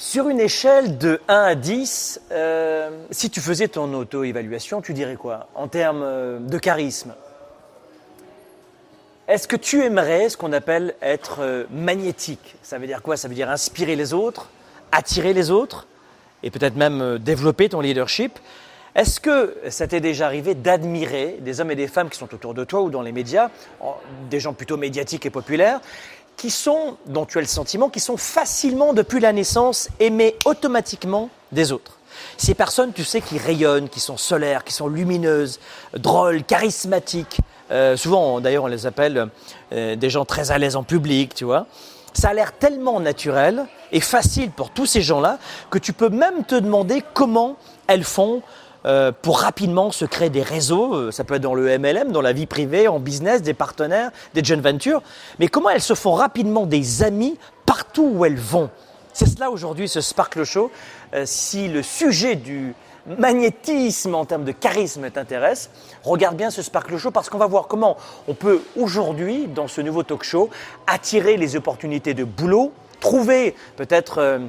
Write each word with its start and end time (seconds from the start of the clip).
Sur 0.00 0.30
une 0.30 0.40
échelle 0.40 0.96
de 0.96 1.20
1 1.28 1.42
à 1.42 1.54
10, 1.54 2.22
euh, 2.32 2.88
si 3.10 3.28
tu 3.28 3.42
faisais 3.42 3.68
ton 3.68 3.92
auto-évaluation, 3.92 4.80
tu 4.80 4.94
dirais 4.94 5.16
quoi 5.16 5.48
en 5.54 5.68
termes 5.68 6.02
euh, 6.02 6.38
de 6.38 6.56
charisme? 6.56 7.14
Est-ce 9.28 9.46
que 9.46 9.56
tu 9.56 9.84
aimerais 9.84 10.30
ce 10.30 10.38
qu'on 10.38 10.54
appelle 10.54 10.94
être 11.02 11.40
euh, 11.40 11.64
magnétique? 11.70 12.56
Ça 12.62 12.78
veut 12.78 12.86
dire 12.86 13.02
quoi? 13.02 13.18
Ça 13.18 13.28
veut 13.28 13.34
dire 13.34 13.50
inspirer 13.50 13.94
les 13.94 14.14
autres, 14.14 14.48
attirer 14.90 15.34
les 15.34 15.50
autres 15.50 15.86
et 16.42 16.50
peut-être 16.50 16.76
même 16.76 17.18
développer 17.18 17.68
ton 17.68 17.82
leadership? 17.82 18.38
Est-ce 18.94 19.20
que 19.20 19.54
ça 19.68 19.86
t'est 19.86 20.00
déjà 20.00 20.24
arrivé 20.24 20.54
d'admirer 20.54 21.36
des 21.40 21.60
hommes 21.60 21.70
et 21.70 21.76
des 21.76 21.88
femmes 21.88 22.08
qui 22.08 22.18
sont 22.18 22.34
autour 22.34 22.54
de 22.54 22.64
toi 22.64 22.80
ou 22.80 22.90
dans 22.90 23.02
les 23.02 23.12
médias, 23.12 23.50
des 24.30 24.40
gens 24.40 24.52
plutôt 24.52 24.76
médiatiques 24.76 25.26
et 25.26 25.30
populaires, 25.30 25.80
qui 26.40 26.48
sont, 26.48 26.96
dont 27.04 27.26
tu 27.26 27.36
as 27.36 27.42
le 27.42 27.46
sentiment, 27.46 27.90
qui 27.90 28.00
sont 28.00 28.16
facilement, 28.16 28.94
depuis 28.94 29.20
la 29.20 29.30
naissance, 29.30 29.90
aimés 30.00 30.36
automatiquement 30.46 31.28
des 31.52 31.70
autres 31.70 31.98
Ces 32.38 32.54
personnes, 32.54 32.94
tu 32.94 33.04
sais, 33.04 33.20
qui 33.20 33.36
rayonnent, 33.36 33.90
qui 33.90 34.00
sont 34.00 34.16
solaires, 34.16 34.64
qui 34.64 34.72
sont 34.72 34.88
lumineuses, 34.88 35.60
drôles, 35.92 36.42
charismatiques. 36.42 37.40
Euh, 37.70 37.94
souvent, 37.94 38.40
d'ailleurs, 38.40 38.64
on 38.64 38.68
les 38.68 38.86
appelle 38.86 39.28
euh, 39.74 39.96
des 39.96 40.08
gens 40.08 40.24
très 40.24 40.50
à 40.50 40.56
l'aise 40.56 40.76
en 40.76 40.82
public, 40.82 41.34
tu 41.34 41.44
vois. 41.44 41.66
Ça 42.14 42.30
a 42.30 42.32
l'air 42.32 42.52
tellement 42.52 43.00
naturel 43.00 43.66
et 43.92 44.00
facile 44.00 44.50
pour 44.50 44.70
tous 44.70 44.86
ces 44.86 45.02
gens-là 45.02 45.38
que 45.68 45.78
tu 45.78 45.92
peux 45.92 46.08
même 46.08 46.44
te 46.44 46.54
demander 46.54 47.04
comment 47.12 47.56
elles 47.86 48.04
font 48.04 48.40
euh, 48.86 49.12
pour 49.12 49.40
rapidement 49.40 49.90
se 49.90 50.04
créer 50.04 50.30
des 50.30 50.42
réseaux. 50.42 50.94
Euh, 50.94 51.10
Ça 51.10 51.24
peut 51.24 51.34
être 51.34 51.42
dans 51.42 51.54
le 51.54 51.78
MLM, 51.78 52.12
dans 52.12 52.22
la 52.22 52.32
vie 52.32 52.46
privée, 52.46 52.88
en 52.88 52.98
business, 52.98 53.42
des 53.42 53.54
partenaires, 53.54 54.10
des 54.34 54.42
joint 54.42 54.60
ventures. 54.60 55.02
Mais 55.38 55.48
comment 55.48 55.70
elles 55.70 55.82
se 55.82 55.94
font 55.94 56.12
rapidement 56.12 56.66
des 56.66 57.02
amis 57.02 57.38
partout 57.66 58.10
où 58.14 58.24
elles 58.24 58.38
vont? 58.38 58.70
C'est 59.12 59.26
cela 59.26 59.50
aujourd'hui, 59.50 59.88
ce 59.88 60.00
Sparkle 60.00 60.44
Show. 60.44 60.70
Euh, 61.14 61.24
si 61.26 61.68
le 61.68 61.82
sujet 61.82 62.36
du 62.36 62.74
magnétisme 63.18 64.14
en 64.14 64.24
termes 64.24 64.44
de 64.44 64.52
charisme 64.52 65.10
t'intéresse, 65.10 65.70
regarde 66.04 66.36
bien 66.36 66.50
ce 66.50 66.62
Sparkle 66.62 66.96
Show 66.96 67.10
parce 67.10 67.28
qu'on 67.28 67.38
va 67.38 67.46
voir 67.46 67.66
comment 67.66 67.96
on 68.28 68.34
peut 68.34 68.62
aujourd'hui, 68.76 69.46
dans 69.46 69.68
ce 69.68 69.80
nouveau 69.80 70.02
talk 70.02 70.22
show, 70.22 70.48
attirer 70.86 71.36
les 71.36 71.56
opportunités 71.56 72.14
de 72.14 72.24
boulot, 72.24 72.72
trouver 73.00 73.56
peut-être 73.76 74.40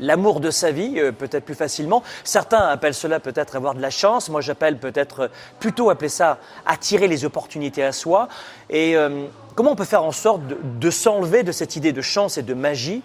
l'amour 0.00 0.40
de 0.40 0.50
sa 0.50 0.72
vie, 0.72 0.94
euh, 0.96 1.12
peut-être 1.12 1.44
plus 1.44 1.54
facilement. 1.54 2.02
Certains 2.24 2.68
appellent 2.68 2.94
cela 2.94 3.20
peut-être 3.20 3.56
avoir 3.56 3.74
de 3.74 3.80
la 3.80 3.90
chance. 3.90 4.28
Moi, 4.28 4.40
j'appelle 4.40 4.78
peut-être 4.78 5.20
euh, 5.20 5.28
plutôt 5.60 5.90
appeler 5.90 6.08
ça 6.08 6.38
attirer 6.66 7.06
les 7.06 7.24
opportunités 7.24 7.84
à 7.84 7.92
soi. 7.92 8.28
Et 8.68 8.96
euh, 8.96 9.26
comment 9.54 9.72
on 9.72 9.76
peut 9.76 9.84
faire 9.84 10.04
en 10.04 10.12
sorte 10.12 10.42
de, 10.46 10.90
s'enlever 10.90 11.42
de 11.42 11.52
cette 11.52 11.76
idée 11.76 11.92
de 11.92 12.02
chance 12.02 12.38
et 12.38 12.42
de 12.42 12.54
magie 12.54 13.02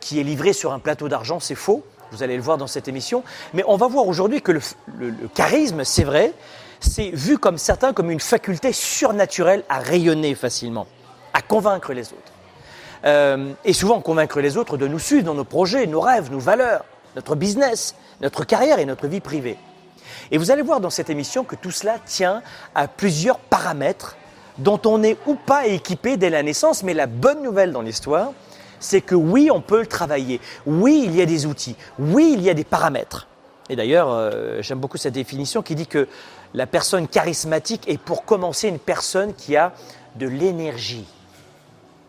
qui 0.00 0.20
est 0.20 0.24
livrée 0.24 0.52
sur 0.52 0.72
un 0.72 0.78
plateau 0.78 1.08
d'argent, 1.08 1.40
c'est 1.40 1.54
faux. 1.54 1.84
Vous 2.12 2.22
allez 2.22 2.36
le 2.36 2.42
voir 2.42 2.56
dans 2.56 2.68
cette 2.68 2.86
émission. 2.86 3.24
Mais 3.52 3.64
on 3.66 3.76
va 3.76 3.88
voir 3.88 4.06
aujourd'hui 4.06 4.40
que 4.40 4.52
le 4.52 4.60
charisme, 5.34 5.82
c'est 5.82 6.04
vrai, 6.04 6.32
c'est 6.80 7.10
vu 7.10 7.38
comme 7.38 7.58
certains 7.58 7.92
comme 7.92 8.10
une 8.10 8.20
faculté 8.20 8.72
surnaturelle 8.72 9.64
à 9.68 9.78
rayonner 9.78 10.34
facilement, 10.34 10.86
à 11.34 11.42
convaincre 11.42 11.92
les 11.92 12.12
autres. 12.12 12.35
Euh, 13.06 13.52
et 13.64 13.72
souvent 13.72 14.00
convaincre 14.00 14.40
les 14.40 14.56
autres 14.56 14.76
de 14.76 14.88
nous 14.88 14.98
suivre 14.98 15.24
dans 15.24 15.34
nos 15.34 15.44
projets, 15.44 15.86
nos 15.86 16.00
rêves, 16.00 16.30
nos 16.32 16.40
valeurs, 16.40 16.84
notre 17.14 17.36
business, 17.36 17.94
notre 18.20 18.44
carrière 18.44 18.80
et 18.80 18.84
notre 18.84 19.06
vie 19.06 19.20
privée. 19.20 19.56
Et 20.30 20.38
vous 20.38 20.50
allez 20.50 20.62
voir 20.62 20.80
dans 20.80 20.90
cette 20.90 21.08
émission 21.08 21.44
que 21.44 21.54
tout 21.54 21.70
cela 21.70 21.98
tient 22.04 22.42
à 22.74 22.88
plusieurs 22.88 23.38
paramètres 23.38 24.16
dont 24.58 24.80
on 24.86 25.02
est 25.02 25.18
ou 25.26 25.34
pas 25.34 25.66
équipé 25.66 26.16
dès 26.16 26.30
la 26.30 26.42
naissance, 26.42 26.82
mais 26.82 26.94
la 26.94 27.06
bonne 27.06 27.42
nouvelle 27.42 27.72
dans 27.72 27.82
l'histoire, 27.82 28.32
c'est 28.80 29.00
que 29.00 29.14
oui, 29.14 29.50
on 29.52 29.60
peut 29.60 29.80
le 29.80 29.86
travailler, 29.86 30.40
oui, 30.66 31.02
il 31.06 31.14
y 31.14 31.22
a 31.22 31.26
des 31.26 31.46
outils, 31.46 31.76
oui, 31.98 32.32
il 32.36 32.42
y 32.42 32.50
a 32.50 32.54
des 32.54 32.64
paramètres. 32.64 33.28
Et 33.68 33.76
d'ailleurs, 33.76 34.10
euh, 34.10 34.62
j'aime 34.62 34.78
beaucoup 34.78 34.96
cette 34.96 35.14
définition 35.14 35.62
qui 35.62 35.74
dit 35.74 35.86
que 35.86 36.08
la 36.54 36.66
personne 36.66 37.08
charismatique 37.08 37.88
est 37.88 37.98
pour 37.98 38.24
commencer 38.24 38.68
une 38.68 38.78
personne 38.78 39.34
qui 39.34 39.56
a 39.56 39.72
de 40.16 40.26
l'énergie. 40.26 41.06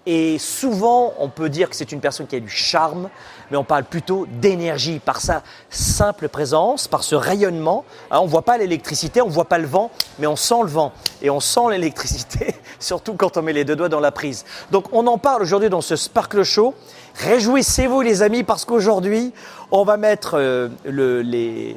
Et 0.09 0.37
souvent, 0.39 1.13
on 1.19 1.27
peut 1.27 1.49
dire 1.49 1.69
que 1.69 1.75
c'est 1.75 1.91
une 1.91 1.99
personne 1.99 2.27
qui 2.27 2.37
a 2.37 2.39
du 2.39 2.47
charme, 2.47 3.09
mais 3.51 3.57
on 3.57 3.65
parle 3.65 3.83
plutôt 3.83 4.25
d'énergie 4.25 4.99
par 4.99 5.19
sa 5.19 5.43
simple 5.69 6.29
présence, 6.29 6.87
par 6.87 7.03
ce 7.03 7.13
rayonnement. 7.13 7.83
Hein, 8.09 8.19
on 8.21 8.23
ne 8.23 8.29
voit 8.29 8.43
pas 8.43 8.57
l'électricité, 8.57 9.21
on 9.21 9.27
ne 9.27 9.33
voit 9.33 9.49
pas 9.49 9.57
le 9.57 9.67
vent, 9.67 9.91
mais 10.17 10.25
on 10.25 10.37
sent 10.37 10.61
le 10.61 10.69
vent 10.69 10.93
et 11.21 11.29
on 11.29 11.41
sent 11.41 11.71
l'électricité, 11.71 12.55
surtout 12.79 13.15
quand 13.15 13.35
on 13.35 13.41
met 13.41 13.51
les 13.51 13.65
deux 13.65 13.75
doigts 13.75 13.89
dans 13.89 13.99
la 13.99 14.13
prise. 14.13 14.45
Donc 14.71 14.85
on 14.93 15.05
en 15.07 15.17
parle 15.17 15.41
aujourd'hui 15.41 15.69
dans 15.69 15.81
ce 15.81 15.97
Sparkle 15.97 16.43
Show. 16.43 16.73
Réjouissez-vous 17.15 17.99
les 17.99 18.21
amis 18.21 18.45
parce 18.45 18.63
qu'aujourd'hui, 18.63 19.33
on 19.71 19.83
va 19.83 19.97
mettre 19.97 20.35
euh, 20.35 20.69
le, 20.85 21.75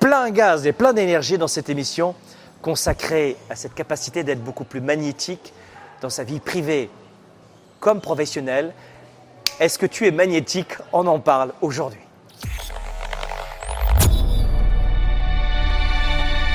plein 0.00 0.30
gaz 0.30 0.66
et 0.66 0.72
plein 0.72 0.92
d'énergie 0.92 1.38
dans 1.38 1.46
cette 1.46 1.68
émission 1.68 2.16
consacrée 2.62 3.36
à 3.48 3.54
cette 3.54 3.74
capacité 3.74 4.24
d'être 4.24 4.42
beaucoup 4.42 4.64
plus 4.64 4.80
magnétique 4.80 5.52
dans 6.02 6.10
sa 6.10 6.24
vie 6.24 6.40
privée, 6.40 6.90
comme 7.80 8.00
professionnel. 8.00 8.72
Est-ce 9.58 9.78
que 9.78 9.86
tu 9.86 10.06
es 10.06 10.10
magnétique 10.10 10.74
On 10.92 11.06
en 11.06 11.18
parle 11.18 11.52
aujourd'hui. 11.60 12.00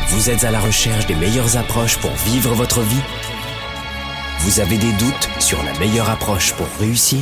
Vous 0.09 0.29
êtes 0.29 0.43
à 0.45 0.51
la 0.51 0.59
recherche 0.59 1.07
des 1.07 1.15
meilleures 1.15 1.57
approches 1.57 1.97
pour 1.97 2.11
vivre 2.11 2.53
votre 2.53 2.79
vie 2.79 3.01
Vous 4.39 4.59
avez 4.59 4.77
des 4.77 4.91
doutes 4.93 5.29
sur 5.39 5.61
la 5.63 5.77
meilleure 5.77 6.09
approche 6.09 6.53
pour 6.53 6.67
réussir 6.79 7.19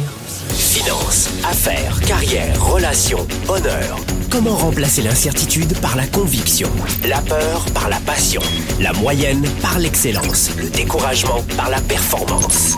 Finances, 0.50 1.30
affaires, 1.44 2.00
carrière, 2.02 2.64
relations, 2.64 3.26
honneur. 3.50 3.98
Comment 4.30 4.56
remplacer 4.56 5.02
l'incertitude 5.02 5.80
par 5.80 5.96
la 5.96 6.06
conviction 6.08 6.70
La 7.06 7.22
peur 7.22 7.66
par 7.74 7.90
la 7.90 8.00
passion 8.02 8.42
La 8.80 8.94
moyenne 8.94 9.44
par 9.62 9.80
l'excellence 9.80 10.52
Le 10.58 10.70
découragement 10.70 11.42
par 11.58 11.70
la 11.70 11.82
performance 11.82 12.78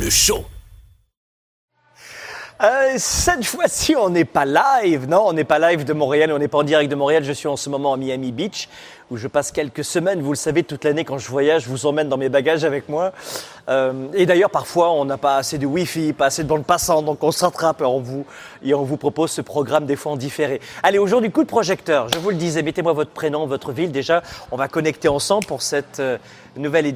le 0.00 0.10
show. 0.10 0.44
Euh, 2.62 2.94
cette 2.96 3.44
fois-ci, 3.44 3.94
on 3.96 4.10
n'est 4.10 4.24
pas 4.24 4.44
live, 4.44 5.06
non, 5.08 5.24
on 5.26 5.32
n'est 5.32 5.44
pas 5.44 5.58
live 5.58 5.84
de 5.84 5.92
Montréal, 5.92 6.32
on 6.32 6.38
n'est 6.38 6.48
pas 6.48 6.58
en 6.58 6.62
direct 6.62 6.90
de 6.90 6.96
Montréal. 6.96 7.24
Je 7.24 7.32
suis 7.32 7.48
en 7.48 7.56
ce 7.56 7.70
moment 7.70 7.94
à 7.94 7.96
Miami 7.96 8.32
Beach, 8.32 8.68
où 9.10 9.16
je 9.16 9.28
passe 9.28 9.50
quelques 9.50 9.84
semaines. 9.84 10.20
Vous 10.20 10.32
le 10.32 10.36
savez, 10.36 10.62
toute 10.62 10.84
l'année, 10.84 11.04
quand 11.04 11.18
je 11.18 11.28
voyage, 11.28 11.64
je 11.64 11.68
vous 11.68 11.86
emmène 11.86 12.08
dans 12.08 12.16
mes 12.16 12.28
bagages 12.28 12.64
avec 12.64 12.88
moi. 12.88 13.12
Euh, 13.68 14.08
et 14.14 14.26
d'ailleurs, 14.26 14.50
parfois, 14.50 14.92
on 14.92 15.04
n'a 15.04 15.18
pas 15.18 15.36
assez 15.36 15.58
de 15.58 15.66
Wi-Fi, 15.66 16.12
pas 16.12 16.26
assez 16.26 16.42
de 16.42 16.48
bande 16.48 16.64
passante, 16.64 17.04
donc 17.04 17.22
on 17.22 17.30
s'attrape 17.30 17.80
et 17.80 17.84
on 17.84 18.00
vous, 18.00 18.24
et 18.62 18.74
on 18.74 18.82
vous 18.82 18.96
propose 18.96 19.30
ce 19.30 19.40
programme 19.40 19.86
des 19.86 19.96
fois 19.96 20.12
en 20.12 20.16
différé. 20.16 20.60
Allez, 20.82 20.98
aujourd'hui, 20.98 21.30
coup 21.30 21.42
de 21.42 21.48
projecteur. 21.48 22.08
Je 22.12 22.18
vous 22.18 22.30
le 22.30 22.36
disais, 22.36 22.62
mettez-moi 22.62 22.92
votre 22.92 23.10
prénom, 23.10 23.46
votre 23.46 23.72
ville. 23.72 23.92
Déjà, 23.92 24.22
on 24.50 24.56
va 24.56 24.68
connecter 24.68 25.08
ensemble 25.08 25.46
pour 25.46 25.62
cette 25.62 26.00
euh, 26.00 26.18
nouvelle 26.56 26.92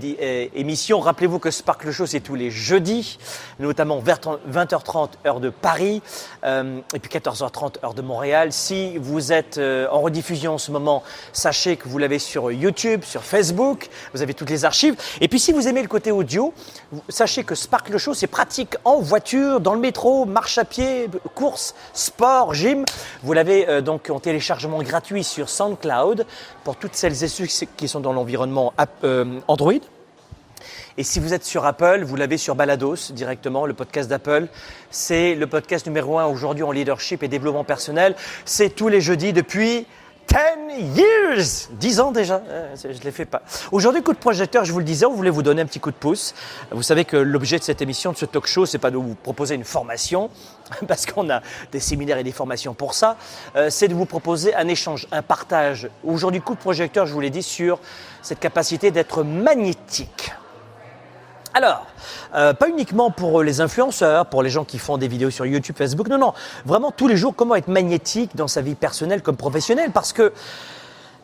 émission. 0.55 1.01
Rappelez-vous 1.01 1.39
que 1.39 1.51
Sparkle 1.51 1.91
Show, 1.93 2.07
c'est 2.07 2.21
tous 2.21 2.35
les 2.35 2.51
jeudis, 2.51 3.19
notamment 3.61 4.01
vers 4.01 4.19
20h30 4.51 5.11
heure 5.27 5.41
de 5.41 5.51
Paris, 5.51 6.03
euh, 6.45 6.81
et 6.93 6.99
puis 6.99 7.11
14h30 7.21 7.85
heure 7.85 7.95
de 7.95 8.03
Montréal. 8.03 8.53
Si 8.53 8.99
vous 8.99 9.33
êtes 9.33 9.59
en 9.59 10.01
rediffusion 10.01 10.55
en 10.55 10.59
ce 10.59 10.73
moment, 10.73 11.05
sachez 11.33 11.77
que 11.77 11.89
vous 11.89 11.99
l'avez 12.05 12.19
sur 12.19 12.53
YouTube, 12.53 13.03
sur 13.03 13.25
Facebook, 13.25 13.89
vous 14.13 14.23
avez 14.23 14.35
toutes 14.35 14.51
les 14.51 14.65
archives. 14.65 14.95
Et 15.21 15.29
puis 15.29 15.41
si 15.41 15.53
vous 15.53 15.67
aimez 15.67 15.83
le 15.83 15.89
côté 15.89 16.13
audio, 16.13 16.53
vous- 16.93 17.03
sachez 17.09 17.43
que 17.43 17.55
Sparkle 17.55 17.97
Show, 17.97 18.15
c'est 18.15 18.27
pratique 18.27 18.77
en 18.85 19.01
voiture, 19.01 19.59
dans 19.61 19.75
le 19.75 19.81
métro, 19.81 20.27
marche 20.27 20.59
à 20.59 20.65
pied, 20.65 21.09
course, 21.35 21.75
sport, 21.95 22.55
gym. 22.55 22.85
Vous 23.23 23.33
l'avez 23.33 23.69
euh, 23.69 23.81
donc 23.81 24.11
en 24.11 24.21
téléchargement 24.21 24.83
gratuit 24.83 25.25
sur 25.25 25.49
SoundCloud 25.49 26.27
pour 26.63 26.77
toutes 26.77 26.95
celles 26.95 27.25
et 27.25 27.29
ceux 27.29 27.47
qui 27.77 27.89
sont 27.89 28.01
dans 28.01 28.13
l'environnement 28.13 28.73
euh, 29.03 29.41
Android. 29.49 29.73
Et 30.97 31.03
si 31.03 31.19
vous 31.19 31.35
êtes 31.35 31.45
sur 31.45 31.67
Apple, 31.67 32.05
vous 32.05 32.15
l'avez 32.15 32.37
sur 32.39 32.55
Balados 32.55 33.11
directement, 33.11 33.67
le 33.67 33.75
podcast 33.75 34.09
d'Apple. 34.09 34.47
C'est 34.91 35.35
le 35.35 35.47
podcast 35.49 35.87
numéro 35.87 36.21
un 36.21 36.27
aujourd'hui 36.27 36.63
en 36.63 36.71
leadership 36.71 37.25
et 37.25 37.29
développement 37.29 37.65
personnel. 37.65 38.15
C'est 38.45 38.71
tous 38.71 38.87
les 38.89 39.01
jeudis 39.01 39.33
depuis 39.33 39.87
10 40.29 40.97
years 40.97 41.69
10 41.71 42.01
ans 42.01 42.13
déjà, 42.13 42.43
euh, 42.49 42.75
je 42.83 42.89
ne 42.89 43.05
les 43.05 43.11
fais 43.11 43.25
pas. 43.25 43.43
Aujourd'hui, 43.73 44.03
coup 44.03 44.13
de 44.13 44.19
projecteur, 44.19 44.65
je 44.65 44.73
vous 44.73 44.79
le 44.79 44.85
disais, 44.85 45.07
on 45.07 45.13
voulait 45.13 45.31
vous 45.31 45.43
donner 45.43 45.63
un 45.63 45.67
petit 45.67 45.81
coup 45.81 45.91
de 45.91 45.97
pouce. 45.97 46.35
Vous 46.71 46.83
savez 46.83 47.05
que 47.05 47.17
l'objet 47.17 47.59
de 47.59 47.65
cette 47.65 47.83
émission, 47.83 48.13
de 48.13 48.17
ce 48.17 48.27
talk 48.27 48.47
show, 48.47 48.67
c'est 48.67 48.79
pas 48.79 48.91
de 48.91 48.97
vous 48.97 49.15
proposer 49.15 49.55
une 49.55 49.65
formation, 49.65 50.31
parce 50.89 51.07
qu'on 51.07 51.31
a 51.31 51.41
des 51.73 51.81
séminaires 51.81 52.19
et 52.19 52.25
des 52.25 52.33
formations 52.33 52.75
pour 52.75 52.95
ça, 52.95 53.17
euh, 53.57 53.71
c'est 53.71 53.89
de 53.89 53.95
vous 53.95 54.07
proposer 54.07 54.55
un 54.55 54.69
échange, 54.69 55.07
un 55.13 55.23
partage. 55.23 55.89
Aujourd'hui, 56.05 56.41
coup 56.41 56.55
de 56.55 56.61
projecteur, 56.61 57.07
je 57.07 57.13
vous 57.13 57.21
l'ai 57.21 57.31
dit, 57.31 57.43
sur 57.43 57.79
cette 58.23 58.41
capacité 58.41 58.91
d'être 58.91 59.23
magnétique. 59.23 60.33
Alors, 61.57 61.87
euh, 62.35 62.53
pas 62.53 62.69
uniquement 62.69 63.13
pour 63.13 63.45
les 63.45 63.61
influenceurs, 63.61 64.27
pour 64.27 64.43
les 64.43 64.51
gens 64.51 64.65
qui 64.65 64.81
font 64.81 64.99
des 64.99 65.07
vidéos 65.07 65.31
sur 65.31 65.47
YouTube, 65.47 65.77
Facebook, 65.79 66.09
non, 66.09 66.19
non, 66.19 66.35
vraiment 66.67 66.91
tous 66.91 67.07
les 67.07 67.17
jours, 67.17 67.33
comment 67.37 67.55
être 67.55 67.69
magnétique 67.69 68.35
dans 68.35 68.49
sa 68.49 68.61
vie 68.61 68.75
personnelle 68.75 69.23
comme 69.23 69.37
professionnelle, 69.37 69.93
parce 69.93 70.13
que 70.13 70.33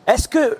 est-ce 0.07 0.29
que 0.29 0.57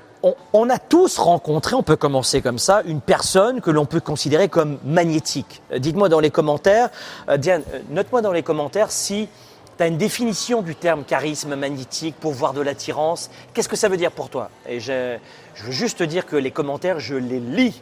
on, 0.54 0.70
a 0.70 0.78
tous 0.78 1.18
rencontré, 1.18 1.74
on 1.74 1.84
peut 1.84 1.96
commencer 1.96 2.42
comme 2.42 2.60
ça, 2.60 2.84
une 2.86 3.00
personne 3.00 3.62
que 3.62 3.72
l'on 3.72 3.86
peut 3.86 4.02
considérer 4.02 4.50
comme 4.50 4.78
magnétique? 4.84 5.62
Euh, 5.72 5.80
dites-moi 5.80 6.10
dans 6.10 6.20
les 6.20 6.32
commentaires, 6.32 6.90
euh, 7.30 7.38
Diane, 7.38 7.64
note-moi 7.92 8.22
dans 8.22 8.34
les 8.34 8.44
commentaires 8.44 8.92
si 8.92 9.30
tu 9.78 9.84
as 9.84 9.88
une 9.88 9.98
définition 9.98 10.62
du 10.62 10.76
terme 10.76 11.06
charisme 11.06 11.56
magnétique, 11.56 12.18
pouvoir 12.20 12.52
de 12.52 12.60
l'attirance. 12.60 13.32
Qu'est-ce 13.54 13.70
que 13.70 13.78
ça 13.78 13.88
veut 13.88 13.98
dire 13.98 14.12
pour 14.12 14.30
toi? 14.30 14.50
Et 14.68 14.82
je, 14.82 15.18
je 15.56 15.64
veux 15.64 15.72
juste 15.72 16.00
te 16.00 16.04
dire 16.04 16.26
que 16.26 16.36
les 16.36 16.52
commentaires, 16.52 17.00
je 17.00 17.16
les 17.16 17.40
lis. 17.40 17.82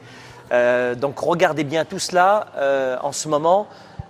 Euh, 0.51 0.95
donc 0.95 1.19
regardez 1.19 1.63
bien 1.63 1.85
tout 1.85 1.99
cela. 1.99 2.47
Euh, 2.57 2.97
en 3.01 3.11
ce 3.11 3.27
moment, 3.27 3.67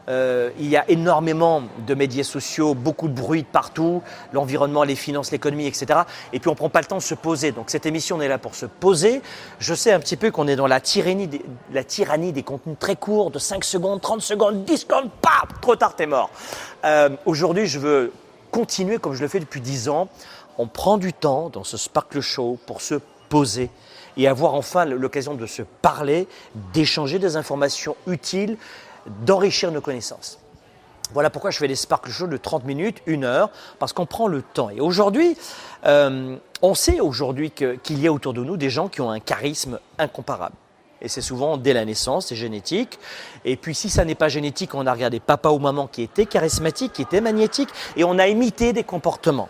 euh, 0.07 0.50
il 0.57 0.68
y 0.68 0.77
a 0.77 0.89
énormément 0.89 1.63
de 1.86 1.94
médias 1.94 2.24
sociaux, 2.24 2.74
beaucoup 2.74 3.07
de 3.07 3.13
bruit 3.13 3.44
de 3.44 3.47
partout, 3.47 4.01
l'environnement, 4.33 4.83
les 4.83 4.95
finances, 4.95 5.31
l'économie, 5.31 5.68
etc. 5.68 6.01
Et 6.33 6.39
puis 6.39 6.50
on 6.50 6.53
ne 6.53 6.57
prend 6.57 6.69
pas 6.69 6.80
le 6.80 6.86
temps 6.86 6.97
de 6.97 7.01
se 7.01 7.15
poser. 7.15 7.51
Donc 7.51 7.69
cette 7.69 7.86
émission, 7.86 8.18
on 8.18 8.21
est 8.21 8.27
là 8.27 8.38
pour 8.38 8.56
se 8.56 8.65
poser. 8.65 9.21
Je 9.59 9.74
sais 9.74 9.91
un 9.91 10.00
petit 10.00 10.18
peu 10.18 10.31
qu'on 10.31 10.47
est 10.47 10.56
dans 10.56 10.68
la 10.68 10.80
tyrannie, 10.80 11.27
des, 11.27 11.44
la 11.71 11.83
tyrannie 11.83 12.33
des 12.33 12.44
contenus 12.44 12.77
très 12.80 12.95
courts, 12.95 13.31
de 13.31 13.39
5 13.39 13.63
secondes, 13.63 14.01
30 14.01 14.21
secondes, 14.21 14.65
10 14.65 14.77
secondes, 14.77 15.09
paf, 15.21 15.59
trop 15.62 15.75
tard, 15.75 15.95
t'es 15.95 16.07
mort. 16.07 16.31
Aujourd'hui, 17.25 17.68
je 17.68 17.77
veux 17.77 18.13
continuer 18.51 18.97
comme 18.97 19.13
je 19.13 19.21
le 19.21 19.27
fais 19.27 19.39
depuis 19.39 19.62
10 19.62 19.89
ans. 19.89 20.07
On 20.57 20.68
prend 20.68 20.97
du 20.97 21.13
temps 21.13 21.50
dans 21.50 21.63
ce 21.63 21.77
Sparkle 21.77 22.21
Show 22.21 22.57
pour 22.65 22.81
se 22.81 22.95
poser 23.30 23.69
et 24.17 24.27
avoir 24.27 24.53
enfin 24.53 24.85
l'occasion 24.85 25.33
de 25.33 25.45
se 25.45 25.61
parler, 25.61 26.27
d'échanger 26.73 27.19
des 27.19 27.35
informations 27.35 27.95
utiles, 28.07 28.57
d'enrichir 29.25 29.71
nos 29.71 29.81
connaissances. 29.81 30.39
Voilà 31.13 31.29
pourquoi 31.29 31.50
je 31.50 31.57
fais 31.57 31.67
des 31.67 31.75
Sparkle 31.75 32.11
Shows 32.11 32.27
de 32.27 32.38
30 32.38 32.65
minutes, 32.65 33.01
1 33.07 33.23
heure, 33.23 33.50
parce 33.79 33.94
qu'on 33.94 34.06
prend 34.06 34.27
le 34.27 34.44
temps. 34.44 34.69
Et 34.69 34.79
aujourd'hui, 34.79 35.35
euh, 35.85 36.35
on 36.61 36.75
sait 36.75 37.00
aujourd'hui 37.00 37.51
qu'il 37.51 38.00
y 38.00 38.07
a 38.07 38.13
autour 38.13 38.33
de 38.33 38.44
nous 38.44 38.57
des 38.57 38.69
gens 38.69 38.89
qui 38.89 39.01
ont 39.01 39.09
un 39.09 39.19
charisme 39.19 39.79
incomparable. 39.97 40.56
Et 41.01 41.07
c'est 41.07 41.21
souvent 41.21 41.57
dès 41.57 41.73
la 41.73 41.85
naissance, 41.85 42.27
c'est 42.27 42.35
génétique. 42.35 43.00
Et 43.45 43.56
puis 43.56 43.73
si 43.73 43.89
ça 43.89 44.06
n'est 44.06 44.15
pas 44.15 44.29
génétique, 44.29 44.75
on 44.75 44.85
a 44.85 44.94
regardé 44.94 45.19
papa 45.19 45.50
ou 45.50 45.59
maman 45.59 45.88
qui 45.88 46.03
était 46.03 46.25
charismatique, 46.25 46.94
qui 46.94 47.01
était 47.01 47.21
magnétique, 47.21 47.69
et 47.95 48.03
on 48.03 48.19
a 48.19 48.27
imité 48.27 48.73
des 48.73 48.83
comportements. 48.83 49.50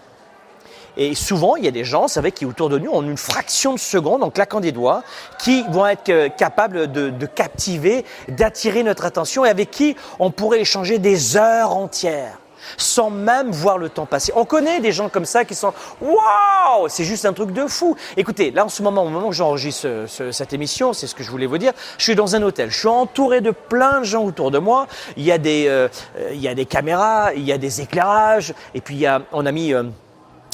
Et 0.99 1.15
souvent, 1.15 1.55
il 1.55 1.63
y 1.63 1.67
a 1.67 1.71
des 1.71 1.85
gens, 1.85 2.09
c'est 2.09 2.19
vrai, 2.19 2.33
qui 2.33 2.45
autour 2.45 2.67
de 2.67 2.77
nous 2.77 2.91
ont 2.91 3.01
une 3.01 3.15
fraction 3.15 3.73
de 3.73 3.79
seconde, 3.79 4.21
en 4.21 4.29
claquant 4.29 4.59
des 4.59 4.73
doigts, 4.73 5.01
qui 5.39 5.63
vont 5.69 5.87
être 5.87 6.09
euh, 6.09 6.27
capables 6.27 6.91
de, 6.91 7.25
captiver, 7.25 8.03
d'attirer 8.27 8.83
notre 8.83 9.05
attention 9.05 9.45
et 9.45 9.49
avec 9.49 9.71
qui 9.71 9.95
on 10.19 10.29
pourrait 10.29 10.59
échanger 10.59 10.99
des 10.99 11.37
heures 11.37 11.75
entières 11.75 12.37
sans 12.75 13.09
même 13.09 13.49
voir 13.51 13.77
le 13.77 13.87
temps 13.89 14.05
passer. 14.05 14.33
On 14.35 14.43
connaît 14.43 14.81
des 14.81 14.91
gens 14.91 15.07
comme 15.07 15.25
ça 15.25 15.45
qui 15.45 15.55
sont 15.55 15.73
waouh, 16.01 16.87
c'est 16.89 17.05
juste 17.05 17.25
un 17.25 17.33
truc 17.33 17.51
de 17.51 17.65
fou. 17.65 17.95
Écoutez, 18.17 18.51
là 18.51 18.65
en 18.65 18.69
ce 18.69 18.83
moment, 18.83 19.03
au 19.05 19.09
moment 19.09 19.29
où 19.29 19.33
j'enregistre 19.33 20.05
cette 20.31 20.53
émission, 20.53 20.93
c'est 20.93 21.07
ce 21.07 21.15
que 21.15 21.23
je 21.23 21.31
voulais 21.31 21.47
vous 21.47 21.57
dire. 21.57 21.71
Je 21.97 22.03
suis 22.03 22.15
dans 22.15 22.35
un 22.35 22.43
hôtel, 22.43 22.69
je 22.69 22.77
suis 22.77 22.87
entouré 22.87 23.41
de 23.41 23.51
plein 23.51 24.01
de 24.01 24.05
gens 24.05 24.23
autour 24.23 24.51
de 24.51 24.59
moi. 24.59 24.87
Il 25.17 25.23
y 25.23 25.31
a 25.31 25.37
des, 25.37 25.65
euh, 25.67 25.87
il 26.31 26.41
y 26.41 26.49
a 26.49 26.53
des 26.53 26.65
caméras, 26.65 27.33
il 27.33 27.43
y 27.43 27.53
a 27.53 27.57
des 27.57 27.81
éclairages, 27.81 28.53
et 28.75 28.81
puis 28.81 28.95
il 28.95 29.01
y 29.01 29.07
a, 29.07 29.21
on 29.31 29.45
a 29.45 29.51
mis 29.51 29.73
euh, 29.73 29.83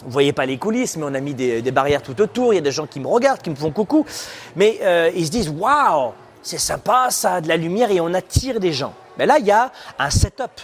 vous 0.03 0.11
voyez 0.11 0.33
pas 0.33 0.45
les 0.45 0.57
coulisses, 0.57 0.97
mais 0.97 1.05
on 1.05 1.13
a 1.13 1.19
mis 1.19 1.33
des, 1.33 1.61
barrières 1.71 2.01
tout 2.01 2.19
autour. 2.21 2.53
Il 2.53 2.57
y 2.57 2.59
a 2.59 2.61
des 2.61 2.71
gens 2.71 2.85
qui 2.85 2.99
me 2.99 3.07
regardent, 3.07 3.41
qui 3.41 3.49
me 3.49 3.55
font 3.55 3.71
coucou. 3.71 4.05
Mais 4.55 4.79
euh, 4.81 5.09
ils 5.15 5.25
se 5.25 5.31
disent 5.31 5.49
waouh, 5.49 6.11
c'est 6.41 6.59
sympa, 6.59 7.07
ça 7.09 7.35
a 7.35 7.41
de 7.41 7.47
la 7.47 7.57
lumière 7.57 7.91
et 7.91 7.99
on 7.99 8.13
attire 8.13 8.59
des 8.59 8.73
gens. 8.73 8.93
Mais 9.17 9.25
là, 9.25 9.37
il 9.39 9.45
y 9.45 9.51
a 9.51 9.71
un 9.97 10.09
setup. 10.09 10.61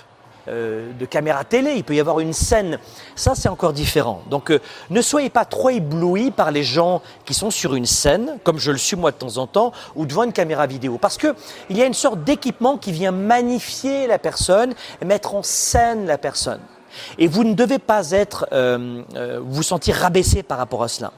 Euh, 0.47 0.91
de 0.99 1.05
caméra 1.05 1.43
télé, 1.43 1.73
il 1.75 1.83
peut 1.83 1.93
y 1.93 1.99
avoir 1.99 2.19
une 2.19 2.33
scène. 2.33 2.79
Ça, 3.15 3.35
c'est 3.35 3.47
encore 3.47 3.73
différent. 3.73 4.23
Donc, 4.27 4.49
euh, 4.49 4.59
ne 4.89 4.99
soyez 4.99 5.29
pas 5.29 5.45
trop 5.45 5.69
éblouis 5.69 6.31
par 6.31 6.49
les 6.49 6.63
gens 6.63 7.03
qui 7.25 7.35
sont 7.35 7.51
sur 7.51 7.75
une 7.75 7.85
scène, 7.85 8.39
comme 8.43 8.57
je 8.57 8.71
le 8.71 8.79
suis 8.79 8.95
moi 8.95 9.11
de 9.11 9.17
temps 9.17 9.37
en 9.37 9.45
temps, 9.45 9.71
ou 9.95 10.07
devant 10.07 10.23
une 10.23 10.33
caméra 10.33 10.65
vidéo, 10.65 10.97
parce 10.99 11.17
que 11.17 11.35
il 11.69 11.77
y 11.77 11.83
a 11.83 11.85
une 11.85 11.93
sorte 11.93 12.23
d'équipement 12.23 12.77
qui 12.77 12.91
vient 12.91 13.11
magnifier 13.11 14.07
la 14.07 14.17
personne 14.17 14.73
et 14.99 15.05
mettre 15.05 15.35
en 15.35 15.43
scène 15.43 16.07
la 16.07 16.17
personne. 16.17 16.61
Et 17.17 17.27
vous 17.27 17.43
ne 17.43 17.53
devez 17.53 17.79
pas 17.79 18.11
être, 18.11 18.47
euh, 18.51 19.03
euh, 19.15 19.39
vous 19.43 19.63
sentir 19.63 19.95
rabaissé 19.95 20.43
par 20.43 20.57
rapport 20.57 20.83
à 20.83 20.87
cela. 20.87 21.11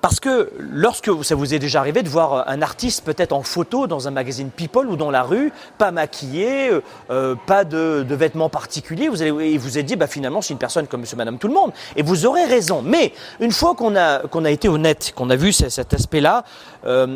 Parce 0.00 0.18
que 0.18 0.50
lorsque 0.58 1.08
ça 1.22 1.36
vous 1.36 1.54
est 1.54 1.60
déjà 1.60 1.78
arrivé 1.78 2.02
de 2.02 2.08
voir 2.08 2.48
un 2.48 2.60
artiste 2.60 3.04
peut-être 3.04 3.32
en 3.32 3.44
photo 3.44 3.86
dans 3.86 4.08
un 4.08 4.10
magazine 4.10 4.50
People 4.50 4.88
ou 4.88 4.96
dans 4.96 5.12
la 5.12 5.22
rue, 5.22 5.52
pas 5.78 5.92
maquillé, 5.92 6.70
euh, 7.10 7.36
pas 7.46 7.62
de, 7.62 8.04
vêtements 8.08 8.48
particuliers, 8.48 9.08
vous 9.08 9.22
allez, 9.22 9.56
vous 9.58 9.78
êtes 9.78 9.86
dit 9.86 9.94
bah 9.94 10.08
finalement 10.08 10.42
c'est 10.42 10.54
une 10.54 10.58
personne 10.58 10.88
comme 10.88 11.02
Monsieur, 11.02 11.16
Madame, 11.16 11.38
tout 11.38 11.46
le 11.46 11.54
monde. 11.54 11.70
Et 11.94 12.02
vous 12.02 12.26
aurez 12.26 12.46
raison. 12.46 12.82
Mais 12.82 13.12
une 13.38 13.52
fois 13.52 13.76
qu'on 13.76 13.94
a 13.94 14.26
qu'on 14.26 14.44
a 14.44 14.50
été 14.50 14.68
honnête, 14.68 15.12
qu'on 15.14 15.30
a 15.30 15.36
vu 15.36 15.52
cet 15.52 15.94
aspect-là, 15.94 16.42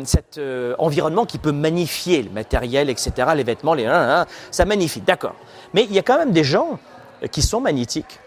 cet 0.05 0.39
environnement 0.79 1.25
qui 1.25 1.39
peut 1.39 1.51
magnifier 1.51 2.23
le 2.23 2.29
matériel, 2.29 2.89
etc., 2.89 3.11
les 3.35 3.43
vêtements, 3.43 3.73
les 3.73 3.85
ça 4.51 4.63
magnifie. 4.63 5.01
D'accord. 5.01 5.35
Mais 5.73 5.83
il 5.83 5.93
y 5.93 5.99
a 5.99 6.03
quand 6.03 6.17
même 6.17 6.31
des 6.31 6.45
gens 6.45 6.79
qui 7.31 7.41
sont 7.41 7.61
magnétiques 7.61 8.19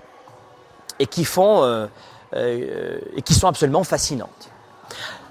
et 0.99 1.07
qui, 1.07 1.25
font, 1.25 1.65
euh, 1.65 1.87
euh, 2.35 2.99
et 3.17 3.23
qui 3.23 3.35
sont 3.35 3.49
absolument 3.49 3.85
fascinantes. 3.85 4.51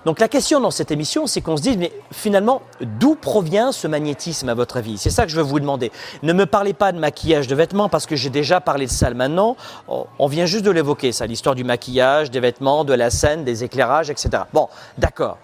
Donc 0.06 0.20
la 0.20 0.30
question 0.30 0.62
dans 0.62 0.72
cette 0.72 0.92
émission, 0.92 1.28
c'est 1.28 1.42
qu'on 1.42 1.58
se 1.58 1.62
dise, 1.62 1.78
mais 1.78 1.92
finalement, 2.12 2.62
d'où 2.80 3.16
provient 3.16 3.74
ce 3.74 3.86
magnétisme 3.86 4.48
à 4.48 4.54
votre 4.54 4.78
avis? 4.78 4.98
C'est 4.98 5.10
ça 5.10 5.26
que 5.26 5.32
je 5.32 5.36
veux 5.36 5.44
vous 5.44 5.60
demander. 5.60 5.92
Ne 6.24 6.32
me 6.32 6.46
parlez 6.46 6.74
pas 6.74 6.94
de 6.94 7.00
maquillage 7.00 7.48
de 7.48 7.56
vêtements 7.56 7.90
parce 7.90 8.06
que 8.06 8.16
j'ai 8.16 8.30
déjà 8.30 8.62
parlé 8.62 8.86
de 8.86 8.92
ça 8.92 9.10
maintenant. 9.14 9.58
On 9.88 10.28
vient 10.28 10.46
juste 10.46 10.64
de 10.64 10.72
l'évoquer, 10.72 11.12
ça, 11.12 11.26
l'histoire 11.26 11.54
du 11.54 11.66
maquillage, 11.66 12.32
des 12.32 12.40
vêtements, 12.40 12.86
de 12.86 12.94
la 12.94 13.10
scène, 13.10 13.44
des 13.44 13.66
éclairages, 13.66 14.10
etc. 14.10 14.44
Bon, 14.54 14.70
d'accord. 14.98 15.38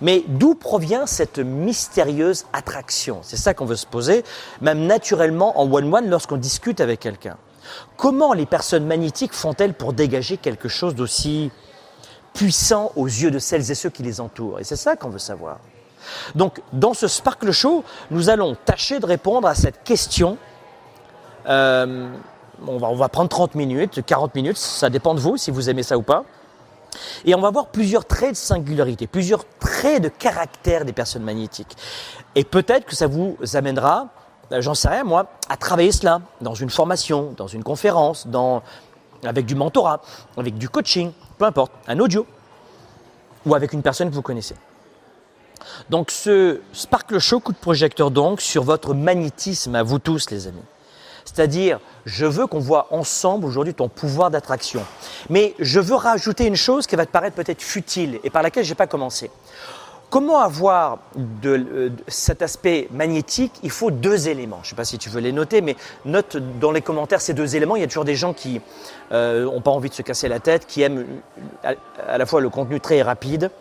Mais 0.00 0.24
d'où 0.26 0.54
provient 0.54 1.06
cette 1.06 1.38
mystérieuse 1.38 2.46
attraction? 2.52 3.20
C'est 3.22 3.36
ça 3.36 3.54
qu'on 3.54 3.66
veut 3.66 3.76
se 3.76 3.86
poser, 3.86 4.24
même 4.60 4.86
naturellement 4.86 5.60
en 5.60 5.70
one-one 5.70 6.08
lorsqu'on 6.08 6.36
discute 6.36 6.80
avec 6.80 6.98
quelqu'un. 6.98 7.36
Comment 7.96 8.32
les 8.32 8.46
personnes 8.46 8.86
magnétiques 8.86 9.32
font-elles 9.32 9.74
pour 9.74 9.92
dégager 9.92 10.36
quelque 10.36 10.68
chose 10.68 10.94
d'aussi 10.94 11.50
puissant 12.32 12.92
aux 12.96 13.06
yeux 13.06 13.30
de 13.30 13.38
celles 13.38 13.70
et 13.70 13.74
ceux 13.74 13.90
qui 13.90 14.02
les 14.02 14.20
entourent? 14.20 14.60
Et 14.60 14.64
c'est 14.64 14.76
ça 14.76 14.96
qu'on 14.96 15.10
veut 15.10 15.18
savoir. 15.18 15.58
Donc, 16.34 16.60
dans 16.72 16.94
ce 16.94 17.08
Sparkle 17.08 17.50
Show, 17.52 17.84
nous 18.10 18.30
allons 18.30 18.56
tâcher 18.64 19.00
de 19.00 19.06
répondre 19.06 19.46
à 19.46 19.54
cette 19.54 19.82
question. 19.84 20.38
Euh, 21.48 22.08
on, 22.66 22.78
va, 22.78 23.08
prendre 23.08 23.28
30 23.28 23.54
minutes, 23.54 24.04
40 24.04 24.34
minutes, 24.34 24.56
ça 24.56 24.90
dépend 24.90 25.14
de 25.14 25.20
vous 25.20 25.36
si 25.36 25.50
vous 25.50 25.70
aimez 25.70 25.82
ça 25.82 25.96
ou 25.96 26.02
pas. 26.02 26.24
Et 27.24 27.34
on 27.34 27.40
va 27.40 27.50
voir 27.50 27.66
plusieurs 27.66 28.04
traits 28.04 28.32
de 28.32 28.36
singularité, 28.36 29.06
plusieurs 29.06 29.44
traits 29.58 30.02
de 30.02 30.08
caractère 30.08 30.84
des 30.84 30.92
personnes 30.92 31.22
magnétiques. 31.22 31.76
Et 32.34 32.44
peut-être 32.44 32.84
que 32.84 32.96
ça 32.96 33.06
vous 33.06 33.36
amènera 33.54 34.08
j'en 34.58 34.74
sais 34.74 34.88
rien 34.88 35.04
moi, 35.04 35.26
à 35.48 35.56
travailler 35.56 35.92
cela 35.92 36.20
dans 36.40 36.54
une 36.54 36.70
formation, 36.70 37.34
dans 37.36 37.46
une 37.46 37.62
conférence, 37.62 38.26
avec 39.22 39.46
du 39.46 39.54
mentorat, 39.54 40.00
avec 40.36 40.58
du 40.58 40.68
coaching, 40.68 41.12
peu 41.38 41.44
importe, 41.44 41.72
un 41.86 41.98
audio, 42.00 42.26
ou 43.46 43.54
avec 43.54 43.72
une 43.72 43.82
personne 43.82 44.10
que 44.10 44.14
vous 44.14 44.22
connaissez. 44.22 44.56
Donc 45.88 46.10
ce 46.10 46.60
Sparkle 46.72 47.18
Show 47.18 47.40
coup 47.40 47.52
de 47.52 47.58
projecteur 47.58 48.10
donc 48.10 48.40
sur 48.40 48.62
votre 48.64 48.94
magnétisme 48.94 49.74
à 49.74 49.82
vous 49.82 49.98
tous 49.98 50.30
les 50.30 50.46
amis. 50.46 50.62
C'est-à-dire, 51.24 51.78
je 52.06 52.26
veux 52.26 52.46
qu'on 52.46 52.58
voit 52.58 52.88
ensemble 52.90 53.44
aujourd'hui 53.46 53.74
ton 53.74 53.88
pouvoir 53.88 54.30
d'attraction. 54.30 54.82
Mais 55.28 55.54
je 55.58 55.78
veux 55.78 55.94
rajouter 55.94 56.46
une 56.46 56.56
chose 56.56 56.86
qui 56.86 56.96
va 56.96 57.06
te 57.06 57.12
paraître 57.12 57.36
peut-être 57.36 57.62
futile 57.62 58.18
et 58.24 58.30
par 58.30 58.42
laquelle 58.42 58.64
je 58.64 58.70
n'ai 58.70 58.74
pas 58.74 58.86
commencé. 58.86 59.30
Comment 60.10 60.40
avoir 60.40 60.98
euh, 61.46 61.90
cet 62.08 62.42
aspect 62.42 62.88
magnétique? 62.90 63.52
Il 63.62 63.70
faut 63.70 63.92
deux 63.92 64.28
éléments. 64.28 64.58
Je 64.62 64.66
ne 64.66 64.70
sais 64.70 64.76
pas 64.76 64.84
si 64.84 64.98
tu 64.98 65.08
veux 65.08 65.20
les 65.20 65.30
noter, 65.30 65.60
mais 65.60 65.76
note 66.04 66.36
dans 66.36 66.72
les 66.72 66.82
commentaires 66.82 67.20
ces 67.20 67.32
deux 67.32 67.54
éléments. 67.54 67.76
Il 67.76 67.80
y 67.80 67.84
a 67.84 67.86
toujours 67.86 68.04
des 68.04 68.16
gens 68.16 68.34
qui 68.34 68.54
n'ont 68.54 68.60
euh, 69.12 69.60
pas 69.60 69.70
envie 69.70 69.88
de 69.88 69.94
se 69.94 70.02
casser 70.02 70.26
la 70.26 70.40
tête, 70.40 70.66
qui 70.66 70.82
aiment 70.82 71.06
à, 71.62 72.18
la 72.18 72.26
fois 72.26 72.40
le 72.40 72.48
contenu 72.48 72.80
très 72.80 73.02
rapide 73.02 73.52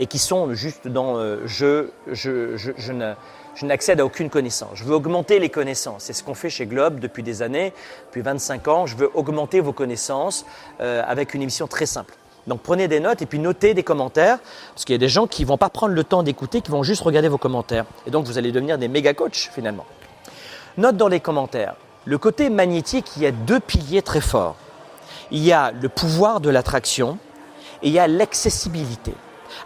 et 0.00 0.06
qui 0.06 0.18
sont 0.18 0.54
juste 0.54 0.88
dans 0.88 1.18
euh, 1.18 1.38
je, 1.46 1.90
je, 2.10 2.56
je, 2.56 3.64
n'accède 3.64 4.00
à 4.00 4.04
aucune 4.04 4.30
connaissance. 4.30 4.70
Je 4.74 4.82
veux 4.82 4.94
augmenter 4.94 5.38
les 5.38 5.50
connaissances. 5.50 6.04
C'est 6.04 6.14
ce 6.14 6.24
qu'on 6.24 6.34
fait 6.34 6.50
chez 6.50 6.66
Globe 6.66 6.98
depuis 6.98 7.22
des 7.22 7.42
années, 7.42 7.72
depuis 8.06 8.22
25 8.22 8.66
ans. 8.66 8.86
Je 8.86 8.96
veux 8.96 9.10
augmenter 9.14 9.60
vos 9.60 9.72
connaissances 9.72 10.44
euh, 10.80 11.02
avec 11.06 11.34
une 11.34 11.42
émission 11.42 11.68
très 11.68 11.86
simple. 11.86 12.14
Donc 12.48 12.60
prenez 12.62 12.88
des 12.88 12.98
notes 12.98 13.20
et 13.20 13.26
puis 13.26 13.38
notez 13.38 13.74
des 13.74 13.82
commentaires, 13.82 14.38
parce 14.74 14.84
qu'il 14.84 14.94
y 14.94 14.96
a 14.96 14.98
des 14.98 15.08
gens 15.08 15.26
qui 15.26 15.42
ne 15.42 15.48
vont 15.48 15.58
pas 15.58 15.68
prendre 15.68 15.94
le 15.94 16.02
temps 16.02 16.22
d'écouter, 16.22 16.62
qui 16.62 16.70
vont 16.70 16.82
juste 16.82 17.02
regarder 17.02 17.28
vos 17.28 17.38
commentaires. 17.38 17.84
Et 18.06 18.10
donc 18.10 18.24
vous 18.24 18.38
allez 18.38 18.50
devenir 18.50 18.78
des 18.78 18.88
méga 18.88 19.12
coachs 19.12 19.50
finalement. 19.54 19.84
Note 20.78 20.96
dans 20.96 21.08
les 21.08 21.20
commentaires. 21.20 21.74
Le 22.06 22.16
côté 22.16 22.48
magnétique, 22.48 23.10
il 23.16 23.22
y 23.22 23.26
a 23.26 23.32
deux 23.32 23.60
piliers 23.60 24.00
très 24.00 24.22
forts. 24.22 24.56
Il 25.30 25.44
y 25.44 25.52
a 25.52 25.72
le 25.72 25.90
pouvoir 25.90 26.40
de 26.40 26.48
l'attraction 26.48 27.18
et 27.82 27.88
il 27.88 27.92
y 27.92 27.98
a 27.98 28.08
l'accessibilité. 28.08 29.12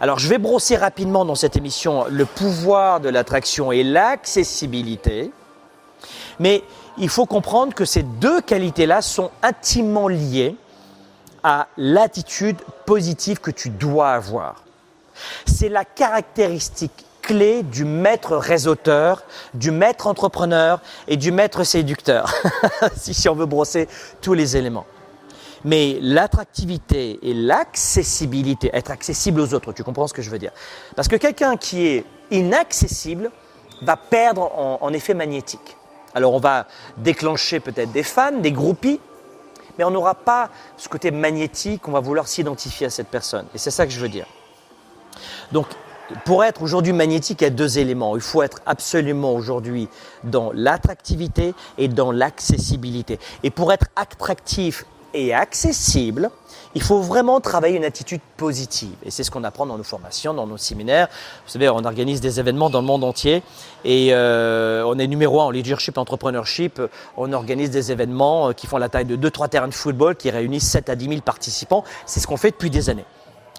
Alors 0.01 0.19
je 0.19 0.27
vais 0.27 0.37
brosser 0.37 0.75
rapidement 0.75 1.23
dans 1.23 1.35
cette 1.35 1.55
émission 1.55 2.05
le 2.09 2.25
pouvoir 2.25 2.99
de 2.99 3.07
l'attraction 3.07 3.71
et 3.71 3.83
l'accessibilité, 3.83 5.31
mais 6.39 6.63
il 6.97 7.07
faut 7.07 7.25
comprendre 7.25 7.73
que 7.73 7.85
ces 7.85 8.03
deux 8.03 8.41
qualités-là 8.41 9.01
sont 9.01 9.31
intimement 9.41 10.09
liées 10.09 10.57
à 11.43 11.67
l'attitude 11.77 12.57
positive 12.85 13.39
que 13.39 13.51
tu 13.51 13.69
dois 13.69 14.11
avoir. 14.11 14.63
C'est 15.45 15.69
la 15.69 15.85
caractéristique 15.85 17.05
clé 17.21 17.63
du 17.63 17.85
maître 17.85 18.35
réseauteur, 18.35 19.23
du 19.53 19.71
maître 19.71 20.07
entrepreneur 20.07 20.81
et 21.07 21.17
du 21.17 21.31
maître 21.31 21.63
séducteur, 21.63 22.33
si 22.95 23.29
on 23.29 23.35
veut 23.35 23.45
brosser 23.45 23.87
tous 24.21 24.33
les 24.33 24.57
éléments. 24.57 24.85
Mais 25.65 25.97
l'attractivité 26.01 27.19
et 27.21 27.33
l'accessibilité, 27.33 28.69
être 28.73 28.91
accessible 28.91 29.39
aux 29.39 29.53
autres, 29.53 29.71
tu 29.71 29.83
comprends 29.83 30.07
ce 30.07 30.13
que 30.13 30.21
je 30.21 30.29
veux 30.29 30.39
dire? 30.39 30.51
Parce 30.95 31.07
que 31.07 31.15
quelqu'un 31.15 31.55
qui 31.55 31.87
est 31.87 32.05
inaccessible 32.31 33.31
va 33.81 33.95
perdre 33.95 34.51
en, 34.53 34.93
effet 34.93 35.13
magnétique. 35.13 35.77
Alors 36.13 36.33
on 36.33 36.39
va 36.39 36.67
déclencher 36.97 37.59
peut-être 37.59 37.91
des 37.91 38.03
fans, 38.03 38.33
des 38.33 38.51
groupies, 38.51 38.99
mais 39.77 39.83
on 39.83 39.91
n'aura 39.91 40.15
pas 40.15 40.49
ce 40.77 40.89
côté 40.89 41.11
magnétique, 41.11 41.87
on 41.87 41.91
va 41.91 41.99
vouloir 41.99 42.27
s'identifier 42.27 42.87
à 42.87 42.89
cette 42.89 43.07
personne. 43.07 43.45
Et 43.53 43.57
c'est 43.57 43.71
ça 43.71 43.85
que 43.85 43.91
je 43.91 43.99
veux 43.99 44.09
dire. 44.09 44.25
Donc, 45.51 45.67
pour 46.25 46.43
être 46.43 46.61
aujourd'hui 46.61 46.93
magnétique, 46.93 47.41
il 47.41 47.45
y 47.45 47.47
a 47.47 47.51
deux 47.51 47.79
éléments. 47.79 48.15
Il 48.15 48.21
faut 48.21 48.43
être 48.43 48.61
absolument 48.65 49.33
aujourd'hui 49.33 49.87
dans 50.23 50.51
l'attractivité 50.53 51.53
et 51.77 51.87
dans 51.87 52.11
l'accessibilité. 52.11 53.19
Et 53.43 53.49
pour 53.49 53.71
être 53.71 53.87
attractif 53.95 54.85
et 55.13 55.33
accessible, 55.33 56.29
il 56.75 56.81
faut 56.81 56.99
vraiment 57.01 57.39
travailler 57.39 57.77
une 57.77 57.85
attitude 57.85 58.21
positive. 58.37 58.95
Et 59.05 59.11
c'est 59.11 59.23
ce 59.23 59.29
qu'on 59.29 59.43
apprend 59.43 59.65
dans 59.65 59.77
nos 59.77 59.83
formations, 59.83 60.33
dans 60.33 60.47
nos 60.47 60.57
séminaires. 60.57 61.07
Vous 61.45 61.51
savez, 61.51 61.69
on 61.69 61.83
organise 61.85 62.19
des 62.19 62.39
événements 62.39 62.69
dans 62.69 62.81
le 62.81 62.87
monde 62.87 63.03
entier 63.03 63.43
et 63.85 64.09
euh, 64.11 64.83
on 64.85 64.97
est 64.97 65.07
numéro 65.07 65.41
un 65.41 65.45
en 65.45 65.51
leadership, 65.51 65.97
entrepreneurship. 65.97 66.81
On 67.15 67.31
organise 67.33 67.69
des 67.69 67.91
événements 67.91 68.49
euh, 68.49 68.53
qui 68.53 68.65
font 68.65 68.77
la 68.77 68.89
taille 68.89 69.05
de 69.05 69.15
2-3 69.15 69.49
terrains 69.49 69.67
de 69.67 69.73
football, 69.73 70.15
qui 70.15 70.31
réunissent 70.31 70.69
7 70.69 70.89
à 70.89 70.95
10 70.95 71.09
000 71.09 71.21
participants. 71.21 71.83
C'est 72.05 72.19
ce 72.19 72.27
qu'on 72.27 72.37
fait 72.37 72.51
depuis 72.51 72.71
des 72.71 72.89
années. 72.89 73.05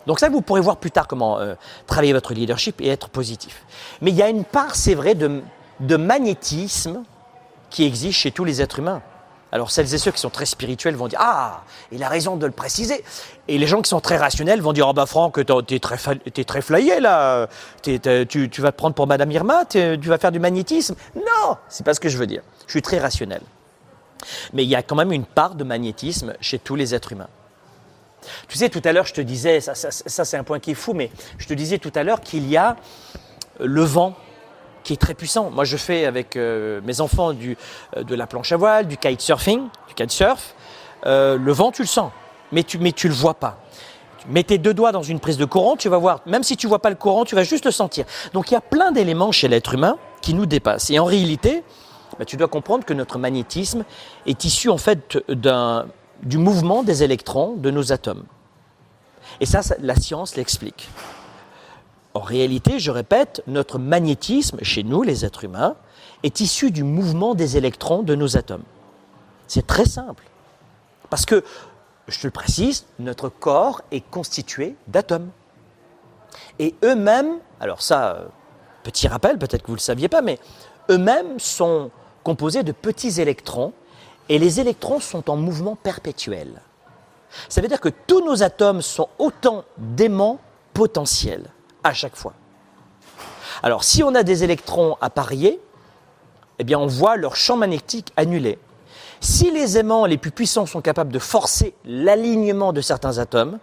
Donc 0.06 0.20
ça, 0.20 0.28
vous 0.28 0.42
pourrez 0.42 0.60
voir 0.60 0.76
plus 0.76 0.90
tard 0.90 1.06
comment 1.06 1.38
euh, 1.38 1.54
travailler 1.86 2.12
votre 2.12 2.34
leadership 2.34 2.80
et 2.80 2.88
être 2.88 3.08
positif. 3.08 3.64
Mais 4.02 4.10
il 4.10 4.16
y 4.16 4.22
a 4.22 4.28
une 4.28 4.44
part, 4.44 4.74
c'est 4.74 4.94
vrai, 4.94 5.14
de, 5.14 5.40
de 5.80 5.96
magnétisme 5.96 7.04
qui 7.70 7.84
existe 7.84 8.18
chez 8.18 8.32
tous 8.32 8.44
les 8.44 8.60
êtres 8.60 8.80
humains. 8.80 9.02
Alors 9.54 9.70
celles 9.70 9.94
et 9.94 9.98
ceux 9.98 10.10
qui 10.10 10.18
sont 10.18 10.30
très 10.30 10.46
spirituels 10.46 10.96
vont 10.96 11.06
dire 11.06 11.20
Ah, 11.22 11.62
il 11.92 12.02
a 12.02 12.08
raison 12.08 12.36
de 12.36 12.44
le 12.44 12.50
préciser. 12.50 13.04
Et 13.46 13.56
les 13.56 13.68
gens 13.68 13.82
qui 13.82 13.88
sont 13.88 14.00
très 14.00 14.16
rationnels 14.16 14.60
vont 14.60 14.72
dire 14.72 14.88
Oh 14.88 14.92
bah 14.92 15.06
Franck, 15.06 15.38
t'es 15.66 15.78
très, 15.78 15.96
es 16.26 16.44
très 16.44 16.60
flyé 16.60 16.98
là, 16.98 17.48
tu, 17.80 17.92
vas 17.92 18.72
te 18.72 18.76
prendre 18.76 18.96
pour 18.96 19.06
Madame 19.06 19.30
Irma, 19.30 19.64
tu 19.64 19.96
vas 19.96 20.18
faire 20.18 20.32
du 20.32 20.40
magnétisme. 20.40 20.96
Non, 21.14 21.56
c'est 21.68 21.86
pas 21.86 21.94
ce 21.94 22.00
que 22.00 22.08
je 22.08 22.18
veux 22.18 22.26
dire. 22.26 22.42
Je 22.66 22.72
suis 22.72 22.82
très 22.82 22.98
rationnel. 22.98 23.42
Mais 24.54 24.64
il 24.64 24.68
y 24.68 24.74
a 24.74 24.82
quand 24.82 24.96
même 24.96 25.12
une 25.12 25.24
part 25.24 25.54
de 25.54 25.62
magnétisme 25.62 26.34
chez 26.40 26.58
tous 26.58 26.74
les 26.74 26.92
êtres 26.92 27.12
humains. 27.12 27.30
Tu 28.48 28.58
sais, 28.58 28.70
tout 28.70 28.82
à 28.84 28.92
l'heure, 28.92 29.06
je 29.06 29.14
te 29.14 29.20
disais, 29.20 29.60
ça, 29.60 29.74
ça 29.76 30.24
c'est 30.24 30.36
un 30.36 30.44
point 30.44 30.58
qui 30.58 30.72
est 30.72 30.74
fou, 30.74 30.94
mais 30.94 31.12
je 31.38 31.46
te 31.46 31.54
disais 31.54 31.78
tout 31.78 31.92
à 31.94 32.02
l'heure 32.02 32.22
qu'il 32.22 32.48
y 32.48 32.56
a 32.56 32.74
le 33.60 33.82
vent 33.84 34.16
qui 34.84 34.92
est 34.92 34.96
très 34.96 35.14
puissant. 35.14 35.50
Moi, 35.50 35.64
je 35.64 35.76
fais 35.76 36.04
avec 36.04 36.36
euh, 36.36 36.80
mes 36.84 37.00
enfants 37.00 37.32
du, 37.32 37.56
euh, 37.96 38.04
de 38.04 38.14
la 38.14 38.26
planche 38.26 38.52
à 38.52 38.56
voile, 38.56 38.86
du 38.86 38.96
kitesurfing, 38.96 39.62
du 39.88 39.94
kitesurf. 39.94 40.54
Euh, 41.06 41.36
le 41.36 41.52
vent, 41.52 41.72
tu 41.72 41.82
le 41.82 41.88
sens, 41.88 42.12
mais 42.52 42.62
tu 42.62 42.78
mais 42.78 42.92
tu 42.92 43.08
le 43.08 43.14
vois 43.14 43.34
pas. 43.34 43.58
Mets 44.28 44.44
tes 44.44 44.58
deux 44.58 44.72
doigts 44.72 44.92
dans 44.92 45.02
une 45.02 45.20
prise 45.20 45.36
de 45.36 45.44
courant, 45.44 45.76
tu 45.76 45.88
vas 45.88 45.98
voir. 45.98 46.20
Même 46.26 46.44
si 46.44 46.56
tu 46.56 46.66
vois 46.66 46.78
pas 46.78 46.90
le 46.90 46.96
courant, 46.96 47.24
tu 47.24 47.34
vas 47.34 47.42
juste 47.42 47.64
le 47.64 47.70
sentir. 47.70 48.04
Donc, 48.32 48.50
il 48.50 48.54
y 48.54 48.56
a 48.56 48.62
plein 48.62 48.92
d'éléments 48.92 49.32
chez 49.32 49.48
l'être 49.48 49.74
humain 49.74 49.98
qui 50.22 50.32
nous 50.32 50.46
dépassent. 50.46 50.90
Et 50.90 50.98
en 50.98 51.04
réalité, 51.04 51.62
bah, 52.18 52.24
tu 52.24 52.36
dois 52.36 52.48
comprendre 52.48 52.84
que 52.84 52.94
notre 52.94 53.18
magnétisme 53.18 53.84
est 54.26 54.44
issu 54.44 54.70
en 54.70 54.78
fait 54.78 55.18
du 56.22 56.38
mouvement 56.38 56.82
des 56.82 57.02
électrons 57.02 57.54
de 57.56 57.70
nos 57.70 57.92
atomes. 57.92 58.24
Et 59.40 59.46
ça 59.46 59.60
la 59.80 59.96
science 59.96 60.36
l'explique. 60.36 60.88
En 62.14 62.20
réalité, 62.20 62.78
je 62.78 62.92
répète, 62.92 63.42
notre 63.48 63.80
magnétisme, 63.80 64.58
chez 64.62 64.84
nous, 64.84 65.02
les 65.02 65.24
êtres 65.24 65.42
humains, 65.42 65.74
est 66.22 66.40
issu 66.40 66.70
du 66.70 66.84
mouvement 66.84 67.34
des 67.34 67.56
électrons 67.56 68.04
de 68.04 68.14
nos 68.14 68.36
atomes. 68.36 68.62
C'est 69.48 69.66
très 69.66 69.84
simple. 69.84 70.24
Parce 71.10 71.26
que, 71.26 71.42
je 72.06 72.20
te 72.20 72.26
le 72.28 72.30
précise, 72.30 72.86
notre 73.00 73.28
corps 73.28 73.82
est 73.90 74.08
constitué 74.10 74.76
d'atomes. 74.86 75.30
Et 76.60 76.76
eux-mêmes, 76.84 77.38
alors 77.58 77.82
ça, 77.82 78.14
euh, 78.14 78.26
petit 78.84 79.08
rappel, 79.08 79.36
peut-être 79.36 79.62
que 79.62 79.66
vous 79.66 79.72
ne 79.72 79.78
le 79.78 79.82
saviez 79.82 80.08
pas, 80.08 80.22
mais 80.22 80.38
eux-mêmes 80.90 81.40
sont 81.40 81.90
composés 82.22 82.62
de 82.62 82.72
petits 82.72 83.20
électrons, 83.20 83.72
et 84.28 84.38
les 84.38 84.60
électrons 84.60 85.00
sont 85.00 85.28
en 85.30 85.36
mouvement 85.36 85.74
perpétuel. 85.74 86.62
Ça 87.48 87.60
veut 87.60 87.68
dire 87.68 87.80
que 87.80 87.88
tous 87.88 88.24
nos 88.24 88.44
atomes 88.44 88.82
sont 88.82 89.08
autant 89.18 89.64
d'aimants 89.76 90.38
potentiels 90.72 91.50
à 91.84 91.92
chaque 91.92 92.16
fois. 92.16 92.32
Alors 93.62 93.84
si 93.84 94.02
on 94.02 94.14
a 94.14 94.22
des 94.22 94.42
électrons 94.42 94.96
à 95.00 95.10
parier, 95.10 95.60
eh 96.58 96.64
bien 96.64 96.78
on 96.78 96.86
voit 96.86 97.16
leur 97.16 97.36
champ 97.36 97.56
magnétique 97.56 98.12
annulé. 98.16 98.58
Si 99.20 99.50
les 99.50 99.78
aimants 99.78 100.06
les 100.06 100.18
plus 100.18 100.30
puissants 100.30 100.66
sont 100.66 100.82
capables 100.82 101.12
de 101.12 101.18
forcer 101.18 101.74
l'alignement 101.84 102.72
de 102.72 102.80
certains 102.80 103.18
atomes, 103.18 103.58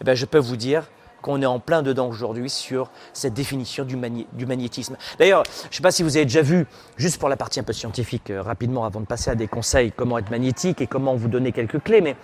eh 0.00 0.04
bien 0.04 0.14
je 0.14 0.26
peux 0.26 0.38
vous 0.38 0.56
dire 0.56 0.84
qu'on 1.24 1.40
est 1.40 1.46
en 1.46 1.58
plein 1.58 1.80
dedans 1.80 2.06
aujourd'hui 2.06 2.50
sur 2.50 2.90
cette 3.14 3.32
définition 3.32 3.86
du, 3.86 3.96
magnétisme. 3.96 4.96
D'ailleurs, 5.18 5.42
je 5.46 5.68
ne 5.68 5.72
sais 5.72 5.82
pas 5.82 5.90
si 5.90 6.02
vous 6.02 6.18
avez 6.18 6.26
déjà 6.26 6.42
vu, 6.42 6.66
juste 6.98 7.18
pour 7.18 7.30
la 7.30 7.38
partie 7.38 7.58
un 7.58 7.62
peu 7.62 7.72
scientifique, 7.72 8.28
euh, 8.28 8.42
rapidement, 8.42 8.84
avant 8.84 9.00
de 9.00 9.06
passer 9.06 9.30
à 9.30 9.34
des 9.34 9.46
conseils, 9.46 9.90
comment 9.90 10.18
être 10.18 10.30
magnétique 10.30 10.82
et 10.82 10.86
comment 10.86 11.14
vous 11.14 11.28
donner 11.28 11.52
quelques 11.52 11.82
clés, 11.82 12.02
mais 12.02 12.14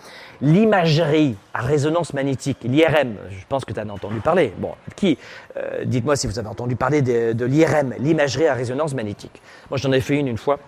l'imagerie 0.42 1.35
à 1.54 1.62
résonance 1.62 2.12
magnétique, 2.12 2.59
l'IRM, 2.62 3.16
je 3.30 3.47
pense 3.49 3.64
que 3.64 3.73
tu 3.73 3.80
en 3.80 3.88
as 3.88 3.92
entendu 3.92 4.21
parler. 4.21 4.52
Bon, 4.59 4.75
qui 4.97 5.16
euh, 5.57 5.87
Dites-moi 5.87 6.14
si 6.14 6.26
vous 6.26 6.38
avez 6.38 6.49
entendu 6.49 6.76
parler 6.76 7.00
de, 7.00 7.45
l'IRM, 7.47 7.95
l'imagerie 7.99 8.49
à 8.49 8.54
résonance 8.54 8.92
magnétique. 8.92 9.40
Moi, 9.71 9.78
j'en 9.78 9.92
ai 9.92 10.02
fait 10.02 10.19
une 10.19 10.28
une 10.28 10.37
fois. 10.37 10.59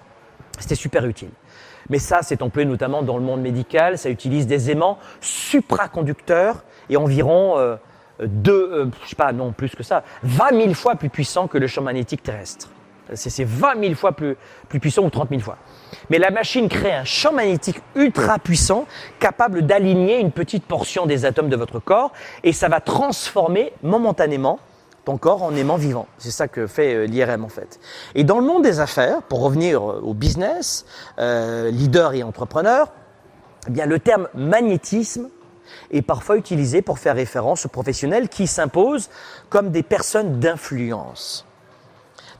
C'était 0.58 0.74
super 0.74 1.04
utile. 1.04 1.30
Mais 1.90 1.98
ça, 1.98 2.20
c'est 2.22 2.40
employé 2.40 2.66
notamment 2.66 3.02
dans 3.02 3.18
le 3.18 3.24
monde 3.24 3.42
médical. 3.42 3.98
Ça 3.98 4.08
utilise 4.08 4.46
des 4.46 4.70
aimants 4.70 4.98
supraconducteurs 5.20 6.64
et 6.88 6.96
environ 6.96 7.58
euh, 7.58 7.76
deux, 8.26 8.70
euh, 8.72 8.86
je 9.04 9.10
sais 9.10 9.16
pas, 9.16 9.32
non, 9.32 9.52
plus 9.52 9.74
que 9.74 9.82
ça, 9.82 10.04
20 10.22 10.60
000 10.62 10.74
fois 10.74 10.96
plus 10.96 11.08
puissant 11.08 11.46
que 11.46 11.58
le 11.58 11.66
champ 11.66 11.82
magnétique 11.82 12.22
terrestre. 12.22 12.68
C'est 13.14 13.44
20 13.44 13.80
000 13.80 13.94
fois 13.94 14.12
plus, 14.12 14.36
plus 14.68 14.80
puissant 14.80 15.02
ou 15.02 15.10
30 15.10 15.28
000 15.30 15.40
fois. 15.40 15.58
Mais 16.08 16.18
la 16.18 16.30
machine 16.30 16.68
crée 16.68 16.92
un 16.92 17.04
champ 17.04 17.32
magnétique 17.32 17.80
ultra 17.94 18.38
puissant 18.38 18.86
capable 19.18 19.62
d'aligner 19.62 20.18
une 20.18 20.30
petite 20.30 20.64
portion 20.64 21.04
des 21.04 21.24
atomes 21.24 21.50
de 21.50 21.56
votre 21.56 21.78
corps 21.78 22.12
et 22.42 22.52
ça 22.52 22.68
va 22.68 22.80
transformer 22.80 23.72
momentanément 23.82 24.60
ton 25.04 25.18
corps 25.18 25.42
en 25.42 25.54
aimant 25.56 25.76
vivant. 25.76 26.06
C'est 26.16 26.30
ça 26.30 26.48
que 26.48 26.66
fait 26.66 26.94
euh, 26.94 27.06
l'IRM 27.06 27.44
en 27.44 27.48
fait. 27.48 27.80
Et 28.14 28.24
dans 28.24 28.38
le 28.38 28.46
monde 28.46 28.62
des 28.62 28.78
affaires, 28.80 29.20
pour 29.22 29.42
revenir 29.42 29.82
euh, 29.82 30.00
au 30.00 30.14
business, 30.14 30.86
leader 31.18 32.14
et 32.14 32.22
entrepreneur, 32.22 32.92
eh 33.66 33.70
bien 33.70 33.86
le 33.86 33.98
terme 33.98 34.28
magnétisme 34.34 35.28
est 35.90 36.02
parfois 36.02 36.36
utilisé 36.36 36.82
pour 36.82 36.98
faire 36.98 37.14
référence 37.14 37.66
aux 37.66 37.68
professionnels 37.68 38.28
qui 38.28 38.46
s'imposent 38.46 39.10
comme 39.48 39.70
des 39.70 39.82
personnes 39.82 40.40
d'influence. 40.40 41.46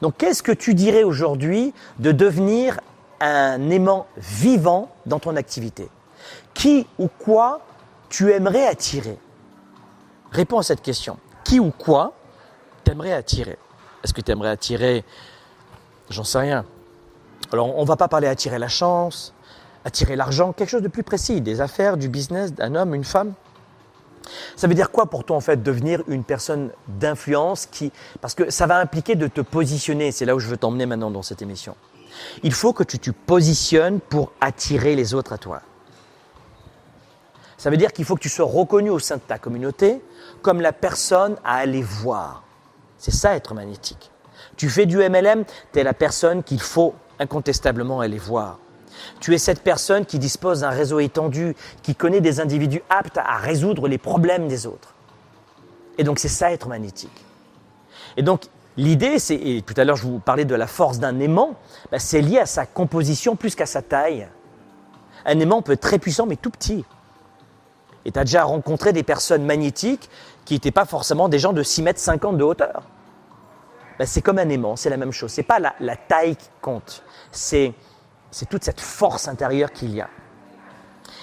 Donc 0.01 0.17
qu'est-ce 0.19 0.43
que 0.43 0.53
tu 0.53 0.75
dirais 0.75 1.05
aujourd'hui 1.05 1.73
de 1.99 2.13
devenir 2.13 2.81
un 3.21 3.71
aimant 3.71 4.07
vivant 4.17 4.91
dans 5.07 5.19
ton 5.19 5.37
activité? 5.37 5.89
Qui 6.55 6.87
ou 6.99 7.09
quoi 7.09 7.61
tu 8.09 8.33
aimerais 8.33 8.67
attirer? 8.67 9.19
Réponds 10.33 10.59
à 10.59 10.63
cette 10.63 10.83
question. 10.83 11.19
Qui 11.45 11.61
ou 11.61 11.71
quoi 11.71 12.13
t'aimerais 12.85 13.13
attirer? 13.13 13.59
Est-ce 14.03 14.13
que 14.13 14.21
tu 14.21 14.33
aimerais 14.33 14.51
attirer, 14.51 15.05
j'en 16.11 16.25
sais 16.25 16.39
rien. 16.39 16.65
Alors 17.53 17.77
on 17.77 17.83
ne 17.83 17.87
va 17.87 17.97
pas 17.97 18.09
parler 18.09 18.27
attirer 18.27 18.59
la 18.59 18.69
chance, 18.69 19.35
attirer 19.85 20.17
l'argent, 20.17 20.53
quelque 20.53 20.71
chose 20.71 20.83
de 20.83 20.89
plus 20.89 21.03
précis, 21.03 21.41
des 21.41 21.61
affaires, 21.61 21.97
du 21.97 22.09
business, 22.09 22.53
d'un 22.53 22.75
homme, 22.75 22.95
une 22.95 23.05
femme. 23.05 23.35
Ça 24.57 24.69
veut 24.69 24.75
dire 24.75 24.91
quoi 24.91 25.07
pour 25.07 25.25
toi 25.25 25.37
en 25.37 25.41
fait 25.41 25.63
devenir 25.63 26.03
une 26.07 26.23
personne 26.23 26.71
d'influence 26.87 27.67
qui 27.67 27.93
parce 28.21 28.35
que 28.35 28.51
ça 28.51 28.67
va 28.67 28.79
impliquer 28.79 29.17
de 29.17 29.27
te 29.27 29.41
positionner, 29.41 30.13
c'est 30.13 30.25
là 30.25 30.35
où 30.37 30.39
je 30.39 30.47
veux 30.47 30.57
t'emmener 30.57 30.87
maintenant 30.87 31.11
dans 31.11 31.23
cette 31.23 31.43
émission. 31.43 31.75
Il 32.43 32.53
faut 32.53 32.73
que 32.73 32.85
tu 32.85 32.99
te 32.99 33.11
positionnes 33.11 34.01
pour 34.01 34.33
attirer 34.41 34.95
les 34.95 35.15
autres 35.15 35.33
à 35.33 35.39
toi. 35.39 35.63
Ça 37.57 37.71
veut 37.71 37.77
dire 37.77 37.93
qu'il 37.93 38.05
faut 38.05 38.17
que 38.17 38.21
tu 38.21 38.29
sois 38.29 38.47
reconnu 38.47 38.91
au 38.91 38.99
sein 38.99 39.17
de 39.17 39.23
ta 39.23 39.39
communauté 39.39 40.03
comme 40.43 40.61
la 40.61 40.73
personne 40.73 41.37
à 41.45 41.57
aller 41.57 41.83
voir. 41.83 42.43
C'est 42.99 43.13
ça 43.13 43.35
être 43.35 43.55
magnétique. 43.55 44.11
Tu 44.57 44.69
fais 44.69 44.87
du 44.87 44.99
MLM, 44.99 45.45
tu 45.73 45.79
es 45.79 45.83
la 45.83 45.95
personne 45.95 46.43
qu'il 46.43 46.61
faut 46.61 46.95
incontestablement 47.19 48.01
aller 48.01 48.19
voir. 48.19 48.59
Tu 49.21 49.35
es 49.35 49.39
cette 49.39 49.63
personne 49.63 50.05
qui 50.07 50.19
dispose 50.19 50.61
d'un 50.61 50.71
réseau 50.71 51.01
étendu, 51.01 51.55
qui 51.83 51.95
connaît 51.95 52.21
des 52.21 52.41
individus 52.41 52.83
aptes 52.91 53.19
à 53.19 53.37
résoudre 53.37 53.89
les 53.89 53.99
problèmes 53.99 54.49
des 54.49 54.67
autres. 54.67 54.95
Et 55.99 56.05
donc 56.05 56.19
c'est 56.19 56.29
ça 56.29 56.53
être 56.53 56.69
magnétique. 56.69 57.25
Et 58.17 58.23
donc 58.23 58.43
l'idée, 58.77 59.19
c'est, 59.19 59.35
et 59.35 59.63
tout 59.63 59.75
à 59.77 59.85
l'heure 59.85 59.97
je 59.97 60.05
vous 60.05 60.19
parlais 60.19 60.45
de 60.45 60.55
la 60.55 60.67
force 60.67 60.99
d'un 60.99 61.19
aimant, 61.21 61.55
bah, 61.91 61.99
c'est 61.99 62.21
lié 62.21 62.39
à 62.39 62.47
sa 62.47 62.67
composition 62.67 63.37
plus 63.37 63.55
qu'à 63.55 63.67
sa 63.67 63.83
taille. 63.83 64.29
Un 65.25 65.39
aimant 65.39 65.63
peut 65.63 65.73
être 65.73 65.81
très 65.81 65.99
puissant 65.99 66.27
mais 66.27 66.37
tout 66.37 66.51
petit. 66.51 66.85
Et 68.05 68.13
tu 68.13 68.19
as 68.19 68.25
déjà 68.25 68.45
rencontré 68.45 68.93
des 68.93 69.03
personnes 69.03 69.45
magnétiques 69.45 70.11
qui 70.45 70.55
n'étaient 70.55 70.73
pas 70.73 70.87
forcément 70.87 71.29
des 71.29 71.39
gens 71.39 71.53
de 71.53 71.63
6 71.63 71.83
mètres 71.83 72.01
50 72.01 72.37
de 72.37 72.43
hauteur. 72.43 72.83
Bah, 73.99 74.07
c'est 74.07 74.23
comme 74.23 74.39
un 74.39 74.49
aimant, 74.49 74.77
c'est 74.77 74.91
la 74.91 74.97
même 74.97 75.13
chose. 75.13 75.33
Ce 75.33 75.41
n'est 75.41 75.47
pas 75.47 75.59
la, 75.59 75.75
la 75.79 75.97
taille 75.97 76.37
qui 76.37 76.49
compte, 76.61 77.03
c'est 77.31 77.75
c'est 78.33 78.49
toute 78.49 78.65
cette 78.65 78.81
force 78.81 79.29
intérieure 79.29 79.71
qu'il 79.71 79.95
y 79.95 80.01
a. 80.01 80.09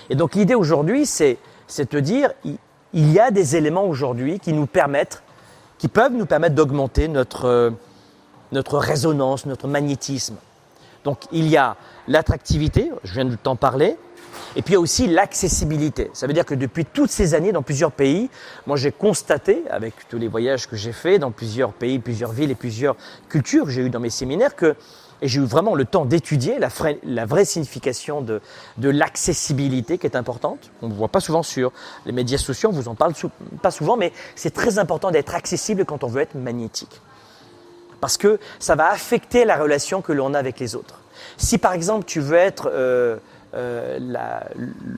Et 0.09 0.15
donc 0.15 0.35
l'idée 0.35 0.55
aujourd'hui, 0.55 1.05
c'est 1.05 1.37
de 1.77 1.99
dire, 1.99 2.31
il 2.93 3.11
y 3.11 3.19
a 3.19 3.31
des 3.31 3.57
éléments 3.57 3.83
aujourd'hui 3.83 4.39
qui 4.39 4.53
nous 4.53 4.67
permettent, 4.67 5.21
qui 5.77 5.87
peuvent 5.87 6.13
nous 6.13 6.25
permettre 6.25 6.55
d'augmenter 6.55 7.07
notre, 7.07 7.73
notre 8.51 8.77
résonance, 8.77 9.45
notre 9.45 9.67
magnétisme. 9.67 10.37
Donc 11.03 11.23
il 11.31 11.47
y 11.47 11.57
a 11.57 11.75
l'attractivité, 12.07 12.91
je 13.03 13.13
viens 13.13 13.25
de 13.25 13.35
t'en 13.35 13.55
parler, 13.55 13.97
et 14.55 14.61
puis 14.61 14.73
il 14.73 14.75
y 14.75 14.77
a 14.77 14.79
aussi 14.79 15.07
l'accessibilité. 15.07 16.09
Ça 16.13 16.27
veut 16.27 16.33
dire 16.33 16.45
que 16.45 16.55
depuis 16.55 16.85
toutes 16.85 17.11
ces 17.11 17.33
années, 17.33 17.51
dans 17.51 17.61
plusieurs 17.61 17.91
pays, 17.91 18.29
moi 18.67 18.77
j'ai 18.77 18.91
constaté, 18.91 19.63
avec 19.69 19.93
tous 20.09 20.17
les 20.17 20.27
voyages 20.27 20.67
que 20.67 20.75
j'ai 20.75 20.91
faits 20.91 21.21
dans 21.21 21.31
plusieurs 21.31 21.73
pays, 21.73 21.99
plusieurs 21.99 22.31
villes 22.31 22.51
et 22.51 22.55
plusieurs 22.55 22.95
cultures 23.29 23.65
que 23.65 23.71
j'ai 23.71 23.81
eues 23.81 23.89
dans 23.89 23.99
mes 23.99 24.09
séminaires, 24.09 24.55
que 24.55 24.75
et 25.21 25.27
j'ai 25.27 25.39
eu 25.39 25.45
vraiment 25.45 25.75
le 25.75 25.85
temps 25.85 26.05
d'étudier 26.05 26.59
la, 26.59 27.25
vraie 27.25 27.45
signification 27.45 28.21
de, 28.21 28.41
de 28.77 28.89
l'accessibilité 28.89 29.97
qui 29.97 30.07
est 30.07 30.15
importante. 30.15 30.71
On 30.81 30.87
ne 30.87 30.93
voit 30.93 31.07
pas 31.09 31.19
souvent 31.19 31.43
sur 31.43 31.71
les 32.05 32.11
médias 32.11 32.37
sociaux, 32.37 32.69
on 32.69 32.73
vous 32.73 32.87
en 32.87 32.95
parle 32.95 33.13
pas 33.61 33.71
souvent, 33.71 33.97
mais 33.97 34.13
c'est 34.35 34.53
très 34.53 34.79
important 34.79 35.11
d'être 35.11 35.35
accessible 35.35 35.85
quand 35.85 36.03
on 36.03 36.07
veut 36.07 36.21
être 36.21 36.35
magnétique. 36.35 37.01
Parce 37.99 38.17
que 38.17 38.39
ça 38.59 38.75
va 38.75 38.89
affecter 38.89 39.45
la 39.45 39.57
relation 39.57 40.01
que 40.01 40.13
l'on 40.13 40.33
a 40.33 40.39
avec 40.39 40.59
les 40.59 40.75
autres. 40.75 41.01
Si 41.37 41.57
par 41.57 41.73
exemple 41.73 42.05
tu 42.05 42.21
veux 42.21 42.37
être 42.37 42.69
euh, 42.73 43.17
euh, 43.55 43.97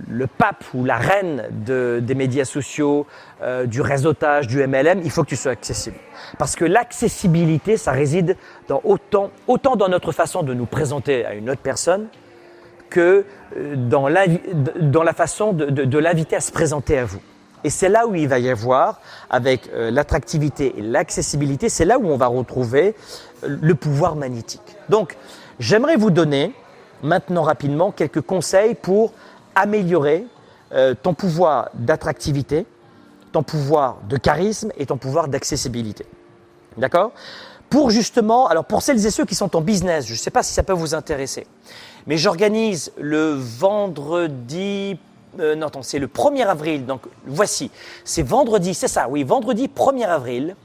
le 0.09 0.27
pape 0.27 0.65
ou 0.73 0.83
la 0.83 0.97
reine 0.97 1.45
de, 1.65 2.01
des 2.03 2.15
médias 2.15 2.43
sociaux, 2.43 3.07
euh, 3.41 3.65
du 3.65 3.79
réseautage, 3.79 4.47
du 4.47 4.65
MLM, 4.67 5.01
il 5.05 5.09
faut 5.09 5.23
que 5.23 5.29
tu 5.29 5.37
sois 5.37 5.53
accessible. 5.53 5.95
Parce 6.37 6.57
que 6.57 6.65
l'accessibilité, 6.65 7.77
ça 7.77 7.93
réside 7.93 8.35
autant, 8.83 9.31
dans 9.77 9.87
notre 9.87 10.11
façon 10.11 10.43
de 10.43 10.53
nous 10.53 10.65
présenter 10.65 11.25
à 11.25 11.33
une 11.33 11.49
autre 11.49 11.61
personne 11.61 12.07
que 12.89 13.23
euh, 13.55 13.75
dans 13.77 14.09
la, 14.09 15.13
façon 15.13 15.53
de 15.53 15.97
l'inviter 15.97 16.35
à 16.35 16.41
se 16.41 16.51
présenter 16.51 16.97
à 16.97 17.05
vous. 17.05 17.21
Et 17.63 17.69
c'est 17.69 17.89
là 17.89 18.05
où 18.05 18.15
il 18.15 18.27
va 18.27 18.39
y 18.39 18.49
avoir, 18.49 18.99
avec 19.29 19.69
l'attractivité 19.73 20.73
et 20.77 20.81
l'accessibilité, 20.81 21.69
c'est 21.69 21.85
là 21.85 21.99
où 21.99 22.07
on 22.07 22.17
va 22.17 22.25
retrouver 22.25 22.95
le 23.43 23.75
pouvoir 23.75 24.15
magnétique. 24.15 24.75
Donc, 24.89 25.15
j'aimerais 25.59 25.95
vous 25.95 26.09
donner 26.09 26.53
maintenant 27.03 27.43
rapidement 27.43 27.91
quelques 27.91 28.21
conseils 28.21 28.75
pour 28.75 29.13
améliorer 29.55 30.25
euh, 30.73 30.93
ton 31.01 31.13
pouvoir 31.13 31.69
d'attractivité, 31.73 32.65
ton 33.31 33.43
pouvoir 33.43 33.97
de 34.07 34.17
charisme 34.17 34.71
et 34.77 34.85
ton 34.85 34.97
pouvoir 34.97 35.27
d'accessibilité. 35.27 36.05
D'accord? 36.77 37.11
Pour 37.69 37.89
justement, 37.89 38.47
alors 38.47 38.65
pour 38.65 38.81
celles 38.81 39.05
et 39.05 39.11
ceux 39.11 39.25
qui 39.25 39.35
sont 39.35 39.55
en 39.55 39.61
business, 39.61 40.05
je 40.05 40.13
ne 40.13 40.17
sais 40.17 40.31
pas 40.31 40.43
si 40.43 40.53
ça 40.53 40.63
peut 40.63 40.73
vous 40.73 40.93
intéresser, 40.93 41.47
mais 42.05 42.17
j'organise 42.17 42.91
le 42.97 43.33
vendredi 43.33 44.97
euh, 45.39 45.55
non, 45.55 45.67
attends, 45.67 45.81
c'est 45.81 45.99
le 45.99 46.07
1er 46.07 46.45
avril, 46.45 46.85
donc 46.85 47.03
voici, 47.25 47.71
c'est 48.03 48.21
vendredi, 48.21 48.73
c'est 48.73 48.89
ça, 48.89 49.07
oui, 49.07 49.23
vendredi 49.23 49.69
1er 49.73 50.05
avril, 50.05 50.55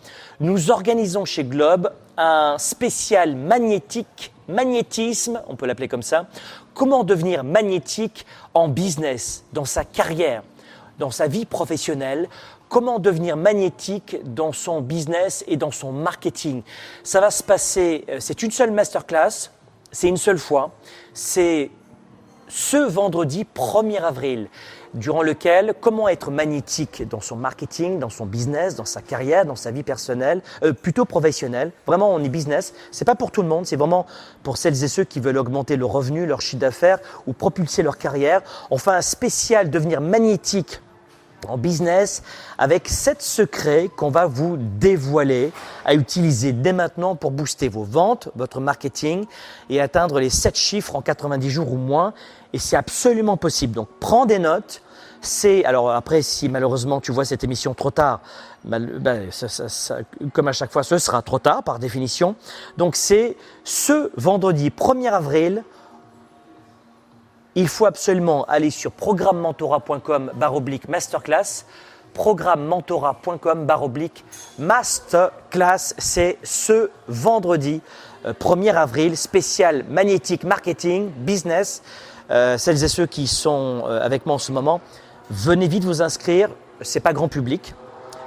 nous 0.40 0.72
organisons 0.72 1.24
chez 1.24 1.44
Globe 1.44 1.92
un 2.16 2.56
spécial 2.58 3.36
magnétique 3.36 4.32
magnétisme, 4.48 5.42
on 5.48 5.56
peut 5.56 5.66
l'appeler 5.66 5.88
comme 5.88 6.02
ça, 6.02 6.26
comment 6.74 7.04
devenir 7.04 7.44
magnétique 7.44 8.26
en 8.54 8.68
business, 8.68 9.44
dans 9.52 9.64
sa 9.64 9.84
carrière, 9.84 10.42
dans 10.98 11.10
sa 11.10 11.26
vie 11.26 11.44
professionnelle, 11.44 12.28
comment 12.68 12.98
devenir 12.98 13.36
magnétique 13.36 14.16
dans 14.24 14.52
son 14.52 14.80
business 14.80 15.44
et 15.46 15.56
dans 15.56 15.70
son 15.70 15.92
marketing? 15.92 16.62
Ça 17.02 17.20
va 17.20 17.30
se 17.30 17.42
passer, 17.42 18.04
euh, 18.08 18.16
c'est 18.20 18.42
une 18.42 18.50
seule 18.50 18.70
masterclass, 18.70 19.50
c'est 19.92 20.08
une 20.08 20.16
seule 20.16 20.38
fois, 20.38 20.72
c'est 21.12 21.70
ce 22.48 22.76
vendredi 22.76 23.46
1er 23.54 24.02
avril 24.02 24.48
durant 24.96 25.22
lequel 25.22 25.74
comment 25.80 26.08
être 26.08 26.30
magnétique 26.30 27.06
dans 27.08 27.20
son 27.20 27.36
marketing, 27.36 27.98
dans 27.98 28.08
son 28.08 28.26
business, 28.26 28.74
dans 28.74 28.84
sa 28.84 29.02
carrière, 29.02 29.44
dans 29.44 29.56
sa 29.56 29.70
vie 29.70 29.82
personnelle, 29.82 30.42
euh, 30.62 30.72
plutôt 30.72 31.04
professionnelle. 31.04 31.70
Vraiment, 31.86 32.12
on 32.12 32.22
est 32.24 32.28
business. 32.28 32.74
C'est 32.90 33.04
pas 33.04 33.14
pour 33.14 33.30
tout 33.30 33.42
le 33.42 33.48
monde. 33.48 33.66
C'est 33.66 33.76
vraiment 33.76 34.06
pour 34.42 34.56
celles 34.56 34.82
et 34.82 34.88
ceux 34.88 35.04
qui 35.04 35.20
veulent 35.20 35.38
augmenter 35.38 35.76
leur 35.76 35.90
revenu, 35.90 36.26
leur 36.26 36.40
chiffre 36.40 36.60
d'affaires 36.60 36.98
ou 37.26 37.32
propulser 37.32 37.82
leur 37.82 37.98
carrière. 37.98 38.42
On 38.70 38.78
fait 38.78 38.90
un 38.90 39.02
spécial 39.02 39.70
devenir 39.70 40.00
magnétique 40.00 40.80
en 41.48 41.58
business 41.58 42.22
avec 42.58 42.88
sept 42.88 43.22
secrets 43.22 43.90
qu'on 43.94 44.10
va 44.10 44.26
vous 44.26 44.56
dévoiler 44.56 45.52
à 45.84 45.94
utiliser 45.94 46.52
dès 46.52 46.72
maintenant 46.72 47.16
pour 47.16 47.30
booster 47.30 47.68
vos 47.68 47.84
ventes, 47.84 48.28
votre 48.36 48.60
marketing 48.60 49.26
et 49.70 49.80
atteindre 49.80 50.20
les 50.20 50.30
sept 50.30 50.56
chiffres 50.56 50.96
en 50.96 51.02
90 51.02 51.50
jours 51.50 51.72
ou 51.72 51.76
moins. 51.76 52.14
Et 52.52 52.58
c'est 52.58 52.76
absolument 52.76 53.36
possible. 53.36 53.74
Donc 53.74 53.88
prends 54.00 54.26
des 54.26 54.38
notes, 54.38 54.82
c'est, 55.20 55.64
alors 55.64 55.90
après, 55.90 56.22
si 56.22 56.48
malheureusement 56.48 57.00
tu 57.00 57.12
vois 57.12 57.24
cette 57.24 57.44
émission 57.44 57.74
trop 57.74 57.90
tard, 57.90 58.20
ben, 58.64 58.88
comme 60.32 60.48
à 60.48 60.52
chaque 60.52 60.72
fois, 60.72 60.82
ce 60.82 60.98
sera 60.98 61.22
trop 61.22 61.38
tard 61.38 61.62
par 61.62 61.78
définition. 61.78 62.34
Donc 62.76 62.96
c'est 62.96 63.36
ce 63.64 64.10
vendredi 64.16 64.70
1er 64.70 65.10
avril, 65.10 65.64
il 67.56 67.66
faut 67.68 67.86
absolument 67.86 68.44
aller 68.44 68.70
sur 68.70 68.92
programmementora.com 68.92 70.30
baroblique 70.34 70.88
masterclass. 70.88 71.64
Programmementora.com 72.14 73.66
baroblique 73.66 74.24
masterclass. 74.58 75.94
C'est 75.98 76.38
ce 76.44 76.90
vendredi 77.08 77.82
1er 78.24 78.74
euh, 78.74 78.78
avril, 78.78 79.16
spécial 79.16 79.84
magnétique 79.88 80.44
marketing, 80.44 81.10
business. 81.10 81.82
Euh, 82.30 82.56
celles 82.58 82.84
et 82.84 82.88
ceux 82.88 83.06
qui 83.06 83.26
sont 83.26 83.82
euh, 83.86 84.00
avec 84.00 84.26
moi 84.26 84.36
en 84.36 84.38
ce 84.38 84.52
moment, 84.52 84.80
Venez 85.30 85.66
vite 85.66 85.82
vous 85.82 86.02
inscrire, 86.02 86.50
c'est 86.82 87.00
pas 87.00 87.12
grand 87.12 87.26
public. 87.26 87.74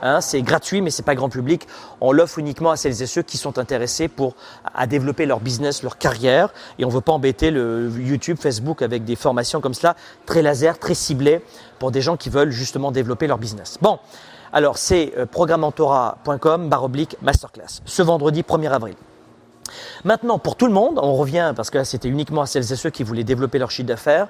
Hein, 0.02 0.22
c'est 0.22 0.42
gratuit, 0.42 0.82
mais 0.82 0.90
c'est 0.90 1.04
pas 1.04 1.16
grand 1.16 1.30
public. 1.30 1.68
On 2.02 2.12
l'offre 2.12 2.40
uniquement 2.40 2.72
à 2.72 2.78
celles 2.78 3.02
et 3.02 3.08
ceux 3.08 3.22
qui 3.22 3.38
sont 3.38 3.60
intéressés 3.60 4.08
pour 4.08 4.36
à 4.74 4.88
développer 4.88 5.26
leur 5.26 5.40
business, 5.40 5.84
leur 5.84 5.98
carrière. 5.98 6.54
Et 6.78 6.86
on 6.86 6.90
veut 6.90 7.02
pas 7.02 7.12
embêter 7.12 7.52
le 7.52 7.92
YouTube, 7.98 8.38
Facebook 8.40 8.82
avec 8.82 9.04
des 9.04 9.16
formations 9.16 9.62
comme 9.62 9.74
cela, 9.74 9.96
très 10.26 10.42
laser, 10.42 10.80
très 10.80 10.94
ciblées 10.94 11.42
pour 11.80 11.92
des 11.92 12.02
gens 12.02 12.18
qui 12.18 12.30
veulent 12.30 12.52
justement 12.52 12.92
développer 12.92 13.28
leur 13.28 13.38
business. 13.38 13.78
Bon, 13.82 14.00
alors 14.54 14.78
c'est 14.78 15.14
euh, 15.18 15.26
programmentora.com 15.26 16.70
baroblique 16.70 17.18
masterclass. 17.22 17.82
Ce 17.86 18.02
vendredi 18.02 18.42
1er 18.42 18.70
avril. 18.70 18.96
Maintenant, 20.04 20.40
pour 20.40 20.56
tout 20.56 20.66
le 20.66 20.74
monde, 20.74 21.00
on 21.02 21.14
revient 21.14 21.54
parce 21.56 21.70
que 21.70 21.78
là 21.78 21.86
c'était 21.86 22.08
uniquement 22.08 22.42
à 22.42 22.46
celles 22.46 22.72
et 22.72 22.76
ceux 22.76 22.90
qui 22.90 23.04
voulaient 23.04 23.24
développer 23.24 23.60
leur 23.60 23.70
chiffre 23.70 23.88
d'affaires. 23.88 24.28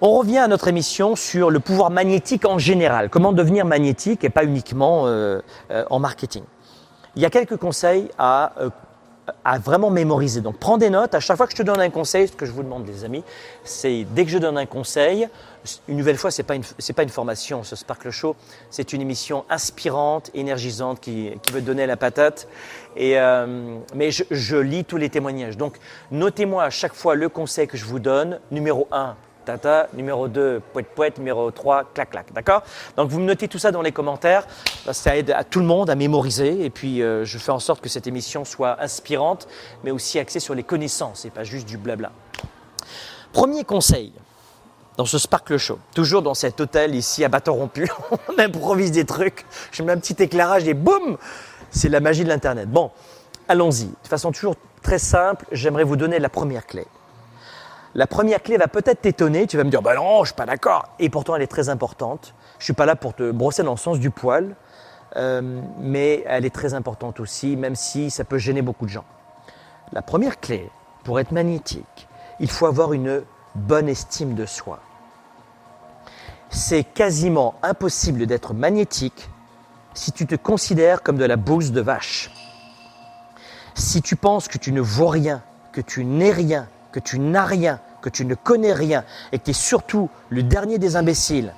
On 0.00 0.16
revient 0.16 0.38
à 0.38 0.46
notre 0.46 0.68
émission 0.68 1.16
sur 1.16 1.50
le 1.50 1.58
pouvoir 1.58 1.90
magnétique 1.90 2.44
en 2.44 2.56
général, 2.56 3.10
comment 3.10 3.32
devenir 3.32 3.64
magnétique 3.64 4.22
et 4.22 4.28
pas 4.28 4.44
uniquement 4.44 5.08
euh, 5.08 5.40
euh, 5.72 5.84
en 5.90 5.98
marketing? 5.98 6.44
Il 7.16 7.22
y 7.22 7.24
a 7.24 7.30
quelques 7.30 7.56
conseils 7.56 8.08
à, 8.16 8.52
euh, 8.60 8.70
à, 9.44 9.58
vraiment 9.58 9.90
mémoriser. 9.90 10.40
Donc 10.40 10.56
prends 10.58 10.78
des 10.78 10.88
notes, 10.88 11.16
à 11.16 11.20
chaque 11.20 11.36
fois 11.36 11.46
que 11.46 11.52
je 11.52 11.56
te 11.56 11.64
donne 11.64 11.80
un 11.80 11.90
conseil, 11.90 12.28
ce 12.28 12.32
que 12.32 12.46
je 12.46 12.52
vous 12.52 12.62
demande 12.62 12.86
les 12.86 13.04
amis, 13.04 13.24
c'est 13.64 14.06
dès 14.14 14.24
que 14.24 14.30
je 14.30 14.38
donne 14.38 14.56
un 14.56 14.66
conseil, 14.66 15.28
une 15.88 15.96
nouvelle 15.96 16.16
fois, 16.16 16.30
ce 16.30 16.42
n'est 16.42 16.46
pas, 16.46 16.54
une, 16.54 17.08
formation, 17.08 17.64
ce 17.64 17.74
Sparkle 17.74 18.12
Show, 18.12 18.36
c'est 18.70 18.92
une 18.92 19.00
émission 19.00 19.46
inspirante, 19.50 20.30
énergisante 20.32 21.00
qui, 21.00 21.32
veut 21.52 21.60
donner 21.60 21.86
la 21.86 21.96
patate. 21.96 22.46
Et, 22.96 23.16
mais 23.96 24.12
je, 24.12 24.22
je 24.30 24.56
lis 24.56 24.84
tous 24.84 24.96
les 24.96 25.10
témoignages. 25.10 25.56
Donc 25.56 25.76
notez-moi 26.12 26.62
à 26.62 26.70
chaque 26.70 26.94
fois 26.94 27.16
le 27.16 27.28
conseil 27.28 27.66
que 27.66 27.76
je 27.76 27.84
vous 27.84 27.98
donne. 27.98 28.38
Numéro 28.52 28.86
1, 28.92 29.16
ta, 29.56 29.88
numéro 29.94 30.28
2, 30.28 30.60
poète 30.72 30.88
poète, 30.94 31.18
numéro 31.18 31.50
3, 31.50 31.84
clac 31.94 32.10
clac, 32.10 32.32
d'accord? 32.34 32.62
Donc 32.96 33.08
vous 33.08 33.20
me 33.20 33.24
notez 33.24 33.48
tout 33.48 33.58
ça 33.58 33.70
dans 33.70 33.80
les 33.80 33.92
commentaires, 33.92 34.46
ça 34.92 35.16
aide 35.16 35.30
à 35.30 35.44
tout 35.44 35.60
le 35.60 35.66
monde 35.66 35.88
à 35.88 35.94
mémoriser 35.94 36.64
et 36.64 36.70
puis 36.70 37.02
euh, 37.02 37.24
je 37.24 37.38
fais 37.38 37.52
en 37.52 37.58
sorte 37.58 37.80
que 37.80 37.88
cette 37.88 38.06
émission 38.06 38.44
soit 38.44 38.82
inspirante 38.82 39.48
mais 39.84 39.90
aussi 39.90 40.18
axée 40.18 40.40
sur 40.40 40.54
les 40.54 40.64
connaissances 40.64 41.24
et 41.24 41.30
pas 41.30 41.44
juste 41.44 41.66
du 41.66 41.78
blabla. 41.78 42.12
Premier 43.32 43.64
conseil, 43.64 44.12
dans 44.98 45.06
ce 45.06 45.16
Sparkle 45.16 45.58
Show, 45.58 45.78
toujours 45.94 46.22
dans 46.22 46.34
cet 46.34 46.60
hôtel 46.60 46.94
ici 46.94 47.24
à 47.24 47.28
bâton 47.28 47.54
rompu, 47.54 47.88
on 48.28 48.38
improvise 48.38 48.90
des 48.90 49.04
trucs, 49.04 49.46
je 49.70 49.82
mets 49.82 49.92
un 49.92 49.98
petit 49.98 50.20
éclairage 50.22 50.66
et 50.66 50.74
boum 50.74 51.16
C'est 51.70 51.88
la 51.88 52.00
magie 52.00 52.24
de 52.24 52.28
l'Internet. 52.28 52.68
Bon, 52.68 52.90
allons-y. 53.46 53.86
De 53.86 54.08
façon 54.08 54.32
toujours 54.32 54.56
très 54.82 54.98
simple, 54.98 55.46
j'aimerais 55.52 55.84
vous 55.84 55.96
donner 55.96 56.18
la 56.18 56.28
première 56.28 56.66
clé. 56.66 56.86
La 57.98 58.06
première 58.06 58.44
clé 58.44 58.58
va 58.58 58.68
peut-être 58.68 59.00
t'étonner, 59.00 59.48
tu 59.48 59.56
vas 59.56 59.64
me 59.64 59.70
dire, 59.70 59.82
bah 59.82 59.96
non, 59.96 60.22
je 60.22 60.28
suis 60.28 60.36
pas 60.36 60.46
d'accord. 60.46 60.88
Et 61.00 61.10
pourtant, 61.10 61.34
elle 61.34 61.42
est 61.42 61.48
très 61.48 61.68
importante. 61.68 62.32
Je 62.60 62.64
suis 62.64 62.72
pas 62.72 62.86
là 62.86 62.94
pour 62.94 63.12
te 63.12 63.32
brosser 63.32 63.64
dans 63.64 63.72
le 63.72 63.76
sens 63.76 63.98
du 63.98 64.10
poil, 64.10 64.54
euh, 65.16 65.60
mais 65.80 66.22
elle 66.28 66.44
est 66.44 66.54
très 66.54 66.74
importante 66.74 67.18
aussi, 67.18 67.56
même 67.56 67.74
si 67.74 68.10
ça 68.10 68.22
peut 68.22 68.38
gêner 68.38 68.62
beaucoup 68.62 68.84
de 68.84 68.90
gens. 68.90 69.04
La 69.90 70.00
première 70.00 70.38
clé, 70.38 70.70
pour 71.02 71.18
être 71.18 71.32
magnétique, 71.32 72.06
il 72.38 72.48
faut 72.48 72.66
avoir 72.66 72.92
une 72.92 73.24
bonne 73.56 73.88
estime 73.88 74.36
de 74.36 74.46
soi. 74.46 74.78
C'est 76.50 76.84
quasiment 76.84 77.56
impossible 77.64 78.26
d'être 78.26 78.54
magnétique 78.54 79.28
si 79.94 80.12
tu 80.12 80.24
te 80.24 80.36
considères 80.36 81.02
comme 81.02 81.18
de 81.18 81.24
la 81.24 81.34
bouse 81.34 81.72
de 81.72 81.80
vache. 81.80 82.30
Si 83.74 84.02
tu 84.02 84.14
penses 84.14 84.46
que 84.46 84.58
tu 84.58 84.70
ne 84.70 84.80
vaux 84.80 85.08
rien, 85.08 85.42
que 85.72 85.80
tu 85.80 86.04
n'es 86.04 86.30
rien, 86.30 86.68
que 86.92 87.00
tu 87.00 87.18
n'as 87.18 87.44
rien, 87.44 87.80
que 88.00 88.08
tu 88.08 88.24
ne 88.24 88.34
connais 88.34 88.72
rien 88.72 89.04
et 89.32 89.38
que 89.38 89.44
tu 89.44 89.50
es 89.50 89.54
surtout 89.54 90.08
le 90.30 90.42
dernier 90.42 90.78
des 90.78 90.96
imbéciles 90.96 91.52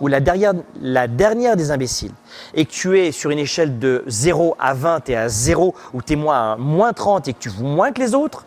ou 0.00 0.08
la 0.08 0.20
dernière, 0.20 0.54
la 0.80 1.06
dernière 1.06 1.56
des 1.56 1.70
imbéciles 1.70 2.12
et 2.54 2.64
que 2.64 2.70
tu 2.70 2.98
es 2.98 3.12
sur 3.12 3.30
une 3.30 3.38
échelle 3.38 3.78
de 3.78 4.04
0 4.06 4.56
à 4.58 4.74
20 4.74 5.08
et 5.10 5.16
à 5.16 5.28
0 5.28 5.74
ou 5.92 6.02
tu 6.02 6.14
es 6.14 6.16
moins 6.16 6.56
moins 6.56 6.92
30 6.92 7.28
et 7.28 7.32
que 7.32 7.38
tu 7.38 7.48
vaux 7.48 7.64
moins 7.64 7.92
que 7.92 8.00
les 8.00 8.14
autres, 8.14 8.44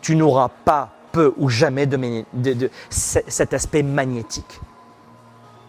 tu 0.00 0.14
n'auras 0.16 0.48
pas 0.64 0.90
peu 1.12 1.34
ou 1.38 1.48
jamais 1.48 1.86
de 1.86 2.70
cet 2.90 3.54
aspect 3.54 3.82
magnétique. 3.82 4.60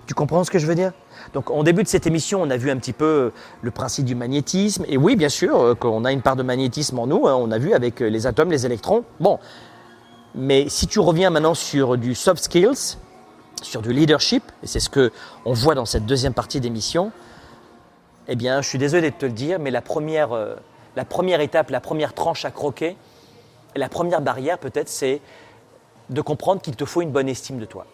Tu 0.09 0.15
comprends 0.15 0.43
ce 0.43 0.49
que 0.49 0.57
je 0.57 0.65
veux 0.65 0.73
dire? 0.73 0.91
Donc, 1.35 1.51
en 1.51 1.61
début 1.61 1.83
de 1.83 1.87
cette 1.87 2.07
émission, 2.07 2.41
on 2.41 2.49
a 2.49 2.57
vu 2.57 2.71
un 2.71 2.77
petit 2.77 2.93
peu 2.93 3.05
euh, 3.05 3.33
le 3.61 3.69
principe 3.69 4.05
du 4.05 4.15
magnétisme. 4.15 4.83
Et 4.87 4.97
oui, 4.97 5.15
bien 5.15 5.29
sûr, 5.29 5.55
euh, 5.61 5.75
qu'on 5.75 6.03
a 6.03 6.11
une 6.11 6.23
part 6.23 6.35
de 6.35 6.41
magnétisme 6.41 6.97
en 6.97 7.05
nous. 7.05 7.27
Hein, 7.27 7.35
on 7.39 7.51
a 7.51 7.59
vu 7.59 7.73
avec 7.73 8.01
euh, 8.01 8.09
les 8.09 8.25
atomes, 8.25 8.49
les 8.49 8.65
électrons. 8.65 9.03
Bon, 9.19 9.37
mais 10.35 10.69
si 10.69 10.87
tu 10.87 10.99
reviens 10.99 11.29
maintenant 11.29 11.53
sur 11.53 11.97
du 11.97 12.15
soft 12.15 12.43
skills, 12.43 12.97
sur 13.61 13.81
du 13.81 13.91
leadership, 13.91 14.43
et 14.63 14.67
c'est 14.67 14.79
ce 14.79 14.89
que 14.89 15.11
on 15.45 15.53
voit 15.53 15.75
dans 15.75 15.85
cette 15.85 16.05
deuxième 16.05 16.33
partie 16.33 16.59
d'émission, 16.59 17.11
eh 18.27 18.35
bien, 18.35 18.61
je 18.61 18.69
suis 18.69 18.77
désolé 18.77 19.11
de 19.11 19.15
te 19.15 19.25
le 19.25 19.31
dire, 19.31 19.59
mais 19.59 19.71
la 19.71 19.81
première, 19.81 20.29
la 20.95 21.05
première 21.05 21.41
étape, 21.41 21.71
la 21.71 21.81
première 21.81 22.13
tranche 22.13 22.45
à 22.45 22.51
croquer, 22.51 22.95
la 23.75 23.89
première 23.89 24.21
barrière 24.21 24.57
peut-être, 24.57 24.89
c'est 24.89 25.21
de 26.09 26.21
comprendre 26.21 26.61
qu'il 26.61 26.75
te 26.75 26.85
faut 26.85 27.01
une 27.01 27.11
bonne 27.11 27.29
estime 27.29 27.59
de 27.59 27.65
toi. 27.65 27.85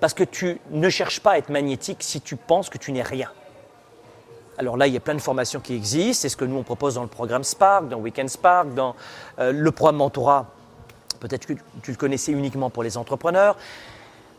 Parce 0.00 0.14
que 0.14 0.24
tu 0.24 0.60
ne 0.70 0.88
cherches 0.88 1.20
pas 1.20 1.32
à 1.32 1.38
être 1.38 1.48
magnétique 1.48 1.98
si 2.00 2.20
tu 2.20 2.36
penses 2.36 2.68
que 2.68 2.78
tu 2.78 2.92
n'es 2.92 3.02
rien. 3.02 3.30
Alors 4.58 4.76
là, 4.76 4.86
il 4.86 4.92
y 4.92 4.96
a 4.96 5.00
plein 5.00 5.14
de 5.14 5.20
formations 5.20 5.60
qui 5.60 5.74
existent. 5.74 6.22
C'est 6.22 6.28
ce 6.28 6.36
que 6.36 6.44
nous, 6.44 6.56
on 6.56 6.62
propose 6.62 6.94
dans 6.94 7.02
le 7.02 7.08
programme 7.08 7.44
Spark, 7.44 7.88
dans 7.88 7.98
Weekend 7.98 8.28
Spark, 8.28 8.74
dans 8.74 8.94
euh, 9.38 9.52
le 9.52 9.70
programme 9.70 9.96
Mentorat. 9.96 10.46
Peut-être 11.22 11.46
que 11.46 11.52
tu 11.82 11.92
le 11.92 11.96
connaissais 11.96 12.32
uniquement 12.32 12.68
pour 12.68 12.82
les 12.82 12.96
entrepreneurs. 12.96 13.56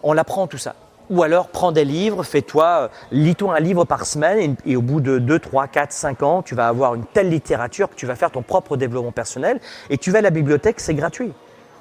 On 0.04 0.18
apprend 0.18 0.48
tout 0.48 0.58
ça. 0.58 0.76
Ou 1.10 1.24
alors, 1.24 1.48
prends 1.48 1.72
des 1.72 1.86
livres, 1.86 2.24
fais-toi, 2.24 2.66
euh, 2.66 2.88
lis-toi 3.12 3.56
un 3.56 3.60
livre 3.62 3.86
par 3.86 4.06
semaine 4.06 4.58
et, 4.66 4.72
et, 4.72 4.76
au 4.76 4.82
bout 4.82 5.00
de 5.00 5.18
2, 5.18 5.40
3, 5.40 5.68
4, 5.68 5.94
5 5.94 6.24
ans, 6.24 6.42
tu 6.42 6.56
vas 6.56 6.68
avoir 6.68 6.96
une 6.96 7.06
telle 7.06 7.30
littérature 7.30 7.90
que 7.90 7.96
tu 7.96 8.06
vas 8.06 8.16
faire 8.16 8.32
ton 8.32 8.42
propre 8.42 8.76
développement 8.76 9.14
personnel 9.14 9.62
et 9.90 9.98
tu 9.98 10.12
vas 10.12 10.20
à 10.20 10.22
la 10.22 10.30
bibliothèque, 10.30 10.82
c'est 10.82 10.94
gratuit. 10.94 11.32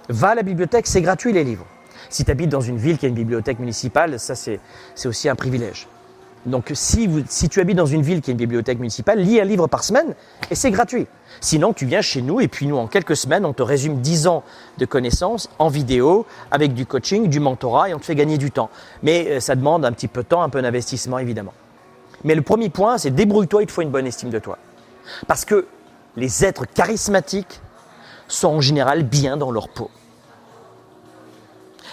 Va 0.09 0.31
à 0.31 0.35
la 0.37 0.43
bibliothèque, 0.43 0.87
c'est 0.87 1.03
gratuit 1.03 1.33
les 1.33 1.43
livres. 1.43 1.67
Si 2.09 2.25
tu 2.25 2.31
habites 2.31 2.51
dans 2.51 2.61
une 2.61 2.77
ville 2.77 2.97
qui 2.97 3.07
a 3.07 3.09
une 3.09 3.15
bibliothèque 3.15 3.59
municipale, 3.59 4.21
ça 4.21 4.35
c'est 4.37 4.61
aussi 5.05 5.29
un 5.29 5.35
privilège. 5.35 5.89
Donc 6.45 6.73
si, 6.75 7.09
tu 7.51 7.61
habites 7.61 7.77
dans 7.77 7.87
une 7.87 8.03
ville 8.03 8.21
qui 8.21 8.31
a 8.31 8.33
une 8.33 8.39
bibliothèque 8.39 8.79
municipale, 8.79 9.21
lis 9.21 9.41
un 9.41 9.45
livre 9.45 9.69
par 9.69 9.85
semaine 9.85 10.15
et 10.51 10.55
c'est 10.55 10.73
gratuit. 10.73 11.07
Sinon, 11.41 11.73
tu 11.73 11.87
viens 11.87 12.01
chez 12.01 12.21
nous 12.21 12.41
et 12.41 12.49
puis 12.49 12.67
nous, 12.67 12.77
en 12.77 12.89
quelques 12.89 13.17
semaines, 13.17 13.45
on 13.45 13.53
te 13.53 13.63
résume 13.63 14.01
10 14.01 14.27
ans 14.27 14.43
de 14.79 14.85
connaissances 14.85 15.49
en 15.59 15.69
vidéo, 15.69 16.27
avec 16.51 16.75
du 16.75 16.85
coaching, 16.85 17.29
du 17.29 17.39
mentorat 17.39 17.91
et 17.91 17.95
on 17.95 17.99
te 17.99 18.05
fait 18.05 18.17
gagner 18.17 18.39
du 18.39 18.51
temps. 18.51 18.71
Mais 19.03 19.27
euh, 19.29 19.41
ça 19.41 19.55
demande 19.55 19.85
un 19.85 19.93
petit 19.93 20.09
peu 20.09 20.23
de 20.23 20.29
temps, 20.29 20.43
un 20.43 20.49
peu 20.49 20.61
d'investissement 20.61 21.19
évidemment. 21.19 21.55
Mais 22.25 22.35
le 22.35 22.43
premier 22.43 22.71
point, 22.71 22.99
c'est 22.99 23.11
débrouille-toi, 23.11 23.63
il 23.63 23.67
te 23.67 23.73
faut 23.73 23.83
une 23.83 23.91
bonne 23.91 24.07
estime 24.07 24.31
de 24.31 24.39
toi. 24.39 24.59
Parce 25.29 25.45
que 25.45 25.67
les 26.17 26.45
êtres 26.45 26.67
charismatiques 26.67 27.61
sont 28.27 28.49
en 28.49 28.61
général 28.61 29.05
bien 29.05 29.37
dans 29.37 29.51
leur 29.51 29.69
peau. 29.69 29.91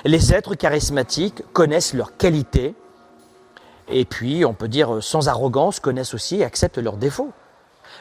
Les 0.05 0.33
êtres 0.33 0.55
charismatiques 0.55 1.43
connaissent 1.53 1.93
leurs 1.93 2.15
qualités 2.17 2.73
et 3.89 4.06
puis, 4.06 4.45
on 4.45 4.54
peut 4.54 4.67
dire 4.67 5.04
sans 5.04 5.28
arrogance, 5.28 5.80
connaissent 5.80 6.13
aussi 6.13 6.38
et 6.38 6.43
acceptent 6.43 6.78
leurs 6.78 6.97
défauts. 6.97 7.32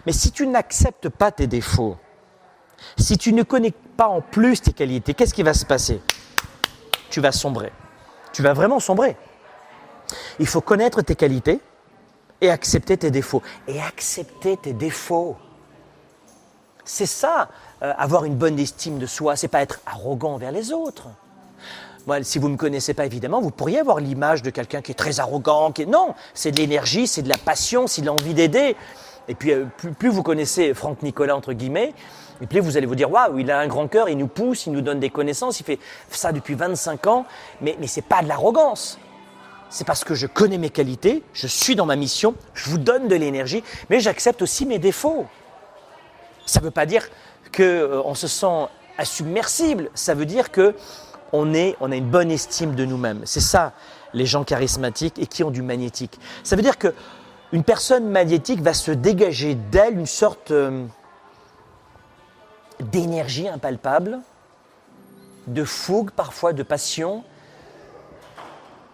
Mais 0.07 0.12
si 0.12 0.31
tu 0.31 0.46
n'acceptes 0.46 1.09
pas 1.09 1.33
tes 1.33 1.46
défauts, 1.46 1.96
si 2.98 3.18
tu 3.18 3.33
ne 3.33 3.42
connais 3.42 3.72
pas 3.96 4.09
en 4.09 4.20
plus 4.20 4.61
tes 4.61 4.72
qualités, 4.72 5.14
qu'est-ce 5.14 5.35
qui 5.35 5.42
va 5.42 5.55
se 5.55 5.64
passer? 5.64 6.01
Tu 7.11 7.20
vas 7.20 7.33
sombrer. 7.33 7.72
Tu 8.33 8.42
vas 8.42 8.53
vraiment 8.53 8.81
sombrer. 8.81 9.16
Il 10.38 10.46
faut 10.46 10.61
connaître 10.61 11.03
tes 11.03 11.16
qualités 11.16 11.61
et 12.40 12.51
accepter 12.51 12.96
tes 12.96 13.11
défauts. 13.11 13.42
Et 13.66 13.81
accepter 13.81 14.57
tes 14.57 14.72
défauts. 14.72 15.37
C'est 16.85 17.07
ça, 17.07 17.48
euh, 17.83 17.92
avoir 17.98 18.24
une 18.24 18.37
bonne 18.37 18.59
estime 18.59 18.98
de 18.98 19.07
soi. 19.07 19.37
C'est 19.37 19.48
pas 19.48 19.62
être 19.62 19.81
arrogant 19.87 20.35
envers 20.35 20.53
les 20.53 20.72
autres 20.72 21.09
si 22.23 22.38
vous 22.38 22.49
ne 22.49 22.55
me 22.55 22.59
connaissez 22.59 22.94
pas 22.94 23.07
évidemment, 23.07 23.40
vous 23.40 23.51
pourriez 23.51 23.79
avoir 23.79 24.01
l'image 24.01 24.42
de 24.42 24.51
quelqu'un 24.51 24.81
qui 24.81 24.92
est 24.92 24.94
très 24.94 25.21
arrogant. 25.21 25.73
Qui 25.73 25.87
Non, 25.87 26.14
c'est 26.35 26.53
de 26.53 26.57
l'énergie, 26.57 27.07
c'est 27.07 27.23
de 27.23 27.29
la 27.29 27.38
passion, 27.38 27.87
c'est 27.87 28.03
de 28.03 28.07
l'envie 28.07 28.35
d'aider. 28.35 28.77
Et 29.29 29.35
puis 29.35 29.53
euh, 29.53 29.66
plus, 29.99 30.09
vous 30.09 30.23
connaissez 30.23 30.75
Franck 30.75 31.03
Nicolas, 31.03 31.37
entre 31.37 31.53
guillemets, 31.53 31.92
et 32.40 32.47
plus 32.47 32.61
vous 32.61 32.77
allez 32.77 32.87
vous 32.87 32.94
dire, 32.94 33.11
waouh, 33.11 33.38
il 33.38 33.51
a 33.51 33.59
un 33.59 33.66
grand 33.66 33.88
cœur, 33.88 34.09
il 34.09 34.16
nous 34.16 34.29
pousse, 34.29 34.66
il 34.66 34.73
nous 34.73 34.81
donne 34.81 35.01
des 35.01 35.11
connaissances, 35.11 35.61
il 35.61 35.64
fait 35.64 35.79
ça 36.11 36.33
depuis 36.33 36.55
25 36.55 37.07
ans, 37.07 37.27
mais, 37.61 37.77
mais 37.81 37.87
ce 37.87 38.01
n'est 38.01 38.07
pas 38.07 38.23
de 38.23 38.29
l'arrogance. 38.29 38.99
C'est 39.71 39.87
parce 39.87 40.03
que 40.03 40.14
je 40.14 40.27
connais 40.27 40.57
mes 40.57 40.71
qualités, 40.71 41.23
je 41.35 41.47
suis 41.47 41.77
dans 41.77 41.85
ma 41.85 41.97
mission, 41.97 42.35
je 42.55 42.71
vous 42.71 42.79
donne 42.79 43.07
de 43.07 43.14
l'énergie, 43.14 43.62
mais 43.90 44.01
j'accepte 44.01 44.40
aussi 44.40 44.64
mes 44.64 44.79
défauts. 44.79 45.27
Ça 46.47 46.61
ne 46.61 46.64
veut 46.64 46.71
pas 46.71 46.87
dire 46.87 47.07
qu'on 47.55 47.62
euh, 47.62 48.14
se 48.14 48.29
sent 48.29 48.66
insubmersible, 48.97 49.90
ça 49.94 50.14
veut 50.14 50.27
dire 50.27 50.51
que 50.51 50.75
on, 51.32 51.54
est, 51.54 51.76
on 51.80 51.92
a 51.92 51.96
une 51.96 52.08
bonne 52.08 52.30
estime 52.30 52.74
de 52.74 52.84
nous-mêmes. 52.84 53.22
C'est 53.24 53.40
ça, 53.40 53.72
les 54.12 54.26
gens 54.26 54.44
charismatiques 54.44 55.18
et 55.18 55.26
qui 55.26 55.44
ont 55.44 55.50
du 55.50 55.62
magnétique. 55.62 56.18
Ça 56.42 56.56
veut 56.56 56.62
dire 56.62 56.78
que 56.78 56.94
une 57.52 57.64
personne 57.64 58.08
magnétique 58.08 58.60
va 58.60 58.74
se 58.74 58.90
dégager 58.90 59.54
d'elle 59.54 59.98
une 59.98 60.06
sorte 60.06 60.50
euh, 60.50 60.84
d'énergie 62.80 63.48
impalpable, 63.48 64.20
de 65.46 65.64
fougue 65.64 66.10
parfois, 66.10 66.52
de 66.52 66.62
passion, 66.62 67.24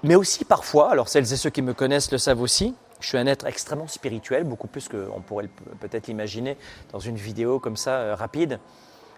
mais 0.05 0.15
aussi 0.15 0.45
parfois, 0.45 0.91
alors 0.91 1.09
celles 1.09 1.33
et 1.33 1.37
ceux 1.37 1.51
qui 1.51 1.63
me 1.63 1.75
connaissent 1.75 2.13
le 2.13 2.19
savent 2.19 2.41
aussi, 2.41 2.75
je 3.01 3.09
suis 3.09 3.19
un 3.19 3.27
être 3.27 3.47
extrêmement 3.47 3.89
spirituel, 3.89 4.45
beaucoup 4.45 4.69
plus 4.69 4.89
qu'on 4.89 5.21
pourrait 5.21 5.49
peut-être 5.81 6.07
l'imaginer 6.07 6.57
dans 6.93 7.01
une 7.01 7.17
vidéo 7.17 7.59
comme 7.59 7.77
ça, 7.77 7.91
euh, 7.97 8.15
rapide. 8.15 8.61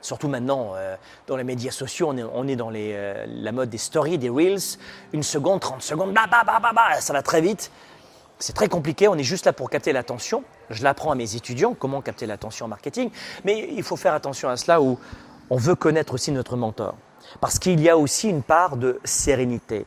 Surtout 0.07 0.29
maintenant, 0.29 0.75
euh, 0.77 0.95
dans 1.27 1.37
les 1.37 1.43
médias 1.43 1.73
sociaux, 1.73 2.15
on 2.33 2.47
est, 2.47 2.55
dans 2.55 2.71
euh, 2.73 3.27
la 3.27 3.51
mode 3.51 3.71
des 3.71 3.77
stories, 3.77 4.19
des 4.19 4.29
reels. 4.29 4.79
Une 5.13 5.25
seconde, 5.25 5.59
30 5.59 5.83
secondes, 5.83 6.15
bah, 6.15 6.27
bah, 6.31 6.45
bah, 6.47 6.61
bah, 6.63 6.71
bah, 6.73 7.01
ça 7.01 7.13
va 7.13 7.23
très 7.23 7.41
vite. 7.41 7.73
C'est 8.39 8.53
très 8.53 8.69
compliqué, 8.69 9.09
on 9.09 9.17
est 9.17 9.25
juste 9.25 9.47
là 9.47 9.53
pour 9.53 9.69
capter 9.69 9.93
l'attention. 9.93 10.45
Je 10.71 10.85
l'apprends 10.85 11.11
à 11.11 11.17
mes 11.17 11.35
étudiants, 11.35 11.75
comment 11.75 12.03
capter 12.03 12.27
l'attention 12.27 12.67
en 12.67 12.69
marketing. 12.69 13.11
Mais 13.45 13.69
il 13.73 13.83
faut 13.83 13.97
faire 13.97 14.15
attention 14.15 14.49
à 14.49 14.57
cela 14.57 14.81
où 14.81 14.97
on 15.51 15.57
veut 15.57 15.75
connaître 15.75 16.15
aussi 16.15 16.31
notre 16.31 16.57
mentor. 16.57 16.95
Parce 17.41 17.59
qu'il 17.59 17.81
y 17.81 17.89
a 17.89 17.99
aussi 17.99 18.29
une 18.29 18.45
part 18.45 18.77
de 18.77 19.01
sérénité, 19.03 19.87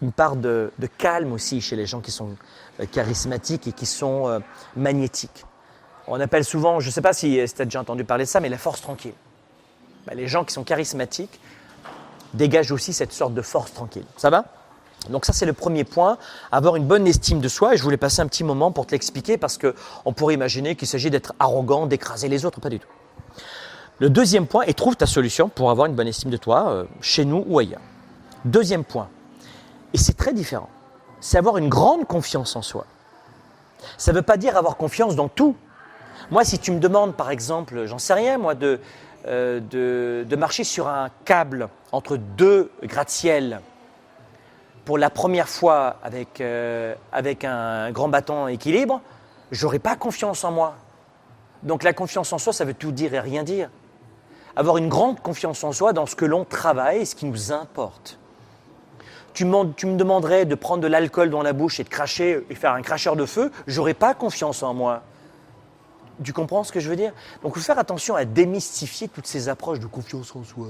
une 0.00 0.12
part 0.12 0.36
de, 0.36 0.72
calme 0.96 1.32
aussi 1.32 1.60
chez 1.60 1.76
les 1.76 1.84
gens 1.84 2.00
qui 2.00 2.12
sont 2.12 2.34
euh, 2.80 2.86
charismatiques 2.90 3.68
et 3.68 3.72
qui 3.72 3.84
sont 3.84 4.40
magnétiques. 4.74 5.44
On 6.06 6.18
appelle 6.18 6.46
souvent, 6.46 6.80
je 6.80 6.86
ne 6.86 6.92
sais 6.92 7.02
pas 7.02 7.12
si 7.12 7.38
tu 7.54 7.60
as 7.60 7.64
déjà 7.66 7.82
entendu 7.82 8.04
parler 8.04 8.24
de 8.24 8.30
ça, 8.30 8.40
mais 8.40 8.48
la 8.48 8.56
force 8.56 8.80
tranquille. 8.80 9.12
Bah, 10.06 10.14
les 10.14 10.28
gens 10.28 10.44
qui 10.44 10.52
sont 10.52 10.64
charismatiques 10.64 11.40
dégagent 12.34 12.72
aussi 12.72 12.92
cette 12.92 13.12
sorte 13.12 13.34
de 13.34 13.42
force 13.42 13.72
tranquille. 13.72 14.04
Ça 14.16 14.30
va? 14.30 14.44
Donc 15.10 15.26
ça 15.26 15.32
c'est 15.32 15.46
le 15.46 15.52
premier 15.52 15.84
point, 15.84 16.18
avoir 16.50 16.76
une 16.76 16.86
bonne 16.86 17.06
estime 17.06 17.40
de 17.40 17.48
soi 17.48 17.74
et 17.74 17.76
je 17.76 17.82
voulais 17.82 17.98
passer 17.98 18.22
un 18.22 18.26
petit 18.26 18.44
moment 18.44 18.72
pour 18.72 18.86
te 18.86 18.92
l'expliquer 18.92 19.36
parce 19.36 19.58
qu'on 19.58 20.12
pourrait 20.12 20.34
imaginer 20.34 20.76
qu'il 20.76 20.88
s'agit 20.88 21.10
d'être 21.10 21.34
arrogant, 21.38 21.86
d'écraser 21.86 22.28
les 22.28 22.46
autres, 22.46 22.60
pas 22.60 22.70
du 22.70 22.80
tout. 22.80 22.88
Le 23.98 24.10
deuxième 24.10 24.46
point, 24.46 24.62
et 24.62 24.74
trouve 24.74 24.96
ta 24.96 25.06
solution 25.06 25.48
pour 25.48 25.70
avoir 25.70 25.86
une 25.86 25.94
bonne 25.94 26.08
estime 26.08 26.30
de 26.30 26.36
toi, 26.36 26.70
euh, 26.70 26.84
chez 27.00 27.24
nous 27.24 27.44
ou 27.46 27.58
ailleurs. 27.58 27.82
Deuxième 28.44 28.84
point, 28.84 29.08
et 29.92 29.98
c'est 29.98 30.16
très 30.16 30.32
différent, 30.32 30.68
c'est 31.20 31.38
avoir 31.38 31.58
une 31.58 31.68
grande 31.68 32.06
confiance 32.06 32.56
en 32.56 32.62
soi. 32.62 32.86
Ça 33.98 34.12
ne 34.12 34.16
veut 34.16 34.22
pas 34.22 34.36
dire 34.36 34.56
avoir 34.56 34.76
confiance 34.76 35.16
dans 35.16 35.28
tout. 35.28 35.54
Moi, 36.30 36.44
si 36.44 36.58
tu 36.58 36.72
me 36.72 36.80
demandes, 36.80 37.14
par 37.14 37.30
exemple, 37.30 37.84
j'en 37.86 37.98
sais 37.98 38.14
rien, 38.14 38.38
moi, 38.38 38.54
de, 38.54 38.80
de, 39.26 40.24
de, 40.28 40.36
marcher 40.36 40.64
sur 40.64 40.88
un 40.88 41.08
câble 41.24 41.68
entre 41.92 42.16
deux 42.16 42.70
gratte-ciel 42.82 43.60
pour 44.84 44.98
la 44.98 45.10
première 45.10 45.48
fois 45.48 45.96
avec, 46.02 46.40
euh, 46.40 46.94
avec 47.12 47.44
un 47.44 47.90
grand 47.90 48.08
bâton 48.08 48.48
équilibre, 48.48 49.00
j'aurais 49.50 49.78
pas 49.78 49.96
confiance 49.96 50.44
en 50.44 50.52
moi. 50.52 50.76
Donc 51.62 51.82
la 51.82 51.92
confiance 51.92 52.32
en 52.32 52.38
soi, 52.38 52.52
ça 52.52 52.64
veut 52.64 52.74
tout 52.74 52.92
dire 52.92 53.14
et 53.14 53.20
rien 53.20 53.42
dire. 53.42 53.70
Avoir 54.56 54.76
une 54.76 54.88
grande 54.88 55.20
confiance 55.20 55.64
en 55.64 55.72
soi 55.72 55.92
dans 55.92 56.06
ce 56.06 56.14
que 56.14 56.24
l'on 56.24 56.44
travaille 56.44 57.00
et 57.00 57.04
ce 57.04 57.14
qui 57.14 57.26
nous 57.26 57.52
importe. 57.52 58.18
Tu, 59.32 59.46
tu 59.76 59.86
me 59.86 59.96
demanderais 59.96 60.44
de 60.44 60.54
prendre 60.54 60.82
de 60.82 60.86
l'alcool 60.86 61.30
dans 61.30 61.42
la 61.42 61.52
bouche 61.52 61.80
et 61.80 61.84
de 61.84 61.88
cracher 61.88 62.44
et 62.48 62.54
faire 62.54 62.72
un 62.72 62.82
cracheur 62.82 63.16
de 63.16 63.26
feu, 63.26 63.50
j'aurais 63.66 63.94
pas 63.94 64.14
confiance 64.14 64.62
en 64.62 64.74
moi. 64.74 65.02
Tu 66.22 66.32
comprends 66.32 66.62
ce 66.64 66.72
que 66.72 66.80
je 66.80 66.88
veux 66.88 66.96
dire? 66.96 67.12
Donc 67.42 67.52
il 67.56 67.60
faut 67.60 67.64
faire 67.64 67.78
attention 67.78 68.14
à 68.14 68.24
démystifier 68.24 69.08
toutes 69.08 69.26
ces 69.26 69.48
approches 69.48 69.80
de 69.80 69.86
confiance 69.86 70.34
en 70.36 70.44
soi. 70.44 70.68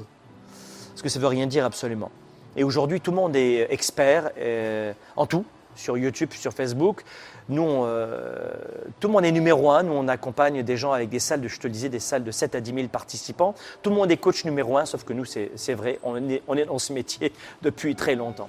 Parce 0.91 1.03
que 1.03 1.09
ça 1.09 1.19
ne 1.19 1.23
veut 1.23 1.29
rien 1.29 1.47
dire 1.47 1.65
absolument. 1.65 2.11
Et 2.57 2.65
aujourd'hui, 2.65 3.01
tout 3.01 3.11
le 3.11 3.17
monde 3.17 3.37
est 3.37 3.67
expert 3.73 4.31
euh, 4.39 4.93
en 5.17 5.27
tout, 5.27 5.45
sur 5.75 5.99
YouTube, 5.99 6.31
sur 6.33 6.53
Facebook. 6.53 7.03
Nous, 7.49 7.85
euh, 7.85 8.53
tout 9.01 9.09
le 9.09 9.13
monde 9.13 9.25
est 9.25 9.33
numéro 9.33 9.71
un. 9.71 9.83
Nous, 9.83 9.93
on 9.93 10.09
accompagne 10.09 10.63
des 10.63 10.77
gens 10.77 10.93
avec 10.93 11.09
des 11.09 11.19
salles, 11.19 11.41
de, 11.41 11.49
je 11.49 11.59
te 11.59 11.69
disais, 11.69 11.89
des 11.89 11.99
salles 11.99 12.25
de 12.25 12.31
7 12.31 12.55
à 12.55 12.61
10 12.61 12.75
000 12.75 12.89
participants. 12.89 13.55
Tout 13.83 13.91
le 13.91 13.97
monde 13.97 14.11
est 14.11 14.17
coach 14.17 14.45
numéro 14.45 14.79
un, 14.79 14.87
sauf 14.87 15.05
que 15.05 15.13
nous, 15.13 15.25
c'est 15.25 15.75
vrai, 15.75 15.99
on 16.05 16.29
est, 16.29 16.43
on 16.47 16.57
est 16.57 16.65
dans 16.65 16.79
ce 16.79 16.93
métier 16.93 17.33
depuis 17.63 17.95
très 17.95 18.15
longtemps. 18.15 18.49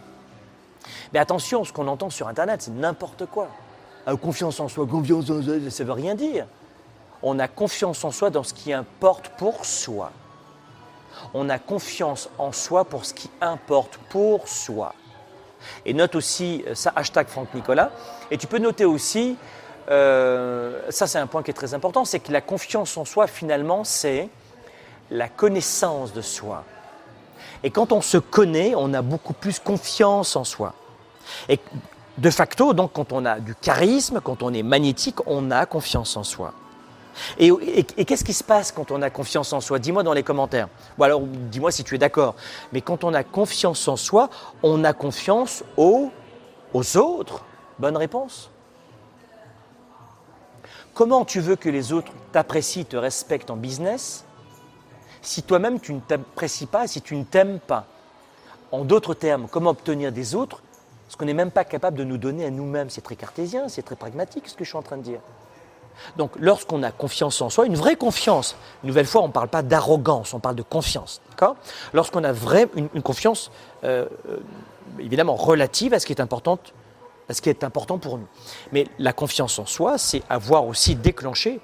Mais 1.13 1.19
attention, 1.19 1.63
ce 1.63 1.73
qu'on 1.73 1.88
entend 1.88 2.10
sur 2.10 2.27
Internet, 2.27 2.62
c'est 2.62 2.73
n'importe 2.75 3.25
quoi. 3.25 3.49
Ah, 4.05 4.15
confiance 4.15 4.60
en 4.60 4.67
soi, 4.67 4.86
confiance 4.86 5.31
en 5.31 5.41
soi, 5.41 5.53
ça 5.69 5.84
ne 5.84 5.88
veut 5.88 5.93
rien 5.93 6.13
dire. 6.13 6.45
On 7.25 7.39
a 7.39 7.49
confiance 7.49 8.05
en 8.05 8.11
soi 8.11 8.29
dans 8.29 8.43
ce 8.43 8.53
qui 8.53 8.71
importe 8.71 9.29
pour 9.38 9.65
soi 9.65 10.11
on 11.33 11.49
a 11.49 11.59
confiance 11.59 12.29
en 12.38 12.51
soi 12.51 12.85
pour 12.85 13.05
ce 13.05 13.13
qui 13.13 13.29
importe 13.41 13.97
pour 14.09 14.47
soi. 14.47 14.93
Et 15.85 15.93
note 15.93 16.15
aussi 16.15 16.63
euh, 16.67 16.75
ça, 16.75 16.93
hashtag 16.95 17.27
Franck 17.27 17.53
Nicolas. 17.53 17.91
Et 18.31 18.38
tu 18.38 18.47
peux 18.47 18.59
noter 18.59 18.85
aussi, 18.85 19.38
euh, 19.89 20.81
ça 20.89 21.07
c'est 21.07 21.17
un 21.17 21.27
point 21.27 21.43
qui 21.43 21.51
est 21.51 21.55
très 21.55 21.73
important, 21.73 22.05
c'est 22.05 22.19
que 22.19 22.31
la 22.31 22.41
confiance 22.41 22.97
en 22.97 23.05
soi 23.05 23.27
finalement 23.27 23.83
c'est 23.83 24.29
la 25.11 25.27
connaissance 25.27 26.13
de 26.13 26.21
soi. 26.21 26.63
Et 27.63 27.71
quand 27.71 27.91
on 27.91 28.01
se 28.01 28.17
connaît, 28.17 28.73
on 28.75 28.93
a 28.93 29.01
beaucoup 29.01 29.33
plus 29.33 29.59
confiance 29.59 30.35
en 30.35 30.43
soi. 30.43 30.73
Et 31.49 31.59
de 32.17 32.29
facto, 32.29 32.73
donc 32.73 32.93
quand 32.93 33.11
on 33.11 33.25
a 33.25 33.39
du 33.39 33.55
charisme, 33.55 34.21
quand 34.23 34.43
on 34.43 34.53
est 34.53 34.63
magnétique, 34.63 35.17
on 35.25 35.51
a 35.51 35.65
confiance 35.65 36.15
en 36.17 36.23
soi. 36.23 36.53
Et, 37.39 37.84
qu'est-ce 37.84 38.23
qui 38.23 38.34
se 38.34 38.43
passe 38.43 38.71
quand 38.71 38.91
on 38.91 39.01
a 39.01 39.10
confiance 39.10 39.54
en 39.54 39.62
soi? 39.62 39.80
Dis-moi 39.80 40.04
dans 40.04 40.13
les 40.13 40.23
commentaires. 40.23 40.69
Ou 40.97 41.04
alors 41.04 41.21
dis-moi 41.21 41.71
si 41.71 41.84
tu 41.84 41.95
es 41.95 41.97
d'accord. 41.97 42.36
Mais 42.73 42.82
quand 42.82 43.04
on 43.04 43.13
a 43.13 43.23
confiance 43.23 43.88
en 43.88 43.95
soi, 43.95 44.30
on 44.63 44.84
a 44.84 44.93
confiance 44.93 45.63
aux, 45.78 46.12
autres. 46.97 47.45
Bonne 47.80 47.97
réponse. 47.97 48.49
Comment 50.93 51.25
tu 51.25 51.39
veux 51.41 51.56
que 51.56 51.69
les 51.69 51.91
autres 51.91 52.12
t'apprécient, 52.32 52.86
te 52.86 52.95
respectent 52.95 53.49
en 53.49 53.58
business 53.58 54.23
si 55.21 55.41
toi-même 55.41 55.80
tu 55.80 55.93
ne 55.93 55.99
t'apprécies 55.99 56.67
pas, 56.67 56.88
si 56.88 57.01
tu 57.01 57.15
ne 57.15 57.23
t'aimes 57.23 57.60
pas? 57.60 57.86
En 58.71 58.86
d'autres 58.86 59.13
termes, 59.13 59.47
comment 59.49 59.71
obtenir 59.71 60.12
des 60.12 60.36
autres 60.36 60.62
ce 61.08 61.17
qu'on 61.17 61.25
n'est 61.25 61.34
même 61.34 61.51
pas 61.51 61.63
capable 61.63 61.97
de 61.97 62.04
nous 62.04 62.17
donner 62.17 62.45
à 62.45 62.49
nous-mêmes? 62.49 62.89
C'est 62.89 63.01
très 63.01 63.15
cartésien, 63.15 63.67
c'est 63.67 63.84
très 63.84 63.95
pragmatique 63.95 64.47
ce 64.47 64.56
que 64.56 64.63
je 64.63 64.69
suis 64.69 64.78
en 64.78 64.82
train 64.82 64.97
de 64.97 65.04
dire. 65.04 65.19
Donc 66.17 66.31
lorsqu'on 66.39 66.84
a 66.84 66.91
confiance 66.91 67.41
en 67.41 67.49
soi, 67.49 67.65
une 67.65 67.75
vraie 67.75 67.95
confiance, 67.95 68.55
une 68.84 68.88
nouvelle 68.88 69.05
fois 69.05 69.21
on 69.21 69.27
ne 69.27 69.34
parle 69.34 69.47
pas 69.47 69.62
d'arrogance, 69.62 70.34
on 70.34 70.39
parle 70.39 70.55
de 70.55 70.63
confiance. 70.63 71.21
Lorsqu'on 71.93 72.23
a 72.23 72.34
une, 72.75 73.01
confiance 73.01 73.51
euh, 73.84 74.05
euh, 74.29 74.38
évidemment 74.99 75.36
relative 75.36 75.93
à 75.93 75.99
ce 75.99 76.05
qui 76.05 76.13
est 76.13 76.21
important, 76.21 76.60
à 77.29 77.34
ce 77.34 77.41
qui 77.41 77.49
est 77.49 77.63
important 77.63 77.97
pour 77.97 78.17
nous. 78.17 78.27
Mais 78.71 78.88
la 78.99 79.13
confiance 79.13 79.60
en 79.60 79.65
soi, 79.65 79.97
c'est 79.97 80.23
avoir 80.29 80.65
aussi 80.65 80.95
déclenché, 80.95 81.60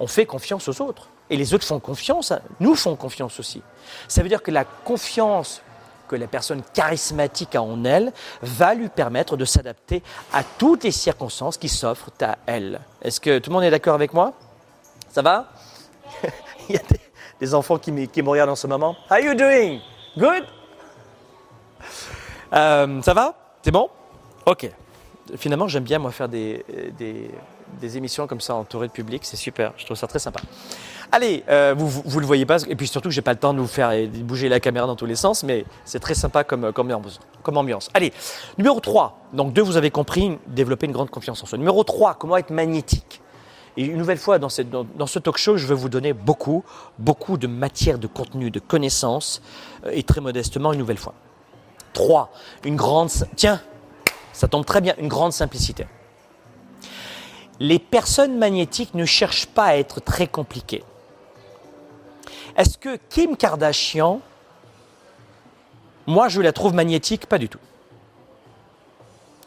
on 0.00 0.06
fait 0.06 0.26
confiance 0.26 0.68
aux 0.68 0.82
autres. 0.82 1.08
Et 1.30 1.36
les 1.36 1.54
autres 1.54 1.64
font 1.64 1.80
confiance, 1.80 2.32
nous 2.60 2.74
font 2.74 2.96
confiance 2.96 3.38
aussi. 3.38 3.62
Ça 4.08 4.22
veut 4.22 4.28
dire 4.28 4.42
que 4.42 4.50
la 4.50 4.64
confiance 4.64 5.62
que 6.12 6.16
la 6.16 6.26
personne 6.26 6.62
charismatique 6.74 7.54
a 7.54 7.62
en 7.62 7.84
elle 7.84 8.12
va 8.42 8.74
lui 8.74 8.88
permettre 8.90 9.38
de 9.38 9.46
s'adapter 9.46 10.02
à 10.32 10.44
toutes 10.44 10.84
les 10.84 10.90
circonstances 10.90 11.56
qui 11.56 11.70
s'offrent 11.70 12.10
à 12.20 12.36
elle. 12.44 12.80
Est-ce 13.00 13.18
que 13.18 13.38
tout 13.38 13.48
le 13.48 13.54
monde 13.54 13.64
est 13.64 13.70
d'accord 13.70 13.94
avec 13.94 14.12
moi? 14.12 14.34
Ça 15.08 15.22
va? 15.22 15.48
Il 16.68 16.74
y 16.74 16.78
a 16.78 16.82
des, 17.40 17.54
enfants 17.54 17.78
qui 17.78 17.90
me, 17.90 18.28
regardent 18.28 18.50
en 18.50 18.56
ce 18.56 18.66
moment. 18.66 18.94
How 19.10 19.16
you 19.16 19.34
doing? 19.34 19.80
Good? 20.18 20.44
Euh, 22.52 23.00
Ça 23.00 23.14
va? 23.14 23.34
C'est 23.62 23.70
bon? 23.70 23.88
Ok. 24.44 24.70
Finalement, 25.36 25.66
j'aime 25.66 25.84
bien 25.84 25.98
moi 25.98 26.10
faire 26.10 26.28
des, 26.28 26.62
des, 26.98 27.30
des 27.80 27.96
émissions 27.96 28.26
comme 28.26 28.42
ça 28.42 28.54
entourées 28.54 28.88
de 28.88 28.92
public. 28.92 29.24
C'est 29.24 29.36
super. 29.36 29.72
Je 29.78 29.86
trouve 29.86 29.96
ça 29.96 30.06
très 30.06 30.18
sympa. 30.18 30.40
Allez, 31.14 31.44
euh, 31.50 31.74
vous 31.76 32.02
ne 32.16 32.20
le 32.20 32.26
voyez 32.26 32.46
pas, 32.46 32.62
et 32.62 32.74
puis 32.74 32.88
surtout 32.88 33.10
j'ai 33.10 33.20
pas 33.20 33.34
le 33.34 33.38
temps 33.38 33.52
de 33.52 33.60
vous 33.60 33.66
faire 33.66 33.92
bouger 34.24 34.48
la 34.48 34.60
caméra 34.60 34.86
dans 34.86 34.96
tous 34.96 35.04
les 35.04 35.14
sens, 35.14 35.42
mais 35.42 35.66
c'est 35.84 36.00
très 36.00 36.14
sympa 36.14 36.42
comme, 36.42 36.72
comme, 36.72 36.90
ambiance. 36.90 37.90
Allez, 37.92 38.14
numéro 38.56 38.80
3. 38.80 39.18
Donc 39.34 39.52
deux, 39.52 39.60
vous 39.60 39.76
avez 39.76 39.90
compris, 39.90 40.38
développer 40.46 40.86
une 40.86 40.92
grande 40.92 41.10
confiance 41.10 41.42
en 41.42 41.46
soi. 41.46 41.58
Numéro 41.58 41.84
3, 41.84 42.14
comment 42.14 42.38
être 42.38 42.48
magnétique? 42.48 43.20
Et 43.76 43.84
une 43.84 43.98
nouvelle 43.98 44.16
fois, 44.16 44.38
dans, 44.38 44.48
dans, 44.94 45.06
ce 45.06 45.18
talk 45.18 45.36
show, 45.36 45.58
je 45.58 45.66
vais 45.66 45.74
vous 45.74 45.90
donner 45.90 46.14
beaucoup, 46.14 46.64
beaucoup 46.98 47.36
de 47.36 47.46
matière, 47.46 47.98
de 47.98 48.06
contenu, 48.06 48.50
de 48.50 48.60
connaissances, 48.60 49.42
euh, 49.84 49.90
et 49.92 50.04
très 50.04 50.22
modestement, 50.22 50.72
une 50.72 50.78
nouvelle 50.78 50.96
fois. 50.96 51.12
3. 51.92 52.30
Une 52.64 52.76
grande... 52.76 53.10
Tiens, 53.36 53.60
ça 54.32 54.48
tombe 54.48 54.64
très 54.64 54.80
bien, 54.80 54.94
une 54.96 55.08
grande 55.08 55.34
simplicité. 55.34 55.86
Les 57.60 57.78
personnes 57.78 58.38
magnétiques 58.38 58.94
ne 58.94 59.04
cherchent 59.04 59.46
pas 59.46 59.64
à 59.64 59.76
être 59.76 60.00
très 60.00 60.26
compliquées. 60.26 60.82
Est-ce 62.56 62.78
que 62.78 62.98
Kim 63.08 63.36
Kardashian, 63.36 64.20
moi 66.06 66.28
je 66.28 66.40
la 66.40 66.52
trouve 66.52 66.74
magnétique? 66.74 67.26
Pas 67.26 67.38
du 67.38 67.48
tout. 67.48 67.58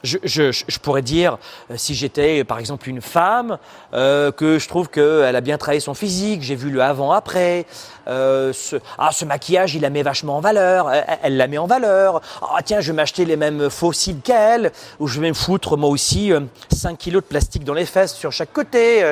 Je, 0.06 0.80
pourrais 0.80 1.02
dire, 1.02 1.38
euh, 1.72 1.76
si 1.78 1.96
j'étais 1.96 2.44
par 2.44 2.60
exemple 2.60 2.88
une 2.90 3.02
femme, 3.02 3.58
euh, 3.94 4.32
que 4.32 4.60
je 4.60 4.68
trouve 4.68 4.90
qu'elle 4.90 5.36
a 5.36 5.42
bien 5.42 5.58
travaillé 5.58 5.80
son 5.80 5.96
physique, 5.96 6.44
j'ai 6.44 6.54
vu 6.56 6.70
le 6.70 6.82
avant-après, 6.82 7.66
euh, 8.08 8.54
ce, 8.54 8.76
ah, 9.00 9.10
ce 9.12 9.26
maquillage, 9.26 9.74
il 9.74 9.82
la 9.82 9.90
met 9.90 10.04
vachement 10.04 10.38
en 10.38 10.42
valeur, 10.42 10.92
elle, 11.24 11.38
la 11.38 11.48
met 11.48 11.58
en 11.58 11.66
valeur, 11.66 12.22
ah 12.42 12.62
tiens, 12.64 12.82
je 12.82 12.92
vais 12.92 12.96
m'acheter 12.96 13.26
les 13.26 13.36
mêmes 13.36 13.70
fossiles 13.72 14.20
qu'elle, 14.24 14.72
ou 15.00 15.08
je 15.08 15.20
vais 15.20 15.30
me 15.30 15.34
foutre 15.34 15.76
moi 15.76 15.90
aussi 15.90 16.32
5 16.72 16.98
kilos 16.98 17.24
de 17.24 17.28
plastique 17.28 17.64
dans 17.64 17.74
les 17.74 17.86
fesses 17.86 18.14
sur 18.14 18.32
chaque 18.32 18.54
côté. 18.54 19.12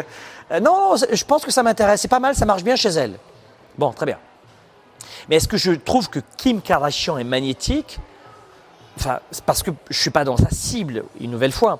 non, 0.61 0.95
je 1.11 1.25
pense 1.25 1.43
que 1.43 1.51
ça 1.51 1.63
m'intéresse, 1.63 2.01
c'est 2.01 2.07
pas 2.07 2.19
mal, 2.19 2.35
ça 2.35 2.45
marche 2.45 2.63
bien 2.63 2.75
chez 2.75 2.89
elle. 2.89 3.13
Bon, 3.77 3.91
très 3.91 4.05
bien. 4.05 4.17
Mais 5.29 5.37
est-ce 5.37 5.47
que 5.47 5.57
je 5.57 5.71
trouve 5.71 6.09
que 6.09 6.19
Kim 6.37 6.61
Kardashian 6.61 7.17
est 7.17 7.23
magnétique? 7.23 7.99
Enfin, 8.97 9.19
parce 9.45 9.63
que 9.63 9.71
je 9.89 9.97
ne 9.97 10.01
suis 10.01 10.09
pas 10.09 10.23
dans 10.23 10.37
sa 10.37 10.49
cible, 10.49 11.03
une 11.19 11.31
nouvelle 11.31 11.51
fois. 11.51 11.79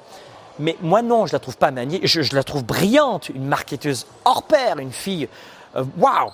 Mais 0.59 0.75
moi, 0.81 1.01
non, 1.01 1.25
je 1.25 1.33
la 1.33 1.39
trouve 1.39 1.57
pas 1.57 1.71
magnétique. 1.71 2.07
Je, 2.07 2.35
la 2.35 2.43
trouve 2.43 2.63
brillante, 2.63 3.29
une 3.29 3.45
marketeuse 3.45 4.05
hors 4.25 4.43
pair, 4.43 4.79
une 4.79 4.91
fille. 4.91 5.27
Euh, 5.75 5.83
waouh 5.97 6.31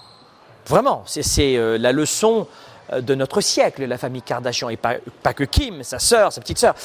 Vraiment, 0.67 1.03
c'est 1.05 1.57
euh, 1.57 1.77
la 1.79 1.91
leçon 1.91 2.45
euh, 2.93 3.01
de 3.01 3.15
notre 3.15 3.41
siècle, 3.41 3.85
la 3.85 3.97
famille 3.97 4.21
Kardashian, 4.21 4.69
et 4.69 4.77
pas, 4.77 4.99
que 5.33 5.43
Kim, 5.43 5.83
sa 5.83 5.99
sœur, 5.99 6.31
sa 6.31 6.41
petite 6.41 6.59
sœur. 6.59 6.75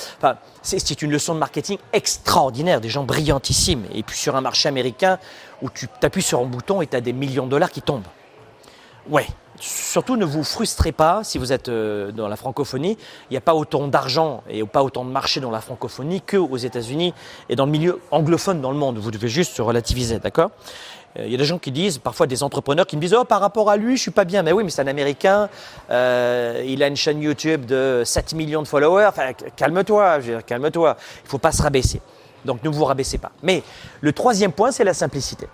C'est 0.62 1.02
une 1.02 1.10
leçon 1.10 1.34
de 1.34 1.38
marketing 1.38 1.78
extraordinaire, 1.92 2.80
des 2.80 2.88
gens 2.88 3.04
brillantissimes. 3.04 3.84
Et 3.94 4.02
puis 4.02 4.16
sur 4.16 4.36
un 4.36 4.40
marché 4.40 4.68
américain 4.68 5.18
où 5.60 5.68
tu 5.70 5.86
t'appuies 6.00 6.22
sur 6.22 6.40
un 6.40 6.46
bouton 6.46 6.82
et 6.82 6.86
tu 6.86 6.96
as 6.96 7.00
des 7.00 7.12
millions 7.12 7.44
de 7.44 7.50
dollars 7.50 7.70
qui 7.70 7.82
tombent. 7.82 8.06
Ouais. 9.10 9.26
Surtout 9.60 10.16
ne 10.16 10.24
vous 10.24 10.42
frustrez 10.42 10.90
pas 10.90 11.22
si 11.22 11.38
vous 11.38 11.52
êtes 11.52 11.68
euh, 11.68 12.10
dans 12.10 12.26
la 12.26 12.36
francophonie. 12.36 12.98
Il 13.30 13.32
n'y 13.32 13.36
a 13.36 13.40
pas 13.40 13.54
autant 13.54 13.86
d'argent 13.86 14.42
et 14.48 14.64
pas 14.64 14.82
autant 14.82 15.04
de 15.04 15.10
marché 15.10 15.40
dans 15.40 15.50
la 15.50 15.60
francophonie 15.60 16.20
qu'aux 16.20 16.56
États-Unis 16.56 17.14
et 17.48 17.54
dans 17.54 17.64
le 17.64 17.70
milieu 17.70 18.00
anglophone 18.10 18.60
dans 18.60 18.72
le 18.72 18.76
monde. 18.76 18.98
Vous 18.98 19.12
devez 19.12 19.28
juste 19.28 19.58
relativiser, 19.58 20.18
d'accord? 20.18 20.50
Euh, 21.18 21.26
il 21.26 21.32
y 21.32 21.34
a 21.34 21.38
des 21.38 21.44
gens 21.44 21.58
qui 21.58 21.70
disent, 21.70 21.98
parfois 21.98 22.26
des 22.26 22.42
entrepreneurs 22.42 22.86
qui 22.86 22.96
me 22.96 23.00
disent 23.00 23.14
Oh, 23.14 23.24
par 23.24 23.40
rapport 23.40 23.70
à 23.70 23.76
lui, 23.76 23.96
je 23.96 24.02
suis 24.02 24.10
pas 24.10 24.24
bien. 24.24 24.42
Mais 24.42 24.52
oui, 24.52 24.64
mais 24.64 24.70
c'est 24.70 24.82
un 24.82 24.88
Américain, 24.88 25.48
euh, 25.90 26.62
il 26.66 26.82
a 26.82 26.88
une 26.88 26.96
chaîne 26.96 27.22
YouTube 27.22 27.64
de 27.64 28.02
7 28.04 28.34
millions 28.34 28.62
de 28.62 28.68
followers. 28.68 29.06
Enfin, 29.06 29.32
calme-toi, 29.56 30.18
calme-toi. 30.46 30.96
Il 31.20 31.24
ne 31.24 31.28
faut 31.28 31.38
pas 31.38 31.52
se 31.52 31.62
rabaisser. 31.62 32.00
Donc 32.44 32.62
ne 32.62 32.68
vous 32.68 32.84
rabaissez 32.84 33.18
pas. 33.18 33.32
Mais 33.42 33.62
le 34.00 34.12
troisième 34.12 34.52
point, 34.52 34.72
c'est 34.72 34.84
la 34.84 34.94
simplicité. 34.94 35.46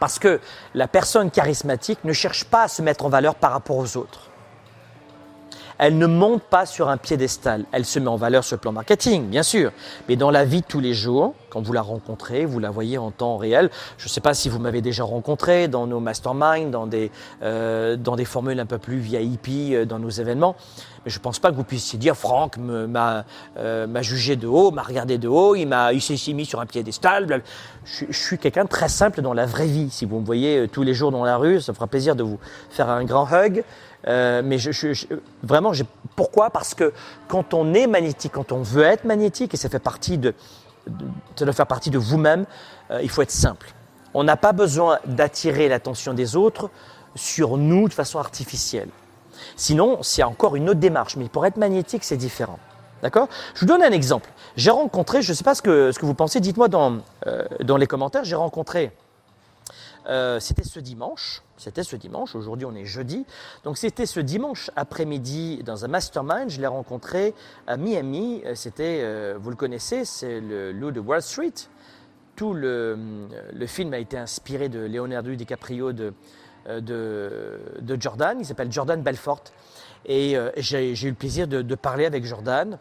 Parce 0.00 0.18
que 0.18 0.40
la 0.74 0.88
personne 0.88 1.30
charismatique 1.30 2.00
ne 2.04 2.12
cherche 2.12 2.44
pas 2.44 2.64
à 2.64 2.68
se 2.68 2.82
mettre 2.82 3.04
en 3.04 3.10
valeur 3.10 3.34
par 3.34 3.52
rapport 3.52 3.76
aux 3.76 3.96
autres. 3.96 4.29
Elle 5.82 5.96
ne 5.96 6.06
monte 6.06 6.42
pas 6.42 6.66
sur 6.66 6.90
un 6.90 6.98
piédestal. 6.98 7.64
Elle 7.72 7.86
se 7.86 7.98
met 7.98 8.08
en 8.08 8.16
valeur 8.16 8.44
sur 8.44 8.56
le 8.56 8.60
plan 8.60 8.70
marketing, 8.70 9.28
bien 9.28 9.42
sûr. 9.42 9.72
Mais 10.10 10.16
dans 10.16 10.30
la 10.30 10.44
vie 10.44 10.60
de 10.60 10.66
tous 10.66 10.78
les 10.78 10.92
jours, 10.92 11.34
quand 11.48 11.62
vous 11.62 11.72
la 11.72 11.80
rencontrez, 11.80 12.44
vous 12.44 12.58
la 12.58 12.68
voyez 12.68 12.98
en 12.98 13.10
temps 13.10 13.38
réel. 13.38 13.70
Je 13.96 14.04
ne 14.04 14.10
sais 14.10 14.20
pas 14.20 14.34
si 14.34 14.50
vous 14.50 14.58
m'avez 14.58 14.82
déjà 14.82 15.04
rencontré 15.04 15.68
dans 15.68 15.86
nos 15.86 15.98
masterminds, 15.98 16.70
dans 16.70 16.86
des, 16.86 17.10
euh, 17.42 17.96
dans 17.96 18.14
des 18.14 18.26
formules 18.26 18.60
un 18.60 18.66
peu 18.66 18.76
plus 18.76 18.98
VIP, 18.98 19.48
euh, 19.72 19.86
dans 19.86 19.98
nos 19.98 20.10
événements. 20.10 20.54
Mais 21.04 21.10
je 21.10 21.18
ne 21.18 21.22
pense 21.22 21.38
pas 21.38 21.50
que 21.50 21.56
vous 21.56 21.64
puissiez 21.64 21.98
dire 21.98 22.14
Franck 22.14 22.58
m'a 22.58 23.24
euh, 23.56 24.02
jugé 24.02 24.36
de 24.36 24.46
haut, 24.46 24.70
m'a 24.70 24.82
regardé 24.82 25.16
de 25.16 25.28
haut, 25.28 25.54
il 25.54 25.74
il 25.94 26.00
s'est 26.02 26.32
mis 26.34 26.44
sur 26.44 26.60
un 26.60 26.66
piédestal. 26.66 27.42
Je, 27.84 28.04
je 28.10 28.18
suis 28.18 28.36
quelqu'un 28.36 28.64
de 28.64 28.68
très 28.68 28.88
simple 28.90 29.22
dans 29.22 29.32
la 29.32 29.46
vraie 29.46 29.66
vie. 29.66 29.88
Si 29.90 30.04
vous 30.04 30.20
me 30.20 30.26
voyez 30.26 30.58
euh, 30.58 30.68
tous 30.68 30.82
les 30.82 30.92
jours 30.92 31.10
dans 31.10 31.24
la 31.24 31.38
rue, 31.38 31.60
ça 31.60 31.72
me 31.72 31.74
fera 31.74 31.86
plaisir 31.86 32.16
de 32.16 32.22
vous 32.22 32.38
faire 32.68 32.90
un 32.90 33.04
grand 33.04 33.26
hug. 33.32 33.64
Euh, 34.06 34.42
mais 34.44 34.56
vraiment, 35.42 35.72
pourquoi? 36.16 36.50
Parce 36.50 36.74
que 36.74 36.92
quand 37.28 37.54
on 37.54 37.74
est 37.74 37.86
magnétique, 37.86 38.32
quand 38.32 38.52
on 38.52 38.62
veut 38.62 38.84
être 38.84 39.04
magnétique, 39.04 39.54
et 39.54 39.56
ça 39.56 39.68
fait 39.68 39.78
partie 39.78 40.18
de, 40.18 40.34
doit 41.36 41.52
faire 41.52 41.66
partie 41.66 41.90
de 41.90 41.98
vous-même, 41.98 42.46
euh, 42.90 43.00
il 43.02 43.10
faut 43.10 43.22
être 43.22 43.30
simple. 43.30 43.72
On 44.14 44.24
n'a 44.24 44.36
pas 44.36 44.52
besoin 44.52 44.98
d'attirer 45.06 45.68
l'attention 45.68 46.14
des 46.14 46.36
autres 46.36 46.70
sur 47.14 47.56
nous 47.56 47.88
de 47.88 47.94
façon 47.94 48.18
artificielle. 48.18 48.88
Sinon, 49.56 50.02
c'est 50.02 50.22
encore 50.22 50.56
une 50.56 50.68
autre 50.68 50.80
démarche. 50.80 51.16
Mais 51.16 51.28
pour 51.28 51.46
être 51.46 51.56
magnétique, 51.56 52.04
c'est 52.04 52.16
différent. 52.16 52.58
D'accord? 53.02 53.28
Je 53.54 53.60
vous 53.60 53.66
donne 53.66 53.82
un 53.82 53.92
exemple. 53.92 54.30
J'ai 54.56 54.70
rencontré, 54.70 55.22
je 55.22 55.30
ne 55.30 55.34
sais 55.34 55.44
pas 55.44 55.54
ce 55.54 55.62
que, 55.62 55.92
ce 55.92 55.98
que 55.98 56.04
vous 56.04 56.14
pensez, 56.14 56.40
dites-moi 56.40 56.68
dans, 56.68 56.98
euh, 57.26 57.44
dans 57.60 57.76
les 57.76 57.86
commentaires, 57.86 58.24
j'ai 58.24 58.36
rencontré 58.36 58.92
euh, 60.10 60.40
c'était 60.40 60.64
ce 60.64 60.80
dimanche, 60.80 61.42
c'était 61.56 61.84
ce 61.84 61.94
dimanche, 61.94 62.34
aujourd'hui 62.34 62.66
on 62.66 62.74
est 62.74 62.84
jeudi, 62.84 63.24
donc 63.62 63.78
c'était 63.78 64.06
ce 64.06 64.18
dimanche 64.18 64.70
après-midi 64.74 65.62
dans 65.64 65.84
un 65.84 65.88
mastermind, 65.88 66.50
je 66.50 66.60
l'ai 66.60 66.66
rencontré 66.66 67.32
à 67.68 67.76
Miami, 67.76 68.42
euh, 68.44 68.56
c'était, 68.56 69.02
euh, 69.02 69.38
vous 69.40 69.50
le 69.50 69.56
connaissez, 69.56 70.04
c'est 70.04 70.40
le 70.40 70.72
loup 70.72 70.90
de 70.90 70.98
Wall 70.98 71.22
Street. 71.22 71.54
Tout 72.34 72.54
le, 72.54 72.98
le, 73.52 73.66
film 73.66 73.92
a 73.94 73.98
été 73.98 74.16
inspiré 74.18 74.68
de 74.68 74.80
Leonardo 74.80 75.32
DiCaprio 75.34 75.92
de, 75.92 76.12
de, 76.66 77.60
de 77.80 78.00
Jordan, 78.00 78.38
il 78.40 78.46
s'appelle 78.46 78.72
Jordan 78.72 79.02
Belfort, 79.02 79.44
et 80.06 80.36
j'ai 80.56 80.92
eu 80.92 81.10
le 81.10 81.14
plaisir 81.14 81.46
de, 81.46 81.60
de 81.60 81.74
parler 81.74 82.06
avec 82.06 82.24
Jordan, 82.24 82.78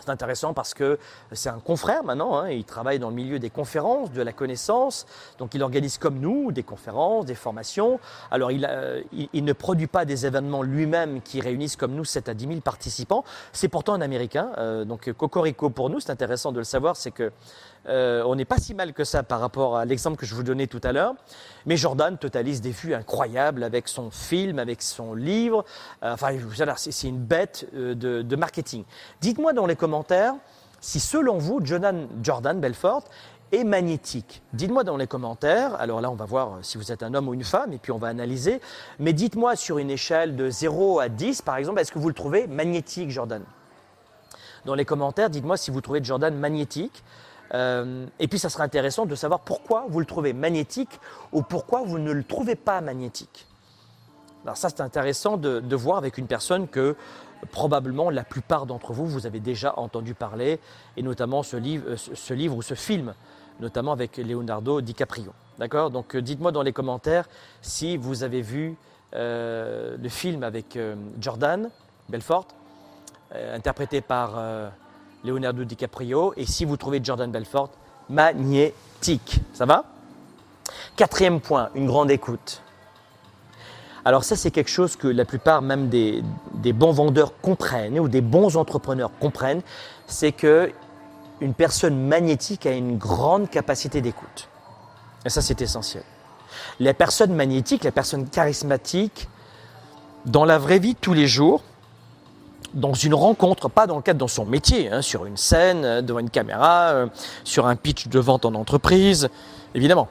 c'est 0.00 0.10
intéressant 0.10 0.54
parce 0.54 0.74
que 0.74 0.98
c'est 1.32 1.48
un 1.48 1.58
confrère 1.58 2.04
maintenant, 2.04 2.38
hein, 2.38 2.50
il 2.50 2.64
travaille 2.64 2.98
dans 2.98 3.08
le 3.08 3.14
milieu 3.14 3.38
des 3.38 3.50
conférences, 3.50 4.12
de 4.12 4.22
la 4.22 4.32
connaissance, 4.32 5.06
donc 5.38 5.54
il 5.54 5.62
organise 5.62 5.98
comme 5.98 6.18
nous 6.18 6.52
des 6.52 6.62
conférences, 6.62 7.26
des 7.26 7.34
formations. 7.34 8.00
Alors 8.30 8.50
il, 8.50 8.66
euh, 8.68 9.02
ne 9.34 9.52
produit 9.52 9.86
pas 9.86 10.04
des 10.04 10.26
événements 10.26 10.62
lui-même 10.62 11.20
qui 11.22 11.40
réunissent 11.40 11.76
comme 11.76 11.94
nous 11.94 12.04
7 12.04 12.28
à 12.28 12.34
10 12.34 12.46
000 12.46 12.60
participants, 12.60 13.24
c'est 13.52 13.68
pourtant 13.68 13.94
un 13.94 14.00
Américain, 14.00 14.50
euh, 14.58 14.84
donc 14.84 15.12
Cocorico 15.12 15.70
pour 15.70 15.90
nous, 15.90 16.00
c'est 16.00 16.10
intéressant 16.10 16.52
de 16.52 16.58
le 16.58 16.64
savoir, 16.64 16.96
c'est 16.96 17.10
que 17.10 17.32
euh, 17.86 18.22
on 18.24 18.34
n'est 18.34 18.46
pas 18.46 18.56
si 18.56 18.72
mal 18.72 18.94
que 18.94 19.04
ça 19.04 19.22
par 19.22 19.40
rapport 19.40 19.76
à 19.76 19.84
l'exemple 19.84 20.16
que 20.16 20.24
je 20.24 20.34
vous 20.34 20.42
donnais 20.42 20.66
tout 20.66 20.80
à 20.82 20.92
l'heure. 20.92 21.14
Mais 21.66 21.76
Jordan 21.76 22.16
totalise 22.16 22.62
des 22.62 22.70
vues 22.70 22.94
incroyables 22.94 23.62
avec 23.62 23.88
son 23.88 24.10
film, 24.10 24.58
avec 24.58 24.80
son 24.80 25.12
livre. 25.12 25.66
Enfin, 26.00 26.28
c'est 26.76 27.08
une 27.08 27.18
bête 27.18 27.68
de, 27.74 28.22
de 28.22 28.36
marketing. 28.36 28.84
Dites-moi 29.20 29.52
dans 29.52 29.66
les 29.66 29.76
commentaires 29.84 30.34
si 30.80 30.98
selon 30.98 31.36
vous, 31.36 31.60
Jordan, 31.62 32.60
Belfort 32.60 33.04
est 33.52 33.64
magnétique. 33.64 34.42
Dites-moi 34.54 34.82
dans 34.82 34.96
les 34.96 35.06
commentaires, 35.06 35.78
alors 35.78 36.00
là 36.00 36.10
on 36.10 36.14
va 36.14 36.24
voir 36.24 36.58
si 36.62 36.78
vous 36.78 36.90
êtes 36.90 37.02
un 37.02 37.12
homme 37.12 37.28
ou 37.28 37.34
une 37.34 37.44
femme 37.44 37.74
et 37.74 37.78
puis 37.78 37.92
on 37.92 37.98
va 37.98 38.08
analyser, 38.08 38.62
mais 38.98 39.12
dites-moi 39.12 39.56
sur 39.56 39.76
une 39.76 39.90
échelle 39.90 40.36
de 40.36 40.48
0 40.48 41.00
à 41.00 41.10
10 41.10 41.42
par 41.42 41.56
exemple, 41.56 41.80
est-ce 41.80 41.92
que 41.92 41.98
vous 41.98 42.08
le 42.08 42.14
trouvez 42.14 42.46
magnétique 42.46 43.10
Jordan? 43.10 43.42
Dans 44.64 44.74
les 44.74 44.86
commentaires, 44.86 45.28
dites-moi 45.28 45.58
si 45.58 45.70
vous 45.70 45.82
trouvez 45.82 46.02
Jordan 46.02 46.34
magnétique. 46.34 47.04
Euh, 47.52 48.06
et 48.18 48.26
puis 48.26 48.38
ça 48.38 48.48
sera 48.48 48.64
intéressant 48.64 49.04
de 49.04 49.14
savoir 49.14 49.40
pourquoi 49.40 49.84
vous 49.88 50.00
le 50.00 50.06
trouvez 50.06 50.32
magnétique 50.32 50.98
ou 51.32 51.42
pourquoi 51.42 51.82
vous 51.82 51.98
ne 51.98 52.10
le 52.10 52.24
trouvez 52.24 52.56
pas 52.56 52.80
magnétique. 52.80 53.46
Alors 54.44 54.56
ça 54.56 54.68
c'est 54.68 54.82
intéressant 54.82 55.36
de, 55.36 55.76
voir 55.76 55.98
avec 55.98 56.18
une 56.18 56.26
personne 56.26 56.68
que 56.68 56.96
probablement 57.50 58.10
la 58.10 58.24
plupart 58.24 58.66
d'entre 58.66 58.92
vous, 58.92 59.06
vous 59.06 59.26
avez 59.26 59.40
déjà 59.40 59.78
entendu 59.78 60.14
parler, 60.14 60.58
et 60.96 61.02
notamment 61.02 61.42
ce 61.42 61.56
livre, 61.56 61.84
euh, 61.90 61.96
ce 61.96 62.34
livre 62.34 62.56
ou 62.56 62.62
ce 62.62 62.74
film, 62.74 63.14
notamment 63.60 63.92
avec 63.92 64.16
Leonardo 64.16 64.80
DiCaprio. 64.80 65.32
D'accord? 65.58 65.90
Donc 65.90 66.14
euh, 66.14 66.22
dites-moi 66.22 66.52
dans 66.52 66.62
les 66.62 66.72
commentaires 66.72 67.28
si 67.62 67.96
vous 67.96 68.22
avez 68.22 68.42
vu 68.42 68.76
euh, 69.14 69.96
le 70.00 70.08
film 70.08 70.42
avec 70.42 70.78
Jordan 71.20 71.70
Belfort, 72.08 72.48
interprété 73.32 74.00
par 74.00 74.40
Leonardo 75.24 75.64
DiCaprio, 75.64 76.34
et 76.36 76.46
si 76.46 76.64
vous 76.64 76.76
trouvez 76.76 77.00
Jordan 77.02 77.30
Belfort, 77.30 77.70
magnétique. 78.08 79.40
Ça 79.52 79.66
va? 79.66 79.84
Quatrième 80.96 81.40
point, 81.40 81.70
une 81.74 81.86
grande 81.86 82.10
écoute. 82.10 82.63
Alors 84.04 84.24
ça, 84.24 84.36
c'est 84.36 84.50
quelque 84.50 84.70
chose 84.70 84.96
que 84.96 85.08
la 85.08 85.24
plupart 85.24 85.62
même 85.62 85.88
des, 85.88 86.22
des, 86.54 86.72
bons 86.72 86.92
vendeurs 86.92 87.32
comprennent 87.40 87.98
ou 87.98 88.08
des 88.08 88.20
bons 88.20 88.56
entrepreneurs 88.56 89.10
comprennent, 89.18 89.62
c'est 90.06 90.32
que 90.32 90.70
une 91.40 91.54
personne 91.54 92.06
magnétique 92.06 92.66
a 92.66 92.72
une 92.72 92.96
grande 92.98 93.48
capacité 93.50 94.00
d'écoute. 94.00 94.48
Et 95.24 95.30
ça, 95.30 95.40
c'est 95.40 95.60
essentiel. 95.62 96.02
Les 96.80 96.92
personnes 96.92 97.34
magnétiques, 97.34 97.84
les 97.84 97.90
personnes 97.90 98.28
charismatiques, 98.28 99.28
dans 100.26 100.44
la 100.44 100.58
vraie 100.58 100.78
vie 100.78 100.94
tous 100.94 101.14
les 101.14 101.26
jours, 101.26 101.62
dans 102.74 102.94
une 102.94 103.14
rencontre, 103.14 103.68
pas 103.68 103.86
dans 103.86 103.96
le 103.96 104.02
cadre 104.02 104.24
de 104.24 104.30
son 104.30 104.44
métier, 104.44 104.90
hein, 104.90 105.00
sur 105.00 105.26
une 105.26 105.36
scène, 105.36 105.84
euh, 105.84 106.02
devant 106.02 106.18
une 106.18 106.30
caméra, 106.30 106.90
euh, 106.90 107.06
sur 107.44 107.66
un 107.66 107.76
pitch 107.76 108.08
de 108.08 108.18
vente 108.18 108.44
en 108.44 108.54
entreprise, 108.54 109.28
évidemment. 109.74 110.08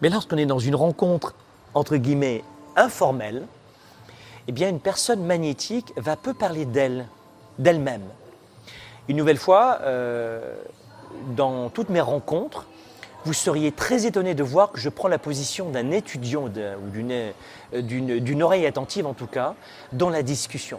Mais 0.00 0.08
lorsqu'on 0.08 0.38
est 0.38 0.46
dans 0.46 0.58
une 0.58 0.74
rencontre, 0.74 1.34
entre 1.74 1.96
guillemets, 1.96 2.44
informelle, 2.76 3.46
eh 4.48 4.52
bien 4.52 4.68
une 4.68 4.80
personne 4.80 5.24
magnétique 5.24 5.92
va 5.96 6.16
peu 6.16 6.34
parler 6.34 6.64
d'elle, 6.66 7.06
d'elle-même. 7.58 8.04
Une 9.08 9.16
nouvelle 9.16 9.38
fois, 9.38 9.78
euh, 9.82 10.54
dans 11.36 11.68
toutes 11.70 11.88
mes 11.88 12.00
rencontres, 12.00 12.66
vous 13.24 13.32
seriez 13.32 13.72
très 13.72 14.06
étonné 14.06 14.34
de 14.34 14.42
voir 14.42 14.70
que 14.70 14.78
je 14.78 14.88
prends 14.88 15.08
la 15.08 15.18
position 15.18 15.70
d'un 15.70 15.90
étudiant 15.90 16.44
ou 16.44 17.80
d'une 17.80 18.42
oreille 18.42 18.66
attentive 18.66 19.06
en 19.06 19.14
tout 19.14 19.26
cas 19.26 19.54
dans 19.92 20.10
la 20.10 20.22
discussion 20.22 20.78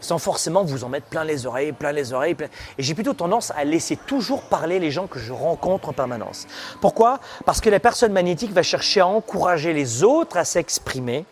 sans 0.00 0.18
forcément 0.18 0.64
vous 0.64 0.84
en 0.84 0.88
mettre 0.88 1.06
plein 1.06 1.24
les 1.24 1.46
oreilles, 1.46 1.72
plein 1.72 1.92
les 1.92 2.12
oreilles. 2.12 2.34
Plein... 2.34 2.48
Et 2.78 2.82
j'ai 2.82 2.94
plutôt 2.94 3.14
tendance 3.14 3.52
à 3.56 3.64
laisser 3.64 3.96
toujours 3.96 4.42
parler 4.42 4.78
les 4.78 4.90
gens 4.90 5.06
que 5.06 5.18
je 5.18 5.32
rencontre 5.32 5.88
en 5.88 5.92
permanence. 5.92 6.46
Pourquoi? 6.80 7.20
Parce 7.44 7.60
que 7.60 7.70
la 7.70 7.80
personne 7.80 8.12
magnétique 8.12 8.52
va 8.52 8.62
chercher 8.62 9.00
à 9.00 9.06
encourager 9.06 9.72
les 9.72 10.04
autres 10.04 10.36
à 10.36 10.44
s'exprimer 10.44 11.24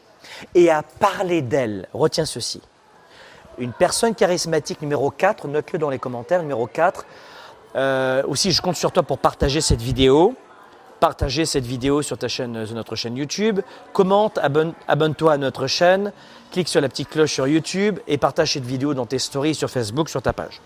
et 0.54 0.70
à 0.70 0.82
parler 0.82 1.42
d'elle. 1.42 1.88
Retiens 1.92 2.26
ceci. 2.26 2.60
Une 3.58 3.72
personne 3.72 4.14
charismatique 4.14 4.82
numéro 4.82 5.10
4, 5.10 5.48
note-le 5.48 5.78
dans 5.78 5.88
les 5.88 5.98
commentaires, 5.98 6.42
numéro 6.42 6.66
4. 6.66 7.06
Euh, 7.74 8.22
aussi, 8.26 8.52
je 8.52 8.60
compte 8.60 8.76
sur 8.76 8.92
toi 8.92 9.02
pour 9.02 9.18
partager 9.18 9.60
cette 9.60 9.80
vidéo 9.80 10.34
partager 11.00 11.44
cette 11.44 11.66
vidéo 11.66 12.02
sur 12.02 12.18
ta 12.18 12.28
chaîne, 12.28 12.66
sur 12.66 12.74
notre 12.74 12.96
chaîne 12.96 13.16
YouTube, 13.16 13.60
commente, 13.92 14.38
abonne, 14.38 14.72
abonne-toi 14.88 15.34
à 15.34 15.36
notre 15.36 15.66
chaîne, 15.66 16.12
clique 16.56 16.68
sur 16.68 16.80
la 16.80 16.88
petite 16.88 17.10
cloche 17.10 17.34
sur 17.34 17.46
YouTube 17.46 17.98
et 18.08 18.16
partage 18.16 18.54
cette 18.54 18.64
vidéo 18.64 18.94
dans 18.94 19.04
tes 19.04 19.18
stories 19.18 19.54
sur 19.54 19.68
Facebook, 19.68 20.08
sur 20.08 20.22
ta 20.22 20.32
page. 20.32 20.62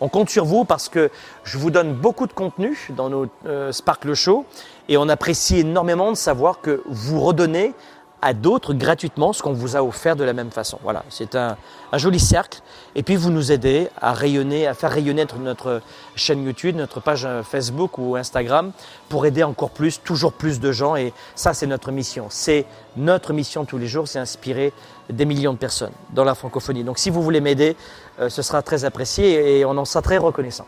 On 0.00 0.06
compte 0.06 0.30
sur 0.30 0.44
vous 0.44 0.64
parce 0.64 0.88
que 0.88 1.10
je 1.42 1.58
vous 1.58 1.72
donne 1.72 1.92
beaucoup 1.92 2.28
de 2.28 2.32
contenu 2.32 2.78
dans 2.90 3.10
nos 3.10 3.26
euh, 3.46 3.72
Sparkle 3.72 4.14
Show 4.14 4.46
et 4.88 4.96
on 4.96 5.08
apprécie 5.08 5.58
énormément 5.58 6.12
de 6.12 6.16
savoir 6.16 6.60
que 6.60 6.84
vous 6.86 7.20
redonnez 7.20 7.74
à 8.22 8.34
d'autres 8.34 8.72
gratuitement 8.72 9.32
ce 9.32 9.42
qu'on 9.42 9.52
vous 9.52 9.76
a 9.76 9.82
offert 9.82 10.14
de 10.14 10.22
la 10.22 10.32
même 10.32 10.52
façon. 10.52 10.78
Voilà, 10.82 11.04
c'est 11.10 11.34
un, 11.34 11.56
joli 11.94 12.20
cercle. 12.20 12.60
Et 12.94 13.02
puis 13.02 13.16
vous 13.16 13.30
nous 13.30 13.50
aidez 13.50 13.88
à 14.00 14.12
rayonner, 14.12 14.66
à 14.66 14.74
faire 14.74 14.92
rayonner 14.92 15.26
notre 15.40 15.82
chaîne 16.14 16.44
YouTube, 16.44 16.76
notre 16.76 17.00
page 17.00 17.26
Facebook 17.42 17.98
ou 17.98 18.16
Instagram 18.16 18.72
pour 19.08 19.26
aider 19.26 19.42
encore 19.42 19.70
plus, 19.70 20.00
toujours 20.02 20.32
plus 20.32 20.60
de 20.60 20.70
gens. 20.70 20.94
Et 20.94 21.12
ça, 21.34 21.52
c'est 21.52 21.66
notre 21.66 21.90
mission. 21.90 22.26
C'est 22.30 22.64
notre 22.96 23.32
mission 23.32 23.64
tous 23.64 23.78
les 23.78 23.88
jours, 23.88 24.06
c'est 24.06 24.20
inspirer 24.20 24.72
des 25.10 25.24
millions 25.24 25.52
de 25.52 25.58
personnes 25.58 25.92
dans 26.10 26.24
la 26.24 26.36
francophonie. 26.36 26.84
Donc 26.84 26.98
si 26.98 27.10
vous 27.10 27.22
voulez 27.22 27.40
m'aider, 27.40 27.76
euh, 28.20 28.28
ce 28.28 28.40
sera 28.42 28.62
très 28.62 28.84
apprécié 28.84 29.58
et 29.58 29.64
on 29.64 29.76
en 29.76 29.84
sera 29.84 30.00
très 30.00 30.18
reconnaissant. 30.18 30.66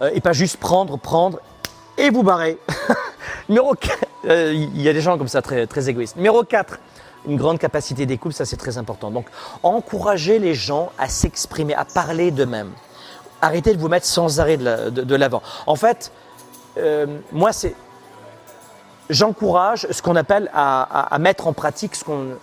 Euh, 0.00 0.10
et 0.14 0.20
pas 0.20 0.32
juste 0.32 0.56
prendre, 0.56 0.98
prendre 0.98 1.40
et 1.98 2.10
vous 2.10 2.22
barrer. 2.22 2.58
Numéro 3.48 3.74
4, 3.74 3.98
euh, 4.26 4.52
il 4.52 4.80
y 4.80 4.88
a 4.88 4.92
des 4.92 5.00
gens 5.00 5.18
comme 5.18 5.28
ça 5.28 5.42
très, 5.42 5.88
égoïstes. 5.88 6.16
Numéro 6.16 6.42
4, 6.44 6.78
une 7.26 7.36
grande 7.36 7.58
capacité 7.58 8.06
d'écoute, 8.06 8.32
ça 8.32 8.44
c'est 8.44 8.56
très 8.56 8.78
important. 8.78 9.10
Donc, 9.10 9.26
encourager 9.62 10.38
les 10.38 10.54
gens 10.54 10.92
à 10.98 11.08
s'exprimer, 11.08 11.74
à 11.74 11.84
parler 11.84 12.30
d'eux-mêmes. 12.30 12.70
Arrêtez 13.40 13.74
de 13.74 13.80
vous 13.80 13.88
mettre 13.88 14.06
sans 14.06 14.40
arrêt 14.40 14.56
de 14.56 15.14
l'avant. 15.16 15.42
En 15.66 15.76
fait, 15.76 16.12
euh, 16.78 17.06
moi 17.32 17.52
c'est 17.52 17.74
j'encourage 19.10 19.86
ce 19.90 20.02
qu'on 20.02 20.16
appelle 20.16 20.50
à, 20.54 21.16
mettre 21.20 21.46
en 21.46 21.52
pratique 21.52 21.94
ce 21.94 22.04
qu'on... 22.04 22.36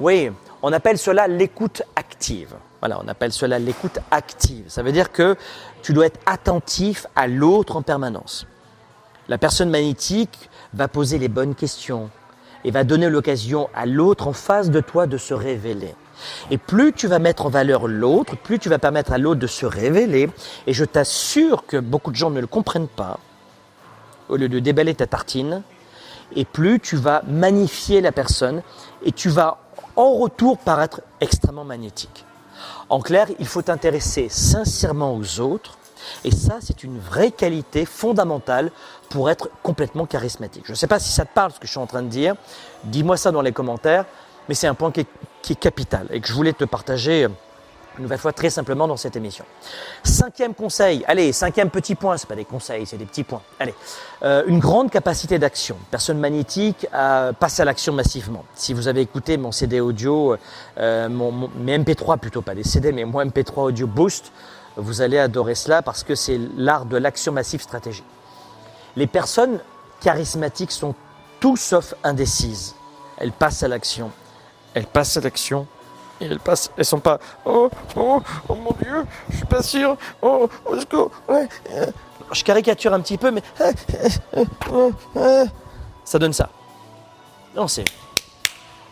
Oui, 0.00 0.30
on 0.62 0.72
appelle 0.72 0.98
cela 0.98 1.28
l'écoute 1.28 1.82
active. 1.94 2.54
Voilà, 2.80 2.98
on 3.02 3.08
appelle 3.08 3.32
cela 3.32 3.58
l'écoute 3.58 3.98
active. 4.10 4.64
Ça 4.68 4.82
veut 4.82 4.92
dire 4.92 5.12
que 5.12 5.36
tu 5.82 5.92
dois 5.92 6.06
être 6.06 6.20
attentif 6.26 7.06
à 7.16 7.26
l'autre 7.26 7.76
en 7.76 7.82
permanence. 7.82 8.46
La 9.28 9.38
personne 9.38 9.70
magnétique 9.70 10.50
va 10.72 10.86
poser 10.86 11.18
les 11.18 11.28
bonnes 11.28 11.56
questions 11.56 12.10
et 12.64 12.70
va 12.70 12.84
donner 12.84 13.10
l'occasion 13.10 13.68
à 13.74 13.84
l'autre 13.84 14.28
en 14.28 14.32
face 14.32 14.70
de 14.70 14.80
toi 14.80 15.06
de 15.06 15.18
se 15.18 15.34
révéler. 15.34 15.94
Et 16.50 16.58
plus 16.58 16.92
tu 16.92 17.08
vas 17.08 17.18
mettre 17.18 17.46
en 17.46 17.48
valeur 17.48 17.88
l'autre, 17.88 18.36
plus 18.36 18.58
tu 18.58 18.68
vas 18.68 18.78
permettre 18.78 19.12
à 19.12 19.18
l'autre 19.18 19.40
de 19.40 19.46
se 19.46 19.66
révéler, 19.66 20.30
et 20.66 20.72
je 20.72 20.84
t'assure 20.84 21.66
que 21.66 21.76
beaucoup 21.76 22.10
de 22.10 22.16
gens 22.16 22.30
ne 22.30 22.40
le 22.40 22.46
comprennent 22.46 22.88
pas, 22.88 23.18
au 24.28 24.36
lieu 24.36 24.48
de 24.48 24.58
déballer 24.60 24.94
ta 24.94 25.06
tartine, 25.06 25.62
et 26.34 26.44
plus 26.44 26.80
tu 26.80 26.96
vas 26.96 27.22
magnifier 27.26 28.00
la 28.00 28.12
personne, 28.12 28.62
et 29.04 29.12
tu 29.12 29.28
vas 29.28 29.58
en 29.96 30.14
retour 30.14 30.58
paraître 30.58 31.00
extrêmement 31.20 31.64
magnétique. 31.64 32.24
En 32.88 33.00
clair, 33.00 33.26
il 33.38 33.46
faut 33.46 33.62
t'intéresser 33.62 34.28
sincèrement 34.30 35.14
aux 35.16 35.40
autres, 35.40 35.78
et 36.24 36.30
ça, 36.30 36.58
c'est 36.60 36.84
une 36.84 36.98
vraie 36.98 37.30
qualité 37.30 37.84
fondamentale 37.84 38.70
pour 39.08 39.30
être 39.30 39.48
complètement 39.62 40.06
charismatique. 40.06 40.64
Je 40.66 40.72
ne 40.72 40.76
sais 40.76 40.86
pas 40.86 40.98
si 40.98 41.12
ça 41.12 41.24
te 41.24 41.32
parle 41.32 41.52
ce 41.52 41.58
que 41.58 41.66
je 41.66 41.72
suis 41.72 41.80
en 41.80 41.86
train 41.86 42.02
de 42.02 42.08
dire, 42.08 42.34
dis-moi 42.84 43.16
ça 43.16 43.32
dans 43.32 43.42
les 43.42 43.52
commentaires, 43.52 44.04
mais 44.48 44.54
c'est 44.54 44.66
un 44.66 44.74
point 44.74 44.90
qui 44.90 45.00
est, 45.00 45.06
capital 45.60 46.08
et 46.10 46.20
que 46.20 46.26
je 46.26 46.32
voulais 46.32 46.52
te 46.52 46.64
partager 46.64 47.22
euh, 47.22 47.28
une 47.98 48.02
nouvelle 48.02 48.18
fois 48.18 48.32
très 48.32 48.50
simplement 48.50 48.88
dans 48.88 48.96
cette 48.96 49.14
émission. 49.14 49.44
Cinquième 50.02 50.54
conseil, 50.54 51.04
allez, 51.06 51.32
cinquième 51.32 51.70
petit 51.70 51.94
point, 51.94 52.16
c'est 52.16 52.28
pas 52.28 52.34
des 52.34 52.44
conseils, 52.44 52.84
c'est 52.84 52.96
des 52.96 53.04
petits 53.04 53.22
points. 53.22 53.42
Allez, 53.60 53.74
euh, 54.24 54.42
une 54.48 54.58
grande 54.58 54.90
capacité 54.90 55.38
d'action. 55.38 55.76
Personne 55.92 56.18
magnétique 56.18 56.88
euh, 56.92 57.32
passe 57.32 57.60
à 57.60 57.64
l'action 57.64 57.92
massivement. 57.92 58.44
Si 58.56 58.74
vous 58.74 58.88
avez 58.88 59.02
écouté 59.02 59.36
mon 59.36 59.52
CD 59.52 59.78
audio, 59.78 60.36
mes 60.76 61.78
MP3 61.78 62.18
plutôt 62.18 62.42
pas 62.42 62.56
des 62.56 62.64
CD, 62.64 62.90
mais 62.90 63.04
mon 63.04 63.24
MP3 63.24 63.66
audio 63.66 63.86
Boost, 63.86 64.32
vous 64.76 65.00
allez 65.00 65.18
adorer 65.18 65.54
cela 65.54 65.80
parce 65.80 66.02
que 66.02 66.16
c'est 66.16 66.40
l'art 66.56 66.86
de 66.86 66.96
l'action 66.96 67.30
massive 67.30 67.62
stratégique. 67.62 68.04
Les 68.96 69.06
personnes 69.06 69.60
charismatiques 70.00 70.72
sont 70.72 70.94
tout 71.38 71.56
sauf 71.56 71.94
indécises. 72.02 72.74
Elles 73.18 73.32
passent 73.32 73.62
à 73.62 73.68
l'action. 73.68 74.10
Elles 74.74 74.86
passent 74.86 75.16
à 75.16 75.20
l'action. 75.20 75.66
Et 76.20 76.24
elles 76.24 76.40
passent, 76.40 76.70
elles 76.78 76.84
sont 76.84 77.00
pas. 77.00 77.18
Oh, 77.44 77.68
oh, 77.94 78.22
oh 78.48 78.54
mon 78.54 78.74
Dieu, 78.82 79.04
je 79.30 79.36
suis 79.36 79.46
pas 79.46 79.62
sûr. 79.62 79.96
Oh, 80.22 80.48
go. 80.90 81.10
Ouais. 81.28 81.46
Je 82.32 82.42
caricature 82.42 82.94
un 82.94 83.00
petit 83.00 83.18
peu, 83.18 83.30
mais 83.30 83.42
ça 86.04 86.18
donne 86.18 86.32
ça. 86.32 86.48
Non, 87.54 87.68
c'est. 87.68 87.84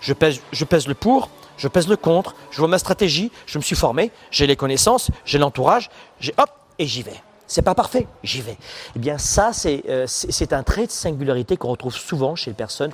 Je 0.01 0.13
pèse, 0.13 0.41
je 0.53 0.65
pèse 0.67 0.87
le 0.87 0.95
pour, 0.95 1.31
je 1.57 1.67
pèse 1.67 1.89
le 1.89 1.97
contre, 1.97 2.35
je 2.51 2.59
vois 2.59 2.69
ma 2.69 2.79
stratégie, 2.79 3.33
je 3.47 3.57
me 3.57 3.63
suis 3.63 3.77
formé, 3.77 4.13
j'ai 4.31 4.47
les 4.47 4.57
connaissances, 4.57 5.11
j'ai 5.25 5.39
l'entourage, 5.39 5.89
j'ai 6.21 6.35
hop 6.37 6.51
et 6.79 6.87
j'y 6.87 7.03
vais. 7.03 7.23
C'est 7.47 7.63
pas 7.63 7.75
parfait, 7.75 8.07
j'y 8.23 8.41
vais. 8.41 8.57
Eh 8.97 8.99
bien, 8.99 9.19
ça, 9.19 9.51
euh, 9.67 10.05
c'est 10.07 10.53
un 10.53 10.63
trait 10.63 10.87
de 10.87 10.91
singularité 10.91 11.57
qu'on 11.57 11.69
retrouve 11.69 11.95
souvent 11.95 12.37
chez 12.37 12.51
les 12.51 12.57
personnes 12.57 12.93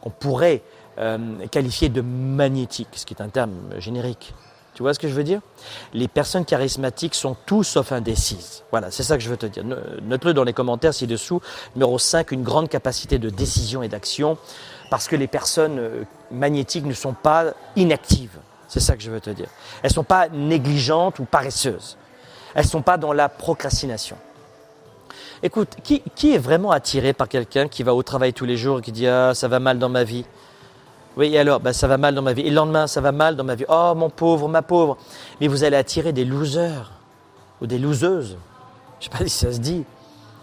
qu'on 0.00 0.10
pourrait 0.10 0.62
euh, 0.98 1.46
qualifier 1.50 1.88
de 1.88 2.00
magnétiques, 2.00 2.88
ce 2.92 3.06
qui 3.06 3.14
est 3.14 3.22
un 3.22 3.28
terme 3.28 3.52
générique. 3.78 4.34
Tu 4.74 4.82
vois 4.82 4.92
ce 4.92 4.98
que 4.98 5.08
je 5.08 5.14
veux 5.14 5.24
dire? 5.24 5.40
Les 5.94 6.06
personnes 6.06 6.44
charismatiques 6.44 7.14
sont 7.14 7.34
tout 7.46 7.64
sauf 7.64 7.92
indécises. 7.92 8.62
Voilà, 8.70 8.90
c'est 8.90 9.02
ça 9.02 9.16
que 9.16 9.22
je 9.22 9.30
veux 9.30 9.38
te 9.38 9.46
dire. 9.46 9.64
Note-le 10.02 10.34
dans 10.34 10.44
les 10.44 10.52
commentaires 10.52 10.92
ci-dessous. 10.92 11.40
Numéro 11.74 11.98
5, 11.98 12.30
une 12.32 12.42
grande 12.42 12.68
capacité 12.68 13.18
de 13.18 13.30
décision 13.30 13.82
et 13.82 13.88
d'action, 13.88 14.36
parce 14.90 15.08
que 15.08 15.16
les 15.16 15.28
personnes 15.28 15.78
euh, 15.78 16.02
magnétiques 16.30 16.84
ne 16.84 16.92
sont 16.92 17.14
pas 17.14 17.54
inactives. 17.74 18.38
C'est 18.68 18.80
ça 18.80 18.96
que 18.96 19.02
je 19.02 19.10
veux 19.10 19.20
te 19.20 19.30
dire. 19.30 19.48
Elles 19.82 19.90
ne 19.90 19.94
sont 19.94 20.04
pas 20.04 20.28
négligentes 20.28 21.20
ou 21.20 21.24
paresseuses. 21.24 21.96
Elles 22.56 22.64
ne 22.64 22.70
sont 22.70 22.80
pas 22.80 22.96
dans 22.96 23.12
la 23.12 23.28
procrastination. 23.28 24.16
Écoute, 25.42 25.76
qui, 25.84 26.02
est 26.32 26.38
vraiment 26.38 26.70
attiré 26.70 27.12
par 27.12 27.28
quelqu'un 27.28 27.68
qui 27.68 27.82
va 27.82 27.94
au 27.94 28.02
travail 28.02 28.32
tous 28.32 28.46
les 28.46 28.56
jours 28.56 28.78
et 28.78 28.82
qui 28.82 28.92
dit 28.92 29.06
Ah, 29.06 29.34
ça 29.34 29.46
va 29.46 29.60
mal 29.60 29.78
dans 29.78 29.90
ma 29.90 30.04
vie? 30.04 30.24
Oui, 31.18 31.34
et 31.34 31.38
alors? 31.38 31.60
Ben, 31.60 31.74
Ça 31.74 31.86
va 31.86 31.98
mal 31.98 32.14
dans 32.14 32.22
ma 32.22 32.32
vie. 32.32 32.40
Et 32.42 32.48
le 32.48 32.56
lendemain, 32.56 32.86
ça 32.86 33.02
va 33.02 33.12
mal 33.12 33.36
dans 33.36 33.44
ma 33.44 33.56
vie. 33.56 33.66
Oh, 33.68 33.92
mon 33.94 34.08
pauvre, 34.08 34.48
ma 34.48 34.62
pauvre. 34.62 34.96
Mais 35.38 35.48
vous 35.48 35.64
allez 35.64 35.76
attirer 35.76 36.14
des 36.14 36.24
losers 36.24 36.92
ou 37.60 37.66
des 37.66 37.78
loseuses. 37.78 38.38
Je 39.00 39.06
ne 39.06 39.12
sais 39.12 39.18
pas 39.18 39.28
si 39.28 39.36
ça 39.36 39.52
se 39.52 39.58
dit. 39.58 39.84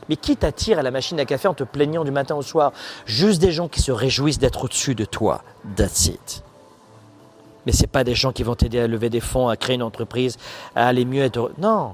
Mais 0.07 0.16
qui 0.16 0.38
t'attire 0.38 0.78
à 0.78 0.84
la 0.84 0.91
machine 0.91 1.20
à 1.20 1.26
café 1.26 1.47
en 1.47 1.55
te 1.55 1.64
plaignant 1.64 2.03
du 2.03 2.11
matin 2.11 2.36
au 2.36 2.43
soir? 2.43 2.74
Juste 3.07 3.41
des 3.41 3.51
gens 3.51 3.68
qui 3.68 3.82
se 3.82 3.91
réjouissent 3.91 4.38
d'être 4.38 4.66
au-dessus 4.66 4.93
de 4.93 5.05
toi. 5.05 5.41
That's 5.76 6.05
it 6.05 6.43
mais 7.66 7.72
ce 7.72 7.86
pas 7.86 8.03
des 8.03 8.16
gens 8.16 8.32
qui 8.32 8.43
vont 8.43 8.55
t'aider 8.55 8.80
à 8.80 8.88
lever 8.88 9.09
des 9.09 9.20
fonds, 9.20 9.47
à 9.47 9.57
créer 9.57 9.76
une 9.76 9.84
entreprise, 9.84 10.38
à 10.76 10.88
aller 10.88 11.05
mieux 11.05 11.24
être. 11.24 11.51
Non, 11.57 11.93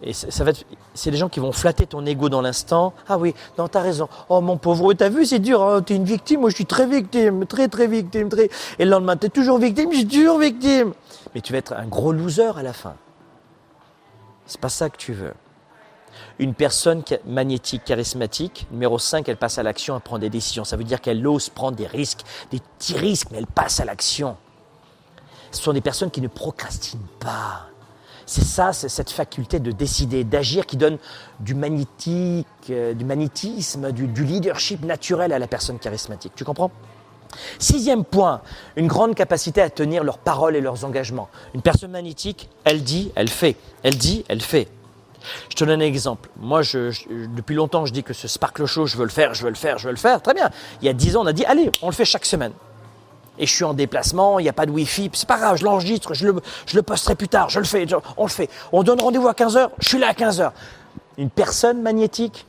et 0.00 0.12
ça 0.12 0.44
va 0.44 0.52
c'est 0.94 1.10
des 1.10 1.16
gens 1.16 1.28
qui 1.28 1.40
vont 1.40 1.50
flatter 1.50 1.86
ton 1.86 2.06
ego 2.06 2.28
dans 2.28 2.40
l'instant. 2.40 2.92
Ah 3.08 3.18
oui, 3.18 3.34
non, 3.58 3.66
t'as 3.66 3.80
raison. 3.80 4.08
Oh 4.28 4.40
mon 4.40 4.56
pauvre, 4.56 4.94
t'as 4.94 5.08
vu, 5.08 5.26
c'est 5.26 5.40
dur. 5.40 5.62
Hein, 5.62 5.82
t'es 5.82 5.96
une 5.96 6.04
victime. 6.04 6.40
Moi, 6.40 6.50
je 6.50 6.54
suis 6.54 6.66
très 6.66 6.86
victime, 6.86 7.46
très 7.46 7.68
très 7.68 7.88
victime. 7.88 8.28
Très... 8.28 8.48
Et 8.78 8.84
le 8.84 8.90
lendemain, 8.90 9.16
t'es 9.16 9.28
toujours 9.28 9.58
victime. 9.58 9.90
Je 9.90 9.98
suis 9.98 10.06
toujours 10.06 10.38
victime. 10.38 10.92
Mais 11.34 11.40
tu 11.40 11.52
vas 11.52 11.58
être 11.58 11.72
un 11.72 11.86
gros 11.86 12.12
loser 12.12 12.56
à 12.56 12.62
la 12.62 12.72
fin. 12.72 12.94
C'est 14.46 14.60
pas 14.60 14.68
ça 14.68 14.88
que 14.88 14.96
tu 14.96 15.12
veux. 15.12 15.34
Une 16.38 16.54
personne 16.54 17.02
magnétique, 17.26 17.84
charismatique, 17.84 18.66
numéro 18.70 18.98
5, 18.98 19.28
elle 19.28 19.36
passe 19.36 19.58
à 19.58 19.62
l'action, 19.62 19.96
elle 19.96 20.00
prend 20.00 20.18
des 20.18 20.30
décisions. 20.30 20.64
Ça 20.64 20.76
veut 20.76 20.84
dire 20.84 21.00
qu'elle 21.00 21.24
ose 21.26 21.48
prendre 21.48 21.76
des 21.76 21.86
risques, 21.86 22.22
des 22.50 22.60
petits 22.60 22.96
risques, 22.96 23.28
mais 23.30 23.38
elle 23.38 23.46
passe 23.46 23.80
à 23.80 23.84
l'action. 23.84 24.36
Ce 25.50 25.62
sont 25.62 25.72
des 25.72 25.80
personnes 25.80 26.10
qui 26.10 26.20
ne 26.20 26.28
procrastinent 26.28 27.06
pas. 27.18 27.67
C'est 28.28 28.44
ça, 28.44 28.74
c'est 28.74 28.90
cette 28.90 29.10
faculté 29.10 29.58
de 29.58 29.72
décider, 29.72 30.22
d'agir 30.22 30.66
qui 30.66 30.76
donne 30.76 30.98
du 31.40 31.54
magnétique, 31.54 32.46
euh, 32.68 32.92
du 32.92 33.06
magnétisme, 33.06 33.90
du, 33.90 34.06
leadership 34.22 34.84
naturel 34.84 35.32
à 35.32 35.38
la 35.38 35.46
personne 35.46 35.78
charismatique. 35.78 36.32
Tu 36.36 36.44
comprends? 36.44 36.70
Sixième 37.58 38.04
point, 38.04 38.42
une 38.76 38.86
grande 38.86 39.14
capacité 39.14 39.62
à 39.62 39.70
tenir 39.70 40.04
leurs 40.04 40.18
paroles 40.18 40.56
et 40.56 40.60
leurs 40.60 40.84
engagements. 40.84 41.30
Une 41.54 41.62
personne 41.62 41.90
magnétique, 41.90 42.50
elle 42.64 42.82
dit, 42.82 43.12
elle 43.14 43.30
fait. 43.30 43.56
Elle 43.82 43.96
dit, 43.96 44.26
elle 44.28 44.42
fait. 44.42 44.68
Je 45.48 45.56
te 45.56 45.64
donne 45.64 45.80
un 45.80 45.86
exemple. 45.86 46.28
Moi, 46.38 46.60
depuis 47.34 47.56
longtemps, 47.56 47.86
je 47.86 47.94
dis 47.94 48.02
que 48.02 48.12
ce 48.12 48.28
Sparkle 48.28 48.66
Show, 48.66 48.84
je 48.84 48.98
veux 48.98 49.04
le 49.04 49.10
faire, 49.10 49.32
je 49.32 49.42
veux 49.42 49.48
le 49.48 49.54
faire, 49.54 49.78
je 49.78 49.86
veux 49.86 49.94
le 49.94 49.98
faire. 49.98 50.20
Très 50.20 50.34
bien. 50.34 50.50
Il 50.82 50.84
y 50.84 50.90
a 50.90 50.92
dix 50.92 51.16
ans, 51.16 51.22
on 51.22 51.26
a 51.26 51.32
dit, 51.32 51.46
allez, 51.46 51.70
on 51.80 51.86
le 51.86 51.94
fait 51.94 52.04
chaque 52.04 52.26
semaine 52.26 52.52
et 53.38 53.46
je 53.46 53.52
suis 53.52 53.64
en 53.64 53.74
déplacement, 53.74 54.38
il 54.38 54.44
n'y 54.44 54.48
a 54.48 54.52
pas 54.52 54.66
de 54.66 54.70
Wi-Fi, 54.70 55.10
c'est 55.12 55.28
pas 55.28 55.38
grave, 55.38 55.56
je 55.56 55.64
l'enregistre, 55.64 56.14
je 56.14 56.26
le, 56.26 56.40
je 56.66 56.76
le 56.76 56.82
posterai 56.82 57.14
plus 57.14 57.28
tard, 57.28 57.48
je 57.48 57.58
le 57.58 57.64
fais, 57.64 57.86
on 58.16 58.24
le 58.24 58.30
fait. 58.30 58.50
On 58.72 58.82
donne 58.82 59.00
rendez-vous 59.00 59.28
à 59.28 59.32
15h, 59.32 59.70
je 59.78 59.88
suis 59.88 59.98
là 59.98 60.08
à 60.08 60.12
15h. 60.12 60.52
Une 61.16 61.30
personne 61.30 61.82
magnétique 61.82 62.46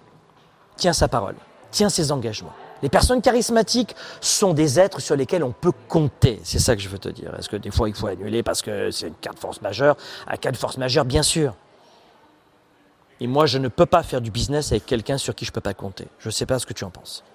tient 0.76 0.94
sa 0.94 1.08
parole, 1.08 1.36
tient 1.72 1.90
ses 1.90 2.12
engagements. 2.12 2.54
Les 2.82 2.90
personnes 2.90 3.22
charismatiques 3.22 3.96
sont 4.22 4.54
des 4.54 4.80
êtres 4.80 5.02
sur 5.02 5.16
lesquels 5.16 5.44
on 5.44 5.52
peut 5.52 5.74
compter. 5.90 6.40
C'est 6.44 6.60
ça 6.60 6.76
que 6.76 6.82
je 6.82 6.88
veux 6.88 6.98
te 6.98 7.10
dire. 7.10 7.36
Est-ce 7.38 7.50
que 7.50 7.58
des 7.58 7.72
fois 7.72 7.90
il 7.90 7.96
faut 7.96 8.08
annuler 8.08 8.42
parce 8.42 8.62
que 8.62 8.90
c'est 8.92 9.08
une 9.08 9.16
carte 9.16 9.38
force 9.38 9.62
majeure? 9.62 9.98
Un 10.28 10.38
cas 10.38 10.52
de 10.52 10.58
force 10.58 10.78
majeure, 10.78 11.04
bien 11.04 11.24
sûr. 11.24 11.56
Et 13.20 13.28
moi, 13.28 13.46
je 13.46 13.58
ne 13.58 13.68
peux 13.68 13.86
pas 13.86 14.02
faire 14.02 14.22
du 14.22 14.32
business 14.32 14.72
avec 14.72 14.86
quelqu'un 14.86 15.18
sur 15.18 15.36
qui 15.36 15.44
je 15.44 15.52
ne 15.52 15.56
peux 15.56 15.62
pas 15.62 15.74
compter. 15.74 16.08
Je 16.20 16.30
ne 16.30 16.32
sais 16.32 16.46
pas 16.46 16.58
ce 16.58 16.66
que 16.66 16.74
tu 16.74 16.86
en 16.86 16.90
penses. 16.90 17.26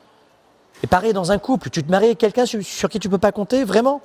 Et 0.84 0.86
pareil 0.86 1.14
dans 1.14 1.32
un 1.32 1.38
couple, 1.38 1.70
tu 1.70 1.82
te 1.82 1.90
maries 1.90 2.08
avec 2.08 2.18
quelqu'un 2.18 2.44
sur, 2.44 2.90
qui 2.90 2.98
tu 2.98 3.08
ne 3.08 3.10
peux 3.10 3.16
pas 3.16 3.32
compter, 3.32 3.64
vraiment? 3.64 4.02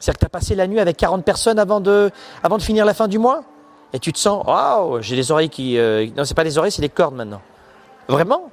C'est-à-dire 0.00 0.18
que 0.18 0.24
tu 0.24 0.26
as 0.26 0.28
passé 0.28 0.56
la 0.56 0.66
nuit 0.66 0.80
avec 0.80 0.96
40 0.96 1.24
personnes 1.24 1.60
avant 1.60 1.78
de, 1.78 2.10
avant 2.42 2.58
de 2.58 2.62
finir 2.62 2.84
la 2.84 2.92
fin 2.92 3.06
du 3.06 3.20
mois? 3.20 3.44
Et 3.92 4.00
tu 4.00 4.12
te 4.12 4.18
sens, 4.18 4.44
waouh, 4.44 5.00
j'ai 5.00 5.14
les 5.14 5.30
oreilles 5.30 5.50
qui... 5.50 5.78
Euh, 5.78 6.08
non, 6.16 6.24
c'est 6.24 6.34
pas 6.34 6.42
les 6.42 6.58
oreilles, 6.58 6.72
c'est 6.72 6.82
les 6.82 6.88
cordes 6.88 7.14
maintenant. 7.14 7.40
Vraiment? 8.08 8.50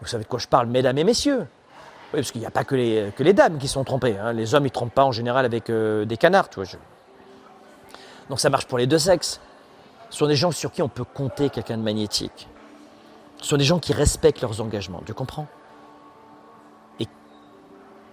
Vous 0.00 0.08
savez 0.08 0.24
de 0.24 0.28
quoi 0.28 0.40
je 0.40 0.48
parle, 0.48 0.66
mesdames 0.66 0.98
et 0.98 1.04
messieurs? 1.04 1.46
Oui, 2.12 2.18
parce 2.18 2.32
qu'il 2.32 2.40
n'y 2.40 2.46
a 2.48 2.50
pas 2.50 2.64
que 2.64 2.74
les, 2.74 3.12
que 3.16 3.22
les 3.22 3.32
dames 3.32 3.58
qui 3.58 3.68
sont 3.68 3.84
trompées. 3.84 4.18
Hein. 4.18 4.32
Les 4.32 4.56
hommes, 4.56 4.64
ils 4.64 4.70
ne 4.70 4.70
trompent 4.70 4.94
pas 4.94 5.04
en 5.04 5.12
général 5.12 5.44
avec 5.44 5.70
euh, 5.70 6.06
des 6.06 6.16
canards, 6.16 6.50
tu 6.50 6.58
vois. 6.58 6.68
Donc 8.30 8.40
ça 8.40 8.50
marche 8.50 8.66
pour 8.66 8.78
les 8.78 8.88
deux 8.88 8.98
sexes. 8.98 9.40
Ce 10.10 10.18
sont 10.18 10.26
des 10.26 10.34
gens 10.34 10.50
sur 10.50 10.72
qui 10.72 10.82
on 10.82 10.88
peut 10.88 11.04
compter 11.04 11.50
quelqu'un 11.50 11.78
de 11.78 11.84
magnétique. 11.84 12.48
Ce 13.40 13.46
sont 13.46 13.56
des 13.56 13.64
gens 13.64 13.78
qui 13.78 13.92
respectent 13.92 14.40
leurs 14.40 14.60
engagements, 14.60 15.02
tu 15.06 15.14
comprends? 15.14 15.46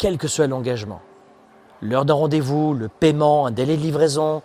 Quel 0.03 0.17
que 0.17 0.27
soit 0.27 0.47
l'engagement. 0.47 0.99
L'heure 1.81 2.03
d'un 2.03 2.15
rendez-vous, 2.15 2.73
le 2.73 2.89
paiement, 2.89 3.45
un 3.45 3.51
délai 3.51 3.77
de 3.77 3.81
livraison, 3.81 4.41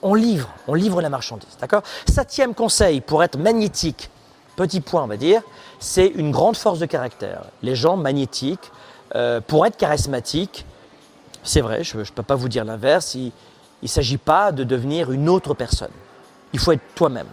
on 0.00 0.14
livre, 0.14 0.48
on 0.68 0.74
livre 0.74 1.02
la 1.02 1.08
marchandise. 1.08 1.58
Septième 2.08 2.54
conseil 2.54 3.00
pour 3.00 3.24
être 3.24 3.36
magnétique, 3.36 4.10
petit 4.54 4.80
point 4.80 5.02
on 5.02 5.08
va 5.08 5.16
dire, 5.16 5.42
c'est 5.80 6.06
une 6.06 6.30
grande 6.30 6.56
force 6.56 6.78
de 6.78 6.86
caractère. 6.86 7.46
Les 7.64 7.74
gens 7.74 7.96
magnétiques, 7.96 8.70
euh, 9.16 9.40
pour 9.40 9.66
être 9.66 9.76
charismatiques, 9.76 10.64
c'est 11.42 11.62
vrai, 11.62 11.82
je 11.82 11.98
ne 11.98 12.04
peux 12.04 12.22
pas 12.22 12.36
vous 12.36 12.48
dire 12.48 12.64
l'inverse, 12.64 13.16
il 13.16 13.32
ne 13.82 13.88
s'agit 13.88 14.18
pas 14.18 14.52
de 14.52 14.62
devenir 14.62 15.10
une 15.10 15.28
autre 15.28 15.52
personne. 15.52 15.90
Il 16.52 16.60
faut 16.60 16.70
être 16.70 16.94
toi-même. 16.94 17.26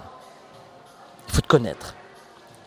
Il 1.28 1.36
faut 1.36 1.42
te 1.42 1.48
connaître. 1.48 1.94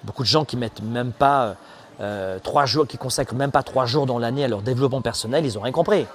Beaucoup 0.05 0.23
de 0.23 0.29
gens 0.29 0.45
qui 0.45 0.57
mettent 0.57 0.81
même 0.81 1.11
pas 1.11 1.57
euh, 2.01 2.39
trois 2.39 2.67
jours, 2.67 2.87
qui 2.87 2.99
consacrent 2.99 3.35
même 3.35 3.51
pas 3.51 3.63
trois 3.63 3.87
jours 3.87 4.07
dans 4.07 4.19
l'année 4.19 4.45
à 4.45 4.49
leur 4.49 4.63
développement 4.63 5.03
personnel, 5.03 5.45
ils 5.47 5.55
n'ont 5.55 5.63
rien 5.63 5.73
compris. 5.73 6.07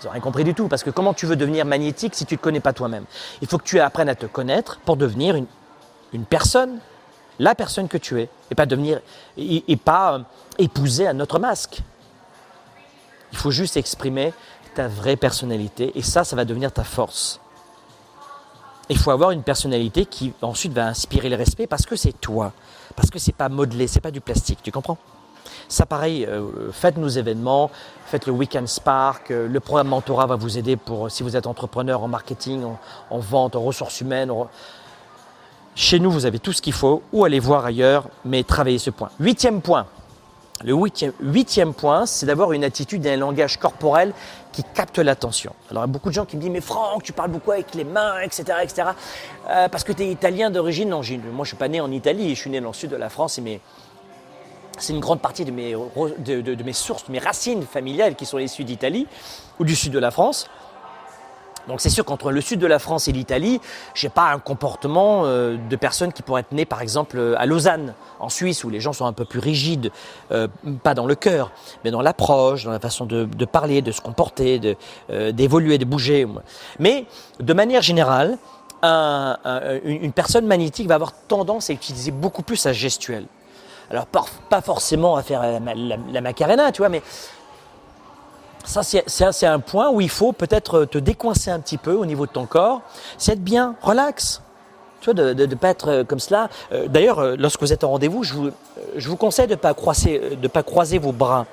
Ils 0.00 0.06
n'ont 0.06 0.12
rien 0.12 0.20
compris 0.20 0.44
du 0.44 0.54
tout. 0.54 0.68
Parce 0.68 0.82
que 0.82 0.90
comment 0.90 1.14
tu 1.14 1.26
veux 1.26 1.36
devenir 1.36 1.64
magnétique 1.64 2.14
si 2.14 2.24
tu 2.24 2.34
ne 2.34 2.38
te 2.38 2.42
connais 2.42 2.60
pas 2.60 2.72
toi-même? 2.72 3.04
Il 3.42 3.48
faut 3.48 3.58
que 3.58 3.64
tu 3.64 3.80
apprennes 3.80 4.08
à 4.08 4.14
te 4.14 4.26
connaître 4.26 4.78
pour 4.80 4.96
devenir 4.96 5.34
une, 5.34 6.24
personne, 6.24 6.78
la 7.38 7.54
personne 7.54 7.88
que 7.88 7.98
tu 7.98 8.20
es, 8.20 8.28
et 8.50 8.54
pas 8.54 8.66
devenir 8.66 9.00
et, 9.36 9.76
pas 9.76 10.14
euh, 10.14 10.18
épouser 10.58 11.06
un 11.06 11.18
autre 11.20 11.38
masque. 11.38 11.82
Il 13.32 13.38
faut 13.38 13.50
juste 13.50 13.76
exprimer 13.76 14.32
ta 14.74 14.88
vraie 14.88 15.16
personnalité, 15.16 15.92
et 15.96 16.02
ça, 16.02 16.24
ça 16.24 16.36
va 16.36 16.44
devenir 16.44 16.72
ta 16.72 16.84
force. 16.84 17.40
Il 18.88 18.96
faut 18.96 19.10
avoir 19.10 19.32
une 19.32 19.42
personnalité 19.42 20.06
qui 20.06 20.32
ensuite 20.40 20.72
va 20.72 20.86
inspirer 20.86 21.28
le 21.28 21.36
respect 21.36 21.66
parce 21.66 21.84
que 21.84 21.96
c'est 21.96 22.18
toi, 22.18 22.52
parce 22.98 23.10
que 23.10 23.20
c'est 23.20 23.30
pas 23.30 23.48
modelé, 23.48 23.86
c'est 23.86 24.00
pas 24.00 24.10
du 24.10 24.20
plastique, 24.20 24.58
tu 24.60 24.72
comprends? 24.72 24.98
Ça, 25.68 25.86
pareil, 25.86 26.26
euh, 26.26 26.72
faites 26.72 26.96
nos 26.96 27.06
événements, 27.06 27.70
faites 28.06 28.26
le 28.26 28.32
Weekend 28.32 28.66
Spark. 28.66 29.30
Euh, 29.30 29.46
le 29.46 29.60
programme 29.60 29.86
Mentorat 29.86 30.26
va 30.26 30.34
vous 30.34 30.58
aider 30.58 30.74
pour 30.74 31.08
si 31.08 31.22
vous 31.22 31.36
êtes 31.36 31.46
entrepreneur 31.46 32.02
en 32.02 32.08
marketing, 32.08 32.64
en, 33.10 33.18
vente, 33.20 33.54
en 33.54 33.62
ressources 33.62 34.00
humaines. 34.00 34.32
Chez 35.76 36.00
nous, 36.00 36.10
vous 36.10 36.26
avez 36.26 36.40
tout 36.40 36.52
ce 36.52 36.60
qu'il 36.60 36.72
faut, 36.72 37.04
ou 37.12 37.24
aller 37.24 37.38
voir 37.38 37.64
ailleurs, 37.64 38.08
mais 38.24 38.42
travaillez 38.42 38.78
ce 38.78 38.90
point. 38.90 39.10
Huitième 39.20 39.60
point. 39.60 39.86
Le 40.64 40.74
huitième, 41.20 41.74
point, 41.74 42.04
c'est 42.04 42.26
d'avoir 42.26 42.50
une 42.50 42.64
attitude 42.64 43.06
et 43.06 43.12
un 43.12 43.16
langage 43.16 43.58
corporel 43.58 44.12
qui 44.58 44.64
capte 44.74 44.98
l'attention. 44.98 45.52
Alors, 45.70 45.84
il 45.84 45.86
y 45.86 45.90
a 45.90 45.92
beaucoup 45.92 46.08
de 46.08 46.14
gens 46.14 46.24
qui 46.24 46.36
me 46.36 46.40
disent 46.40 46.50
Mais 46.50 46.60
Franck, 46.60 47.04
tu 47.04 47.12
parles 47.12 47.30
beaucoup 47.30 47.52
avec 47.52 47.76
les 47.76 47.84
mains, 47.84 48.18
etc. 48.22 48.58
etc. 48.60 48.88
Euh, 49.48 49.68
parce 49.68 49.84
que 49.84 49.92
tu 49.92 50.02
es 50.02 50.10
italien 50.10 50.50
d'origine. 50.50 50.88
Non, 50.88 51.02
moi, 51.32 51.44
je 51.44 51.50
suis 51.50 51.56
pas 51.56 51.68
né 51.68 51.80
en 51.80 51.92
Italie, 51.92 52.34
je 52.34 52.40
suis 52.40 52.50
né 52.50 52.60
dans 52.60 52.68
le 52.68 52.74
sud 52.74 52.90
de 52.90 52.96
la 52.96 53.08
France 53.08 53.38
et 53.38 53.60
c'est 54.78 54.92
une 54.92 54.98
grande 54.98 55.20
partie 55.20 55.44
de 55.44 55.52
mes, 55.52 55.74
de, 55.74 56.62
mes 56.64 56.72
sources, 56.72 57.06
de 57.06 57.12
mes 57.12 57.20
racines 57.20 57.62
familiales 57.62 58.16
qui 58.16 58.26
sont 58.26 58.38
issues 58.38 58.64
d'Italie 58.64 59.06
ou 59.60 59.64
du 59.64 59.76
sud 59.76 59.92
de 59.92 59.98
la 60.00 60.10
France. 60.10 60.48
Donc 61.68 61.82
c'est 61.82 61.90
sûr 61.90 62.04
qu'entre 62.04 62.32
le 62.32 62.40
sud 62.40 62.58
de 62.58 62.66
la 62.66 62.78
France 62.78 63.08
et 63.08 63.12
l'Italie, 63.12 63.60
j'ai 63.94 64.08
pas 64.08 64.32
un 64.32 64.38
comportement 64.38 65.22
euh, 65.24 65.56
de 65.68 65.76
personnes 65.76 66.12
qui 66.12 66.22
pourraient 66.22 66.40
être 66.40 66.52
nées 66.52 66.64
par 66.64 66.80
exemple 66.80 67.36
à 67.36 67.44
Lausanne, 67.44 67.94
en 68.20 68.30
Suisse, 68.30 68.64
où 68.64 68.70
les 68.70 68.80
gens 68.80 68.94
sont 68.94 69.04
un 69.04 69.12
peu 69.12 69.26
plus 69.26 69.38
rigides, 69.38 69.92
euh, 70.32 70.48
pas 70.82 70.94
dans 70.94 71.06
le 71.06 71.14
cœur, 71.14 71.52
mais 71.84 71.90
dans 71.90 72.00
l'approche, 72.00 72.64
dans 72.64 72.70
la 72.70 72.80
façon 72.80 73.04
de, 73.04 73.26
parler, 73.44 73.82
de 73.82 73.92
se 73.92 74.00
comporter, 74.00 74.76
euh, 75.10 75.30
d'évoluer, 75.32 75.76
de, 75.76 75.84
bouger. 75.84 76.26
Mais 76.78 77.04
de 77.38 77.52
manière 77.52 77.82
générale, 77.82 78.38
une 78.82 80.12
personne 80.12 80.46
magnétique 80.46 80.86
va 80.86 80.94
avoir 80.94 81.12
tendance 81.12 81.68
à 81.68 81.72
utiliser 81.72 82.12
beaucoup 82.12 82.42
plus 82.42 82.56
sa 82.56 82.72
gestuelle. 82.72 83.26
Alors, 83.90 84.06
pas 84.06 84.60
forcément 84.60 85.16
à 85.16 85.22
faire 85.22 85.42
la, 85.42 86.20
macarena, 86.20 86.70
tu 86.72 86.82
vois, 86.82 86.90
mais 86.90 87.02
ça, 88.68 88.82
c'est 89.32 89.46
un 89.46 89.60
point 89.60 89.90
où 89.90 90.00
il 90.00 90.08
faut 90.08 90.32
peut-être 90.32 90.84
te 90.84 90.98
décoincer 90.98 91.50
un 91.50 91.58
petit 91.58 91.78
peu 91.78 91.92
au 91.92 92.04
niveau 92.04 92.26
de 92.26 92.32
ton 92.32 92.46
corps. 92.46 92.82
C'est 93.16 93.32
être 93.32 93.42
bien, 93.42 93.74
relax. 93.80 94.42
Tu 95.00 95.06
vois, 95.06 95.14
de 95.14 95.46
ne 95.46 95.54
pas 95.54 95.70
être 95.70 96.02
comme 96.02 96.18
cela. 96.18 96.48
Euh, 96.72 96.86
d'ailleurs, 96.88 97.20
euh, 97.20 97.36
lorsque 97.38 97.60
vous 97.60 97.72
êtes 97.72 97.84
en 97.84 97.90
rendez-vous, 97.90 98.24
je 98.24 98.34
vous, 98.34 98.50
je 98.96 99.10
conseille 99.10 99.46
de 99.46 99.52
ne 99.52 99.56
pas, 100.48 100.62
croiser, 100.62 100.98
vos 100.98 101.12
bras. 101.12 101.46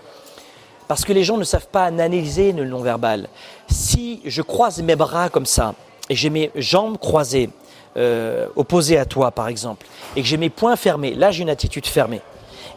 Parce 0.87 1.05
que 1.05 1.13
les 1.13 1.23
gens 1.23 1.37
ne 1.37 1.43
savent 1.43 1.67
pas 1.67 1.85
analyser 1.85 2.51
le 2.51 2.65
non-verbal. 2.65 3.29
Si 3.67 4.21
je 4.25 4.41
croise 4.41 4.81
mes 4.81 4.95
bras 4.95 5.29
comme 5.29 5.45
ça, 5.45 5.73
et 6.09 6.15
j'ai 6.15 6.29
mes 6.29 6.51
jambes 6.55 6.97
croisées, 6.97 7.49
euh, 7.97 8.47
opposé 8.55 8.97
à 8.97 9.05
toi, 9.05 9.31
par 9.31 9.47
exemple, 9.47 9.87
et 10.15 10.21
que 10.21 10.27
j'ai 10.27 10.37
mes 10.37 10.49
poings 10.49 10.75
fermés, 10.75 11.15
là 11.15 11.31
j'ai 11.31 11.43
une 11.43 11.49
attitude 11.49 11.85
fermée, 11.85 12.21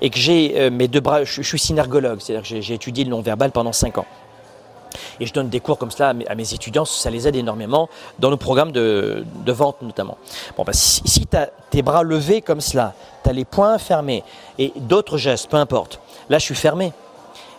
et 0.01 0.11
que 0.11 0.19
j'ai 0.19 0.55
euh, 0.57 0.71
mes 0.71 0.87
deux 0.87 1.01
bras, 1.01 1.25
je, 1.25 1.43
suis 1.43 1.59
synergologue, 1.59 2.21
c'est-à-dire 2.21 2.49
que 2.49 2.61
j'ai 2.61 2.75
étudié 2.75 3.05
le 3.05 3.11
non-verbal 3.11 3.51
pendant 3.51 3.73
5 3.73 3.99
ans. 3.99 4.07
Et 5.21 5.27
je 5.27 5.33
donne 5.33 5.49
des 5.49 5.61
cours 5.61 5.79
comme 5.79 5.91
cela 5.91 6.15
à 6.29 6.35
mes, 6.35 6.55
étudiants, 6.55 6.85
ça 6.85 7.11
les 7.11 7.27
aide 7.27 7.37
énormément 7.37 7.89
dans 8.19 8.31
nos 8.31 8.37
programmes 8.37 8.73
de, 8.73 9.25
vente 9.47 9.83
notamment. 9.83 10.19
Bon, 10.57 10.65
bah, 10.65 10.73
si, 10.73 11.03
si 11.05 11.27
tu 11.27 11.37
as 11.37 11.51
tes 11.71 11.83
bras 11.83 12.03
levés 12.03 12.43
comme 12.43 12.61
cela, 12.61 12.95
tu 13.23 13.31
as 13.31 13.33
les 13.33 13.45
poings 13.45 13.79
fermés 13.79 14.25
et 14.59 14.73
d'autres 14.77 15.19
gestes, 15.19 15.51
peu 15.51 15.57
importe, 15.57 16.01
là 16.29 16.39
je 16.39 16.45
suis 16.45 16.55
fermé. 16.55 16.93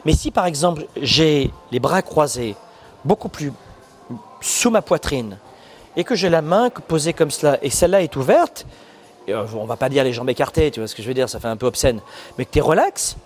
Mais 0.06 0.14
si 0.14 0.32
par 0.32 0.46
exemple 0.46 0.86
j'ai 1.02 1.52
les 1.72 1.80
bras 1.80 2.02
croisés, 2.02 2.56
beaucoup 3.06 3.30
plus 3.30 3.52
sous 4.42 4.70
ma 4.70 4.82
poitrine, 4.82 5.38
et 5.96 6.04
que 6.04 6.16
j'ai 6.16 6.30
la 6.30 6.42
main 6.42 6.70
posée 6.70 7.14
comme 7.14 7.32
cela, 7.32 7.58
et 7.62 7.70
celle-là 7.70 8.02
est 8.02 8.16
ouverte, 8.16 8.66
et 9.28 9.34
euh, 9.34 9.46
on 9.56 9.66
va 9.66 9.76
pas 9.76 9.90
dire 9.90 10.04
les 10.04 10.14
jambes 10.14 10.30
écartées, 10.30 10.72
tu 10.72 10.80
vois 10.80 10.88
ce 10.88 10.96
que 10.96 11.02
je 11.02 11.08
veux 11.08 11.14
dire, 11.14 11.30
ça 11.30 11.40
fait 11.40 11.48
un 11.48 11.58
peu 11.58 11.66
obscène, 11.66 12.00
mais 12.38 12.46
que 12.46 12.52
tu 12.52 12.60
es 12.60 12.62
relax, 12.62 13.18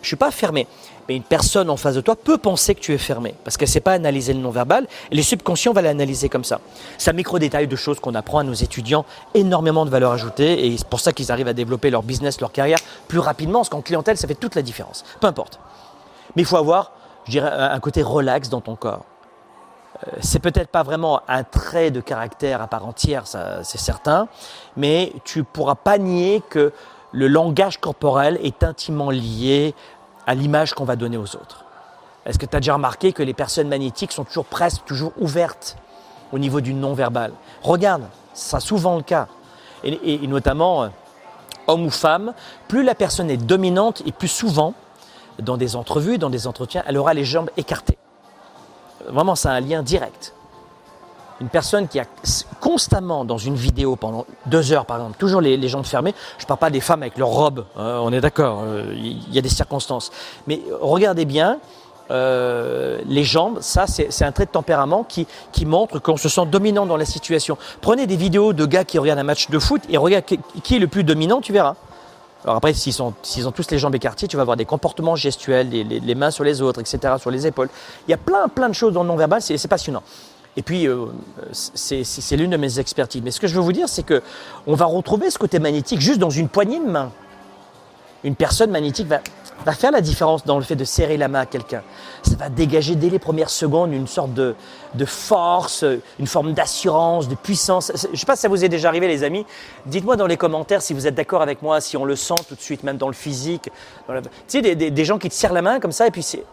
je 0.00 0.08
suis 0.08 0.16
pas 0.16 0.30
fermé. 0.30 0.66
Mais 1.08 1.16
une 1.16 1.22
personne 1.22 1.68
en 1.68 1.76
face 1.76 1.96
de 1.96 2.00
toi 2.00 2.14
peut 2.14 2.38
penser 2.38 2.74
que 2.74 2.80
tu 2.80 2.92
es 2.92 2.98
fermé, 2.98 3.34
parce 3.44 3.56
qu'elle 3.56 3.68
ne 3.68 3.72
sait 3.72 3.80
pas 3.80 3.92
analyser 3.92 4.32
le 4.34 4.40
non-verbal, 4.40 4.86
et 5.10 5.14
les 5.16 5.22
subconscients 5.22 5.72
va 5.72 5.82
l'analyser 5.82 6.28
comme 6.28 6.44
ça. 6.44 6.60
C'est 6.96 7.10
un 7.10 7.14
micro-détail 7.14 7.66
de 7.66 7.76
choses 7.76 7.98
qu'on 7.98 8.14
apprend 8.14 8.38
à 8.38 8.44
nos 8.44 8.52
étudiants, 8.52 9.04
énormément 9.34 9.84
de 9.84 9.90
valeur 9.90 10.12
ajoutée, 10.12 10.66
et 10.66 10.76
c'est 10.78 10.86
pour 10.86 11.00
ça 11.00 11.12
qu'ils 11.12 11.32
arrivent 11.32 11.48
à 11.48 11.54
développer 11.54 11.90
leur 11.90 12.02
business, 12.02 12.40
leur 12.40 12.52
carrière 12.52 12.78
plus 13.08 13.18
rapidement, 13.18 13.60
parce 13.60 13.68
qu'en 13.68 13.82
clientèle, 13.82 14.16
ça 14.16 14.28
fait 14.28 14.34
toute 14.36 14.54
la 14.54 14.62
différence. 14.62 15.04
Peu 15.20 15.26
importe. 15.26 15.58
Mais 16.36 16.42
il 16.42 16.46
faut 16.46 16.56
avoir, 16.56 16.92
je 17.26 17.32
dirais, 17.32 17.50
un 17.50 17.80
côté 17.80 18.02
relax 18.02 18.48
dans 18.48 18.60
ton 18.60 18.76
corps. 18.76 19.04
Euh, 20.06 20.10
c'est 20.20 20.38
peut-être 20.38 20.68
pas 20.68 20.82
vraiment 20.82 21.20
un 21.28 21.44
trait 21.44 21.90
de 21.90 22.00
caractère 22.00 22.62
à 22.62 22.68
part 22.68 22.86
entière, 22.86 23.24
c'est 23.26 23.78
certain, 23.78 24.28
mais 24.76 25.12
tu 25.24 25.44
pourras 25.44 25.74
pas 25.74 25.98
nier 25.98 26.42
que 26.48 26.72
le 27.12 27.28
langage 27.28 27.78
corporel 27.78 28.38
est 28.42 28.62
intimement 28.62 29.10
lié 29.10 29.74
à 30.26 30.34
l'image 30.34 30.74
qu'on 30.74 30.84
va 30.84 30.96
donner 30.96 31.16
aux 31.16 31.36
autres. 31.36 31.64
Est-ce 32.24 32.38
que 32.38 32.46
tu 32.46 32.56
as 32.56 32.60
déjà 32.60 32.74
remarqué 32.74 33.12
que 33.12 33.22
les 33.22 33.34
personnes 33.34 33.68
magnétiques 33.68 34.12
sont 34.12 34.24
toujours 34.24 34.44
presque 34.44 34.84
toujours 34.84 35.12
ouvertes 35.20 35.76
au 36.32 36.38
niveau 36.38 36.60
du 36.60 36.74
non-verbal? 36.74 37.32
Regarde, 37.62 38.04
ça 38.32 38.60
souvent 38.60 38.96
le 38.96 39.02
cas. 39.02 39.26
Et, 39.84 40.18
notamment, 40.28 40.84
euh, 40.84 40.88
homme 41.66 41.86
ou 41.86 41.90
femme, 41.90 42.34
plus 42.68 42.84
la 42.84 42.94
personne 42.94 43.30
est 43.30 43.36
dominante 43.36 44.02
et 44.06 44.12
plus 44.12 44.28
souvent, 44.28 44.74
dans 45.40 45.56
des 45.56 45.74
entrevues, 45.74 46.18
dans 46.18 46.30
des 46.30 46.46
entretiens, 46.46 46.84
elle 46.86 46.96
aura 46.96 47.14
les 47.14 47.24
jambes 47.24 47.50
écartées. 47.56 47.98
Vraiment, 49.08 49.34
c'est 49.34 49.48
un 49.48 49.58
lien 49.58 49.82
direct. 49.82 50.34
Une 51.42 51.48
personne 51.48 51.88
qui 51.88 51.98
a 51.98 52.04
constamment 52.60 53.24
dans 53.24 53.36
une 53.36 53.56
vidéo 53.56 53.96
pendant 53.96 54.26
deux 54.46 54.72
heures, 54.72 54.86
par 54.86 54.98
exemple, 54.98 55.16
toujours 55.18 55.40
les, 55.40 55.68
jambes 55.68 55.84
fermées, 55.84 56.14
je 56.38 56.44
ne 56.44 56.46
parle 56.46 56.60
pas 56.60 56.70
des 56.70 56.80
femmes 56.80 57.02
avec 57.02 57.18
leurs 57.18 57.30
robes, 57.30 57.64
hein, 57.76 57.98
on 58.00 58.12
est 58.12 58.20
d'accord, 58.20 58.62
euh, 58.64 58.94
il 58.94 59.34
y 59.34 59.38
a 59.38 59.42
des 59.42 59.48
circonstances. 59.48 60.12
Mais 60.46 60.60
regardez 60.80 61.24
bien, 61.24 61.58
euh, 62.12 63.00
les 63.06 63.24
jambes, 63.24 63.58
ça 63.60 63.86
c'est 63.88 64.24
un 64.24 64.30
trait 64.30 64.46
de 64.46 64.52
tempérament 64.52 65.02
qui, 65.02 65.26
montre 65.66 65.98
qu'on 65.98 66.16
se 66.16 66.28
sent 66.28 66.46
dominant 66.46 66.86
dans 66.86 66.96
la 66.96 67.06
situation. 67.06 67.58
Prenez 67.80 68.06
des 68.06 68.16
vidéos 68.16 68.52
de 68.52 68.64
gars 68.64 68.84
qui 68.84 69.00
regardent 69.00 69.18
un 69.18 69.24
match 69.24 69.50
de 69.50 69.58
foot 69.58 69.82
et 69.88 69.96
regarde 69.96 70.24
qui 70.62 70.76
est 70.76 70.78
le 70.78 70.86
plus 70.86 71.02
dominant, 71.02 71.40
tu 71.40 71.52
verras. 71.52 71.74
Alors 72.44 72.56
après, 72.56 72.72
s'ils, 72.72 73.02
ont 73.02 73.12
tous 73.52 73.70
les 73.70 73.78
jambes 73.78 73.94
écartées, 73.94 74.26
tu 74.26 74.36
vas 74.36 74.42
avoir 74.42 74.56
des 74.56 74.64
comportements 74.64 75.14
gestuels, 75.14 75.68
les, 75.70 76.14
mains 76.14 76.30
sur 76.30 76.44
les 76.44 76.60
autres, 76.60 76.80
etc., 76.80 77.14
sur 77.18 77.30
les 77.30 77.46
épaules. 77.46 77.68
Il 78.08 78.10
y 78.10 78.14
a 78.14 78.16
plein, 78.16 78.48
plein 78.48 78.68
de 78.68 78.74
choses 78.74 78.92
dans 78.92 79.02
le 79.02 79.08
non-verbal, 79.08 79.40
c'est, 79.40 79.68
passionnant. 79.68 80.02
Et 80.56 80.62
puis, 80.62 80.86
euh, 80.86 81.06
c'est, 81.52 82.36
l'une 82.36 82.50
de 82.50 82.56
mes 82.56 82.78
expertises. 82.78 83.22
Mais 83.24 83.30
ce 83.30 83.40
que 83.40 83.46
je 83.46 83.54
veux 83.54 83.60
vous 83.60 83.72
dire, 83.72 83.88
c'est 83.88 84.02
que 84.02 84.22
on 84.66 84.74
va 84.74 84.84
retrouver 84.84 85.30
ce 85.30 85.38
côté 85.38 85.58
magnétique 85.58 86.00
juste 86.00 86.18
dans 86.18 86.30
une 86.30 86.48
poignée 86.48 86.78
de 86.78 86.90
main. 86.90 87.10
Une 88.24 88.36
personne 88.36 88.70
magnétique 88.70 89.08
va, 89.08 89.20
faire 89.72 89.90
la 89.90 90.00
différence 90.00 90.44
dans 90.44 90.58
le 90.58 90.64
fait 90.64 90.76
de 90.76 90.84
serrer 90.84 91.16
la 91.16 91.26
main 91.26 91.40
à 91.40 91.46
quelqu'un. 91.46 91.82
Ça 92.22 92.36
va 92.36 92.48
dégager 92.50 92.94
dès 92.94 93.08
les 93.08 93.18
premières 93.18 93.50
secondes 93.50 93.92
une 93.92 94.06
sorte 94.06 94.32
de, 94.34 94.54
force, 95.06 95.84
une 96.20 96.26
forme 96.28 96.52
d'assurance, 96.52 97.28
de 97.28 97.34
puissance. 97.34 97.90
Je 97.96 98.08
ne 98.08 98.16
sais 98.16 98.26
pas 98.26 98.36
si 98.36 98.42
ça 98.42 98.48
vous 98.48 98.64
est 98.64 98.68
déjà 98.68 98.88
arrivé 98.88 99.08
les 99.08 99.24
amis. 99.24 99.44
Dites-moi 99.86 100.16
dans 100.16 100.28
les 100.28 100.36
commentaires 100.36 100.82
si 100.82 100.94
vous 100.94 101.08
êtes 101.08 101.16
d'accord 101.16 101.42
avec 101.42 101.62
moi, 101.62 101.80
si 101.80 101.96
on 101.96 102.04
le 102.04 102.14
sent 102.14 102.34
tout 102.46 102.54
de 102.54 102.60
suite, 102.60 102.84
même 102.84 102.98
dans 102.98 103.08
le 103.08 103.14
physique. 103.14 103.70
Tu 104.06 104.12
sais, 104.46 104.62
des, 104.62 104.90
des, 104.90 105.04
gens 105.04 105.18
qui 105.18 105.28
te 105.28 105.34
serrent 105.34 105.54
la 105.54 105.62
main 105.62 105.80
comme 105.80 105.92
ça 105.92 106.06
et 106.06 106.10
puis 106.10 106.22
c'est... 106.22 106.44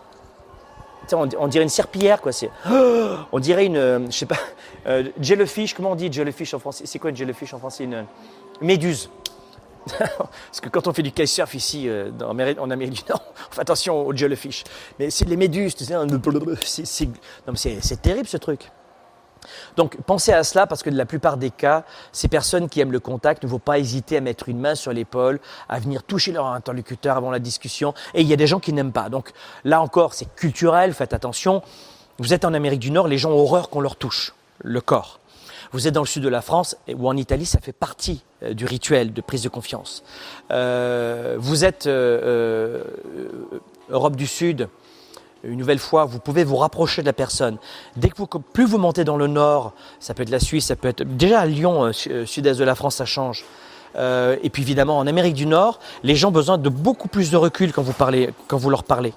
On, 1.13 1.47
dirait 1.47 1.63
une 1.63 1.69
serpillière, 1.69 2.21
quoi. 2.21 2.31
on 3.31 3.39
dirait 3.39 3.65
une, 3.65 4.07
je 4.11 4.17
sais 4.17 4.25
pas, 4.25 4.37
euh, 4.87 5.03
jellyfish. 5.19 5.73
Comment 5.73 5.91
on 5.91 5.95
dit 5.95 6.11
jellyfish 6.11 6.53
en 6.53 6.59
français 6.59 6.85
C'est 6.85 6.99
quoi 6.99 7.09
une 7.09 7.15
jellyfish 7.15 7.53
en 7.53 7.59
français 7.59 7.83
Une 7.83 8.05
méduse? 8.61 9.09
Parce 9.97 10.61
que 10.61 10.69
quand 10.69 10.87
on 10.87 10.93
fait 10.93 11.01
du 11.01 11.11
kitesurf 11.11 11.53
ici, 11.55 11.87
euh, 11.87 12.11
en 12.21 12.31
Amérique 12.31 12.59
du 12.59 13.01
on 13.13 13.53
fait 13.53 13.61
attention 13.61 14.05
aux 14.05 14.15
jellyfish. 14.15 14.63
Mais 14.99 15.09
c'est 15.09 15.25
les 15.25 15.37
méduses, 15.37 15.75
tu 15.75 15.85
sais, 15.85 15.95
c'est 17.81 18.01
terrible 18.01 18.27
ce 18.27 18.37
truc. 18.37 18.69
Donc 19.77 19.97
pensez 20.05 20.33
à 20.33 20.43
cela 20.43 20.67
parce 20.67 20.83
que 20.83 20.89
de 20.89 20.97
la 20.97 21.05
plupart 21.05 21.37
des 21.37 21.51
cas, 21.51 21.83
ces 22.11 22.27
personnes 22.27 22.69
qui 22.69 22.79
aiment 22.79 22.91
le 22.91 22.99
contact 22.99 23.43
ne 23.43 23.47
vont 23.47 23.59
pas 23.59 23.79
hésiter 23.79 24.17
à 24.17 24.21
mettre 24.21 24.49
une 24.49 24.59
main 24.59 24.75
sur 24.75 24.93
l'épaule, 24.93 25.39
à 25.67 25.79
venir 25.79 26.03
toucher 26.03 26.31
leur 26.31 26.47
interlocuteur 26.47 27.17
avant 27.17 27.31
la 27.31 27.39
discussion. 27.39 27.93
Et 28.13 28.21
il 28.21 28.27
y 28.27 28.33
a 28.33 28.37
des 28.37 28.47
gens 28.47 28.59
qui 28.59 28.73
n'aiment 28.73 28.91
pas. 28.91 29.09
Donc 29.09 29.31
là 29.63 29.81
encore, 29.81 30.13
c'est 30.13 30.33
culturel, 30.35 30.93
faites 30.93 31.13
attention. 31.13 31.61
Vous 32.17 32.33
êtes 32.33 32.45
en 32.45 32.53
Amérique 32.53 32.79
du 32.79 32.91
Nord, 32.91 33.07
les 33.07 33.17
gens 33.17 33.31
ont 33.31 33.39
horreur 33.39 33.69
qu'on 33.69 33.81
leur 33.81 33.95
touche 33.95 34.33
le 34.59 34.81
corps. 34.81 35.19
Vous 35.71 35.87
êtes 35.87 35.93
dans 35.93 36.01
le 36.01 36.07
sud 36.07 36.23
de 36.23 36.29
la 36.29 36.41
France 36.41 36.75
ou 36.93 37.07
en 37.07 37.15
Italie, 37.15 37.45
ça 37.45 37.59
fait 37.59 37.73
partie 37.73 38.23
euh, 38.43 38.53
du 38.53 38.65
rituel 38.65 39.13
de 39.13 39.21
prise 39.21 39.43
de 39.43 39.49
confiance. 39.49 40.03
Euh, 40.51 41.35
vous 41.37 41.63
êtes 41.63 41.85
euh, 41.85 42.83
Europe 43.89 44.15
du 44.15 44.25
Sud, 44.25 44.67
une 45.43 45.59
nouvelle 45.59 45.79
fois, 45.79 46.05
vous 46.05 46.19
pouvez 46.19 46.43
vous 46.43 46.57
rapprocher 46.57 47.01
de 47.01 47.07
la 47.07 47.13
personne. 47.13 47.57
Dès 47.95 48.09
que 48.09 48.17
vous, 48.17 48.27
plus 48.27 48.65
vous 48.65 48.77
montez 48.77 49.03
dans 49.03 49.17
le 49.17 49.27
nord, 49.27 49.73
ça 49.99 50.13
peut 50.13 50.23
être 50.23 50.29
la 50.29 50.39
Suisse, 50.39 50.65
ça 50.65 50.75
peut 50.75 50.87
être 50.87 51.03
déjà 51.03 51.41
à 51.41 51.45
Lyon, 51.45 51.91
sud-est 51.93 52.59
de 52.59 52.63
la 52.63 52.75
France, 52.75 52.95
ça 52.95 53.05
change. 53.05 53.45
et 53.95 54.49
puis 54.51 54.63
évidemment, 54.63 54.97
en 54.97 55.07
Amérique 55.07 55.35
du 55.35 55.45
Nord, 55.45 55.79
les 56.03 56.15
gens 56.15 56.29
ont 56.29 56.31
besoin 56.31 56.57
de 56.57 56.69
beaucoup 56.69 57.07
plus 57.07 57.31
de 57.31 57.37
recul 57.37 57.71
quand 57.71 57.83
vous, 57.83 57.93
parlez, 57.93 58.33
quand 58.47 58.57
vous 58.57 58.69
leur 58.69 58.83
parlez. 58.83 59.13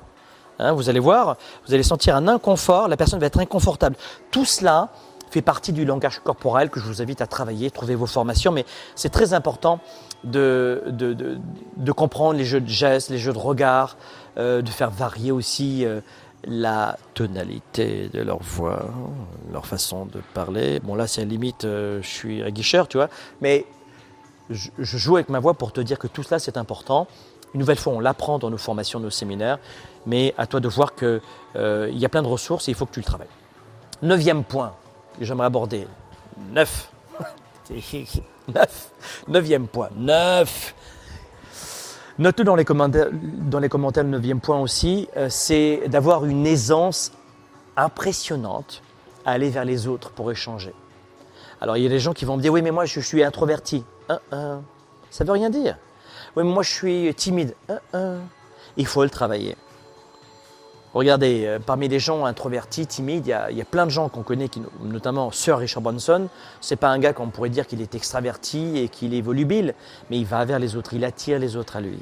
Hein, 0.58 0.72
vous 0.72 0.88
allez 0.88 1.00
voir, 1.00 1.36
vous 1.66 1.74
allez 1.74 1.82
sentir 1.82 2.14
un 2.14 2.28
inconfort, 2.28 2.88
la 2.88 2.96
personne 2.96 3.18
va 3.18 3.26
être 3.26 3.40
inconfortable. 3.40 3.96
Tout 4.30 4.44
cela 4.44 4.90
fait 5.30 5.42
partie 5.42 5.72
du 5.72 5.84
langage 5.84 6.20
corporel 6.22 6.68
que 6.68 6.78
je 6.78 6.86
vous 6.86 7.00
invite 7.00 7.22
à 7.22 7.26
travailler, 7.26 7.70
trouver 7.70 7.94
vos 7.94 8.06
formations, 8.06 8.52
mais 8.52 8.66
c'est 8.94 9.08
très 9.08 9.32
important 9.32 9.80
de, 10.24 10.84
de, 10.88 11.92
comprendre 11.92 12.38
les 12.38 12.44
jeux 12.44 12.60
de 12.60 12.68
gestes, 12.68 13.10
les 13.10 13.18
jeux 13.18 13.32
de 13.32 13.38
regard, 13.38 13.96
euh, 13.96 14.21
de 14.36 14.70
faire 14.70 14.90
varier 14.90 15.32
aussi 15.32 15.84
euh, 15.84 16.00
la 16.44 16.98
tonalité 17.14 18.08
de 18.12 18.20
leur 18.20 18.42
voix, 18.42 18.90
leur 19.52 19.66
façon 19.66 20.06
de 20.06 20.20
parler. 20.34 20.80
Bon 20.80 20.94
là 20.94 21.06
c'est 21.06 21.24
limite, 21.24 21.64
euh, 21.64 22.02
je 22.02 22.08
suis 22.08 22.42
aguicheur, 22.42 22.88
tu 22.88 22.96
vois, 22.96 23.08
mais 23.40 23.64
je, 24.50 24.70
je 24.78 24.98
joue 24.98 25.16
avec 25.16 25.28
ma 25.28 25.38
voix 25.38 25.54
pour 25.54 25.72
te 25.72 25.80
dire 25.80 25.98
que 25.98 26.08
tout 26.08 26.22
cela 26.22 26.38
c'est 26.38 26.56
important. 26.56 27.06
Une 27.54 27.60
nouvelle 27.60 27.76
fois, 27.76 27.92
on 27.92 28.00
l'apprend 28.00 28.38
dans 28.38 28.50
nos 28.50 28.58
formations, 28.58 28.98
nos 28.98 29.10
séminaires, 29.10 29.58
mais 30.06 30.34
à 30.38 30.46
toi 30.46 30.60
de 30.60 30.68
voir 30.68 30.94
qu'il 30.94 31.20
euh, 31.56 31.90
y 31.92 32.04
a 32.04 32.08
plein 32.08 32.22
de 32.22 32.28
ressources 32.28 32.68
et 32.68 32.70
il 32.72 32.74
faut 32.74 32.86
que 32.86 32.94
tu 32.94 33.00
le 33.00 33.04
travailles. 33.04 33.28
Neuvième 34.00 34.42
point 34.42 34.74
que 35.18 35.24
j'aimerais 35.24 35.46
aborder. 35.46 35.86
Neuf. 36.50 36.90
Neuf. 38.48 38.90
Neuvième 39.28 39.68
point. 39.68 39.90
Neuf. 39.96 40.74
Note 42.22 42.40
dans 42.42 42.54
les 42.54 42.64
commentaires, 42.64 43.08
dans 43.12 43.58
les 43.58 43.68
le 43.68 44.02
neuvième 44.04 44.38
point 44.38 44.60
aussi, 44.60 45.08
euh, 45.16 45.26
c'est 45.28 45.88
d'avoir 45.88 46.24
une 46.24 46.46
aisance 46.46 47.10
impressionnante 47.76 48.80
à 49.26 49.32
aller 49.32 49.50
vers 49.50 49.64
les 49.64 49.88
autres 49.88 50.10
pour 50.10 50.30
échanger. 50.30 50.72
Alors 51.60 51.76
il 51.76 51.82
y 51.82 51.86
a 51.86 51.88
des 51.88 51.98
gens 51.98 52.12
qui 52.12 52.24
vont 52.24 52.36
me 52.36 52.42
dire 52.42 52.52
oui 52.52 52.62
mais 52.62 52.70
moi 52.70 52.84
je, 52.84 53.00
suis 53.00 53.24
introverti. 53.24 53.84
Ça 54.08 55.24
veut 55.24 55.32
rien 55.32 55.50
dire. 55.50 55.76
Oui, 56.36 56.44
mais 56.44 56.52
moi 56.52 56.62
je 56.62 56.70
suis 56.70 57.14
timide. 57.16 57.56
Il 58.76 58.86
faut 58.86 59.02
le 59.02 59.10
travailler. 59.10 59.56
Regardez, 60.94 61.44
euh, 61.46 61.58
parmi 61.58 61.88
les 61.88 61.98
gens 61.98 62.24
introvertis, 62.24 62.86
timides, 62.86 63.26
il 63.26 63.56
y 63.56 63.62
a, 63.62 63.64
plein 63.64 63.86
de 63.86 63.90
gens 63.90 64.08
qu'on 64.08 64.22
connaît, 64.22 64.48
notamment 64.82 65.32
Sir 65.32 65.58
Richard 65.58 65.82
Branson. 65.82 66.28
C'est 66.60 66.76
pas 66.76 66.90
un 66.90 67.00
gars 67.00 67.14
qu'on 67.14 67.30
pourrait 67.30 67.48
dire 67.48 67.66
qu'il 67.66 67.80
est 67.80 67.96
extraverti 67.96 68.78
et 68.78 68.88
qu'il 68.88 69.12
est 69.14 69.22
volubile, 69.22 69.74
mais 70.08 70.18
il 70.18 70.26
va 70.26 70.44
vers 70.44 70.60
les 70.60 70.76
autres, 70.76 70.94
il 70.94 71.04
attire 71.04 71.40
les 71.40 71.56
autres 71.56 71.76
à 71.76 71.80
lui. 71.80 71.98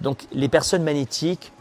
Donc 0.00 0.26
les 0.32 0.48
personnes 0.48 0.82
magnétiques, 0.82 1.52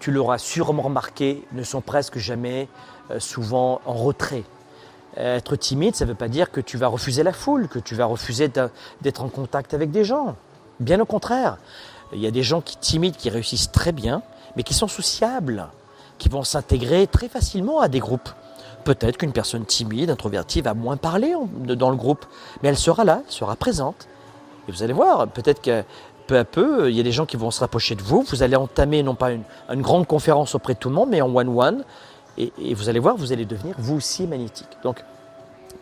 tu 0.00 0.10
l'auras 0.10 0.38
sûrement 0.38 0.82
remarqué, 0.82 1.44
ne 1.52 1.62
sont 1.62 1.80
presque 1.80 2.18
jamais 2.18 2.68
euh, 3.10 3.18
souvent 3.20 3.80
en 3.84 3.94
retrait. 3.94 4.44
Être 5.16 5.56
timide, 5.56 5.96
ça 5.96 6.04
ne 6.04 6.10
veut 6.10 6.16
pas 6.16 6.28
dire 6.28 6.52
que 6.52 6.60
tu 6.60 6.76
vas 6.76 6.86
refuser 6.86 7.24
la 7.24 7.32
foule, 7.32 7.66
que 7.66 7.80
tu 7.80 7.96
vas 7.96 8.04
refuser 8.04 8.48
d'être 9.00 9.22
en 9.22 9.28
contact 9.28 9.74
avec 9.74 9.90
des 9.90 10.04
gens. 10.04 10.36
Bien 10.78 11.00
au 11.00 11.06
contraire, 11.06 11.58
il 12.12 12.20
y 12.20 12.26
a 12.26 12.30
des 12.30 12.44
gens 12.44 12.60
qui 12.60 12.76
timides 12.76 13.16
qui 13.16 13.28
réussissent 13.28 13.72
très 13.72 13.90
bien, 13.90 14.22
mais 14.54 14.62
qui 14.62 14.74
sont 14.74 14.86
sociables, 14.86 15.66
qui 16.18 16.28
vont 16.28 16.44
s'intégrer 16.44 17.08
très 17.08 17.28
facilement 17.28 17.80
à 17.80 17.88
des 17.88 17.98
groupes. 17.98 18.28
Peut-être 18.84 19.16
qu'une 19.16 19.32
personne 19.32 19.64
timide, 19.64 20.10
introvertie, 20.10 20.60
va 20.60 20.74
moins 20.74 20.96
parler 20.96 21.34
dans 21.52 21.90
le 21.90 21.96
groupe, 21.96 22.24
mais 22.62 22.68
elle 22.68 22.78
sera 22.78 23.04
là, 23.04 23.22
sera 23.28 23.56
présente. 23.56 24.06
Et 24.68 24.72
vous 24.72 24.82
allez 24.82 24.92
voir, 24.92 25.26
peut-être 25.28 25.60
que 25.60 25.82
peu 26.28 26.38
à 26.38 26.44
peu, 26.44 26.90
il 26.90 26.96
y 26.96 27.00
a 27.00 27.02
des 27.02 27.10
gens 27.10 27.26
qui 27.26 27.36
vont 27.36 27.50
se 27.50 27.60
rapprocher 27.60 27.96
de 27.96 28.02
vous. 28.02 28.22
Vous 28.22 28.42
allez 28.42 28.54
entamer 28.54 29.02
non 29.02 29.16
pas 29.16 29.32
une, 29.32 29.42
grande 29.82 30.06
conférence 30.06 30.54
auprès 30.54 30.74
de 30.74 30.78
tout 30.78 30.90
le 30.90 30.94
monde, 30.94 31.08
mais 31.10 31.20
en 31.20 31.34
one-one. 31.34 31.84
Et, 32.36 32.52
vous 32.74 32.88
allez 32.88 33.00
voir, 33.00 33.16
vous 33.16 33.32
allez 33.32 33.46
devenir 33.46 33.74
vous 33.78 33.96
aussi 33.96 34.26
magnétique. 34.28 34.68
Donc, 34.84 35.02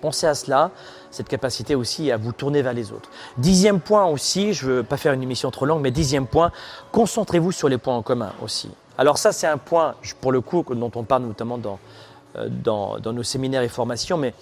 Pensez 0.01 0.27
à 0.27 0.35
cela, 0.35 0.71
cette 1.11 1.27
capacité 1.27 1.75
aussi 1.75 2.11
à 2.11 2.19
vous 2.19 2.33
tourner 2.33 2.61
vers 2.61 2.75
les 2.75 2.93
autres. 2.93 3.09
Dixième 3.39 3.81
point 3.81 4.05
aussi, 4.05 4.53
je 4.53 4.67
ne 4.67 4.73
veux 4.75 4.83
pas 4.83 4.99
faire 4.99 5.15
une 5.15 5.23
émission 5.23 5.51
trop 5.51 5.65
longue, 5.65 5.81
mais 5.81 5.91
dixième 5.91 6.27
point, 6.27 6.53
concentrez-vous 6.93 7.51
sur 7.51 7.69
les 7.69 7.79
points 7.79 7.97
en 7.97 8.03
commun 8.03 8.33
aussi. 8.43 8.69
Alors 8.99 9.17
ça, 9.17 9.33
c'est 9.33 9.47
un 9.47 9.57
point, 9.57 9.95
pour 10.21 10.33
le 10.33 10.43
coup, 10.43 10.65
dont 10.75 10.93
on 10.95 11.03
parle 11.03 11.23
notamment 11.23 11.59
euh, 12.37 12.49
dans, 12.51 12.99
dans 12.99 13.13
nos 13.15 13.23
séminaires 13.23 13.63
et 13.63 13.69
formations, 13.69 14.19
mais 14.19 14.35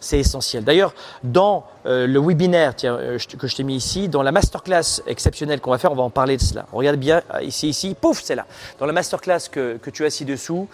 c'est 0.00 0.18
essentiel. 0.18 0.64
D'ailleurs, 0.64 0.94
dans 1.22 1.66
euh, 1.86 2.06
le 2.06 2.20
webinaire 2.20 2.74
euh, 2.84 3.18
que 3.38 3.46
je 3.46 3.56
t'ai 3.56 3.62
mis 3.62 3.76
ici, 3.76 4.08
dans 4.08 4.22
la 4.22 4.32
masterclass 4.32 5.02
exceptionnelle 5.06 5.60
qu'on 5.60 5.70
va 5.70 5.78
faire, 5.78 5.92
on 5.92 5.96
va 5.96 6.02
en 6.02 6.10
parler 6.10 6.36
de 6.36 6.42
cela. 6.42 6.66
Regarde 6.72 6.96
bien, 6.96 7.22
euh, 7.34 7.42
ici, 7.42 7.68
ici, 7.68 7.96
pouf, 7.98 8.20
c'est 8.22 8.34
là. 8.34 8.46
Dans 8.78 8.86
la 8.86 8.92
masterclass 8.92 9.48
que, 9.50 9.76
que 9.76 9.90
tu 9.90 10.04
as 10.04 10.10
ci-dessous, 10.10 10.68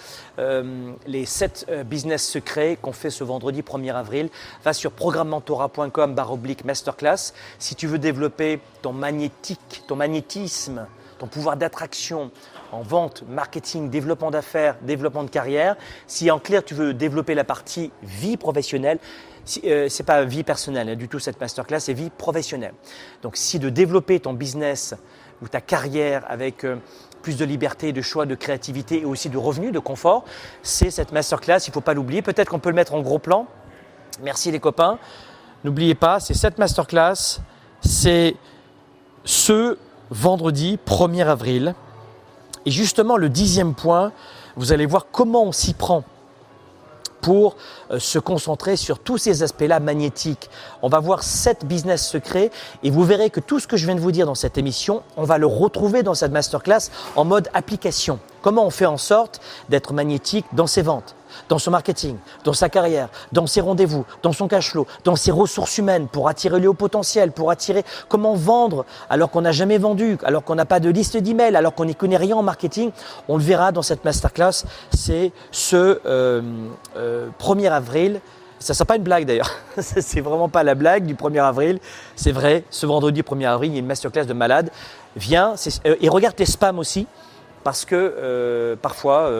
les 1.06 1.26
7 1.26 1.84
business 1.86 2.26
secrets 2.26 2.78
qu'on 2.80 2.92
fait 2.92 3.10
ce 3.10 3.22
vendredi 3.22 3.62
1er 3.62 3.94
avril, 3.94 4.28
va 4.64 4.72
sur 4.72 4.90
programmentora.com 4.92 6.16
oblique 6.30 6.64
masterclass. 6.64 7.32
Si 7.58 7.74
tu 7.74 7.86
veux 7.86 7.98
développer 7.98 8.60
ton 8.80 8.92
magnétique, 8.92 9.82
ton 9.86 9.96
magnétisme, 9.96 10.86
ton 11.18 11.26
pouvoir 11.26 11.56
d'attraction, 11.56 12.30
en 12.72 12.82
vente, 12.82 13.22
marketing, 13.28 13.90
développement 13.90 14.30
d'affaires, 14.30 14.76
développement 14.82 15.24
de 15.24 15.30
carrière. 15.30 15.76
Si 16.06 16.30
en 16.30 16.38
clair 16.38 16.64
tu 16.64 16.74
veux 16.74 16.94
développer 16.94 17.34
la 17.34 17.44
partie 17.44 17.92
vie 18.02 18.36
professionnelle, 18.36 18.98
n'est 19.62 19.70
euh, 19.70 19.88
c'est 19.88 20.04
pas 20.04 20.24
vie 20.24 20.42
personnelle 20.42 20.88
hein, 20.88 20.96
du 20.96 21.08
tout 21.08 21.18
cette 21.18 21.40
masterclass, 21.40 21.80
c'est 21.80 21.92
vie 21.92 22.10
professionnelle. 22.10 22.74
Donc 23.22 23.36
si 23.36 23.58
de 23.58 23.68
développer 23.68 24.20
ton 24.20 24.32
business 24.32 24.94
ou 25.42 25.48
ta 25.48 25.60
carrière 25.60 26.24
avec 26.28 26.64
euh, 26.64 26.76
plus 27.22 27.36
de 27.36 27.44
liberté, 27.44 27.92
de 27.92 28.02
choix, 28.02 28.26
de 28.26 28.34
créativité 28.34 29.02
et 29.02 29.04
aussi 29.04 29.28
de 29.28 29.38
revenus, 29.38 29.72
de 29.72 29.78
confort, 29.78 30.24
c'est 30.62 30.90
cette 30.90 31.12
masterclass, 31.12 31.58
il 31.66 31.70
ne 31.70 31.74
faut 31.74 31.80
pas 31.80 31.94
l'oublier. 31.94 32.22
Peut-être 32.22 32.48
qu'on 32.48 32.58
peut 32.58 32.70
le 32.70 32.74
mettre 32.74 32.94
en 32.94 33.00
gros 33.00 33.18
plan. 33.18 33.46
Merci 34.22 34.50
les 34.50 34.60
copains. 34.60 34.98
N'oubliez 35.64 35.94
pas, 35.94 36.20
c'est 36.20 36.34
cette 36.34 36.58
masterclass, 36.58 37.40
c'est 37.80 38.34
ce 39.24 39.78
vendredi 40.10 40.78
1er 40.86 41.26
avril. 41.26 41.74
Et 42.66 42.70
justement, 42.70 43.16
le 43.16 43.28
dixième 43.28 43.74
point, 43.74 44.12
vous 44.56 44.72
allez 44.72 44.86
voir 44.86 45.06
comment 45.10 45.44
on 45.44 45.52
s'y 45.52 45.74
prend 45.74 46.04
pour 47.22 47.56
euh, 47.90 47.98
se 47.98 48.18
concentrer 48.18 48.76
sur 48.76 48.98
tous 48.98 49.16
ces 49.16 49.42
aspects-là 49.42 49.80
magnétiques. 49.80 50.50
On 50.82 50.88
va 50.88 50.98
voir 50.98 51.22
sept 51.22 51.64
business 51.64 52.06
secrets 52.06 52.50
et 52.82 52.90
vous 52.90 53.04
verrez 53.04 53.30
que 53.30 53.40
tout 53.40 53.60
ce 53.60 53.66
que 53.66 53.78
je 53.78 53.86
viens 53.86 53.94
de 53.94 54.00
vous 54.00 54.12
dire 54.12 54.26
dans 54.26 54.34
cette 54.34 54.58
émission, 54.58 55.02
on 55.16 55.24
va 55.24 55.38
le 55.38 55.46
retrouver 55.46 56.02
dans 56.02 56.14
cette 56.14 56.32
masterclass 56.32 56.90
en 57.16 57.24
mode 57.24 57.48
application. 57.54 58.18
Comment 58.42 58.66
on 58.66 58.70
fait 58.70 58.86
en 58.86 58.98
sorte 58.98 59.40
d'être 59.68 59.94
magnétique 59.94 60.46
dans 60.52 60.66
ses 60.66 60.82
ventes, 60.82 61.14
dans 61.48 61.58
son 61.58 61.70
marketing, 61.70 62.16
dans 62.44 62.52
sa 62.52 62.68
carrière, 62.68 63.08
dans 63.32 63.46
ses 63.46 63.60
rendez-vous, 63.60 64.04
dans 64.22 64.32
son 64.32 64.48
cash 64.48 64.70
flow, 64.70 64.86
dans 65.04 65.16
ses 65.16 65.30
ressources 65.30 65.78
humaines 65.78 66.08
pour 66.08 66.28
attirer 66.28 66.60
le 66.60 66.68
haut 66.68 66.74
potentiel, 66.74 67.32
pour 67.32 67.50
attirer 67.50 67.84
comment 68.08 68.34
vendre 68.34 68.84
alors 69.10 69.30
qu'on 69.30 69.42
n'a 69.42 69.52
jamais 69.52 69.78
vendu, 69.78 70.18
alors 70.24 70.44
qu'on 70.44 70.54
n'a 70.54 70.64
pas 70.64 70.80
de 70.80 70.90
liste 70.90 71.16
d'emails, 71.16 71.56
alors 71.56 71.74
qu'on 71.74 71.84
n'y 71.84 71.94
connaît 71.94 72.16
rien 72.16 72.36
en 72.36 72.42
marketing. 72.42 72.90
On 73.28 73.36
le 73.36 73.42
verra 73.42 73.72
dans 73.72 73.82
cette 73.82 74.04
masterclass. 74.04 74.64
C'est 74.90 75.32
ce 75.50 75.96
1er 75.96 76.00
euh, 76.06 76.42
euh, 76.96 77.70
avril. 77.70 78.20
Ça 78.58 78.72
ne 78.72 78.76
sera 78.76 78.86
pas 78.86 78.96
une 78.96 79.02
blague 79.02 79.24
d'ailleurs. 79.24 79.50
c'est 79.78 80.20
vraiment 80.20 80.48
pas 80.48 80.62
la 80.62 80.74
blague 80.74 81.04
du 81.04 81.14
1er 81.14 81.42
avril. 81.42 81.80
C'est 82.14 82.32
vrai, 82.32 82.64
ce 82.70 82.86
vendredi 82.86 83.22
1er 83.22 83.46
avril, 83.46 83.72
il 83.72 83.74
y 83.74 83.76
a 83.78 83.80
une 83.80 83.86
masterclass 83.86 84.24
de 84.24 84.34
malade. 84.34 84.70
Viens 85.16 85.54
euh, 85.86 85.96
et 86.00 86.08
regarde 86.08 86.36
tes 86.36 86.46
spams 86.46 86.78
aussi 86.78 87.06
parce 87.64 87.84
que 87.84 88.76
parfois 88.82 89.30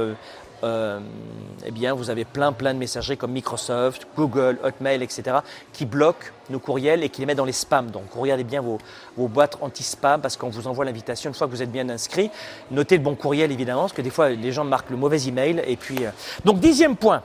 eh 0.63 1.71
bien, 1.71 1.95
vous 1.95 2.11
avez 2.11 2.25
plein, 2.25 2.53
plein 2.53 2.75
de 2.75 2.79
messageries 2.79 3.17
comme 3.17 3.33
Microsoft, 3.33 4.07
Google, 4.17 4.59
Hotmail, 4.63 5.03
etc., 5.03 5.39
qui 5.73 5.87
bloquent 5.87 6.29
nos 6.51 6.59
courriels 6.59 7.03
et 7.03 7.09
qui 7.09 7.21
les 7.21 7.27
mettent 7.27 7.37
dans 7.37 7.45
les 7.45 7.53
spams. 7.53 7.91
Donc, 7.91 8.05
regardez 8.15 8.45
bien 8.45 8.61
vos, 8.61 8.79
boîtes 9.17 9.59
anti-spam 9.61 10.21
parce 10.21 10.37
qu'on 10.37 10.51
vous 10.51 10.67
envoie 10.67 10.85
l'invitation 10.85 11.31
une 11.31 11.35
fois 11.35 11.47
que 11.47 11.53
vous 11.53 11.63
êtes 11.63 11.73
bien 11.73 11.89
inscrit. 11.89 12.31
Notez 12.71 12.97
le 12.97 13.03
bon 13.03 13.15
courriel, 13.15 13.51
évidemment, 13.51 13.83
parce 13.83 13.93
que 13.93 14.03
des 14.03 14.11
fois, 14.11 14.31
les 14.31 14.53
gens 14.53 14.65
marquent 14.65 14.91
le 14.91 14.97
mauvais 14.97 15.27
email. 15.27 15.63
Et 15.67 15.77
puis, 15.77 16.05
euh, 16.05 16.11
donc, 16.45 16.61
dixième 16.61 16.97
point. 16.97 17.23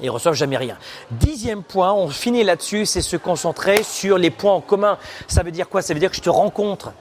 Ils 0.00 0.10
reçoivent 0.10 0.34
jamais 0.34 0.56
rien. 0.56 0.76
Dixième 1.10 1.64
point, 1.64 1.92
on 1.92 2.08
finit 2.08 2.44
là-dessus, 2.44 2.86
c'est 2.86 3.00
se 3.00 3.16
concentrer 3.16 3.82
sur 3.82 4.16
les 4.16 4.30
points 4.30 4.52
en 4.52 4.60
commun. 4.60 4.96
Ça 5.26 5.42
veut 5.42 5.50
dire 5.50 5.68
quoi? 5.68 5.82
Ça 5.82 5.92
veut 5.92 5.98
dire 5.98 6.10
que 6.10 6.16
je 6.16 6.22
te 6.22 6.30
rencontre 6.30 6.92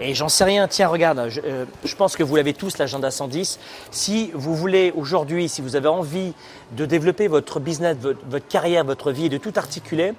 et 0.00 0.14
j'en 0.14 0.30
sais 0.30 0.44
rien, 0.44 0.66
tiens, 0.66 0.88
regarde, 0.88 1.28
je, 1.28 1.42
euh, 1.44 1.66
pense 1.98 2.16
que 2.16 2.22
vous 2.22 2.34
l'avez 2.34 2.54
tous, 2.54 2.78
l'agenda 2.78 3.10
110. 3.10 3.58
Si 3.90 4.30
vous 4.32 4.56
voulez 4.56 4.94
aujourd'hui, 4.96 5.46
si 5.48 5.60
vous 5.60 5.76
avez 5.76 5.88
envie 5.88 6.32
de 6.72 6.86
développer 6.86 7.28
votre 7.28 7.60
business, 7.60 7.98
votre, 7.98 8.48
carrière, 8.48 8.84
votre 8.84 9.12
vie, 9.12 9.28
de 9.28 9.36
tout 9.36 9.52
articuler, 9.56 10.14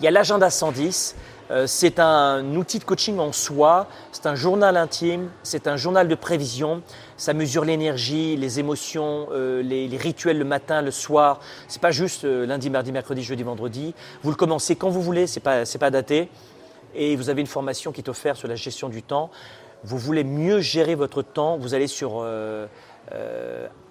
il 0.00 0.04
y 0.04 0.06
a 0.06 0.10
l'agenda 0.10 0.50
110. 0.50 1.16
Euh, 1.50 1.66
c'est 1.66 1.98
un 1.98 2.54
outil 2.54 2.78
de 2.78 2.84
coaching 2.84 3.18
en 3.18 3.32
soi, 3.32 3.86
c'est 4.12 4.26
un 4.26 4.34
journal 4.34 4.76
intime, 4.76 5.30
c'est 5.42 5.66
un 5.66 5.76
journal 5.76 6.06
de 6.06 6.14
prévision. 6.14 6.82
Ça 7.16 7.32
mesure 7.32 7.64
l'énergie, 7.64 8.36
les 8.36 8.60
émotions, 8.60 9.28
euh, 9.32 9.62
les, 9.62 9.96
rituels 9.96 10.38
le 10.38 10.44
matin, 10.44 10.82
le 10.82 10.90
soir. 10.90 11.40
C'est 11.68 11.80
pas 11.80 11.90
juste 11.90 12.24
lundi, 12.24 12.68
mardi, 12.68 12.92
mercredi, 12.92 13.22
jeudi, 13.22 13.44
vendredi. 13.44 13.94
Vous 14.22 14.30
le 14.30 14.36
commencez 14.36 14.76
quand 14.76 14.90
vous 14.90 15.02
voulez, 15.02 15.26
c'est 15.26 15.40
pas 15.40 15.64
pas 15.80 15.90
daté. 15.90 16.28
Et 16.94 17.16
vous 17.16 17.30
avez 17.30 17.40
une 17.40 17.46
formation 17.46 17.92
qui 17.92 18.00
est 18.00 18.08
offerte 18.08 18.38
sur 18.38 18.48
la 18.48 18.56
gestion 18.56 18.88
du 18.88 19.02
temps. 19.02 19.30
Vous 19.84 19.98
voulez 19.98 20.24
mieux 20.24 20.60
gérer 20.60 20.94
votre 20.94 21.22
temps, 21.22 21.56
vous 21.58 21.74
allez 21.74 21.88
sur 21.88 22.24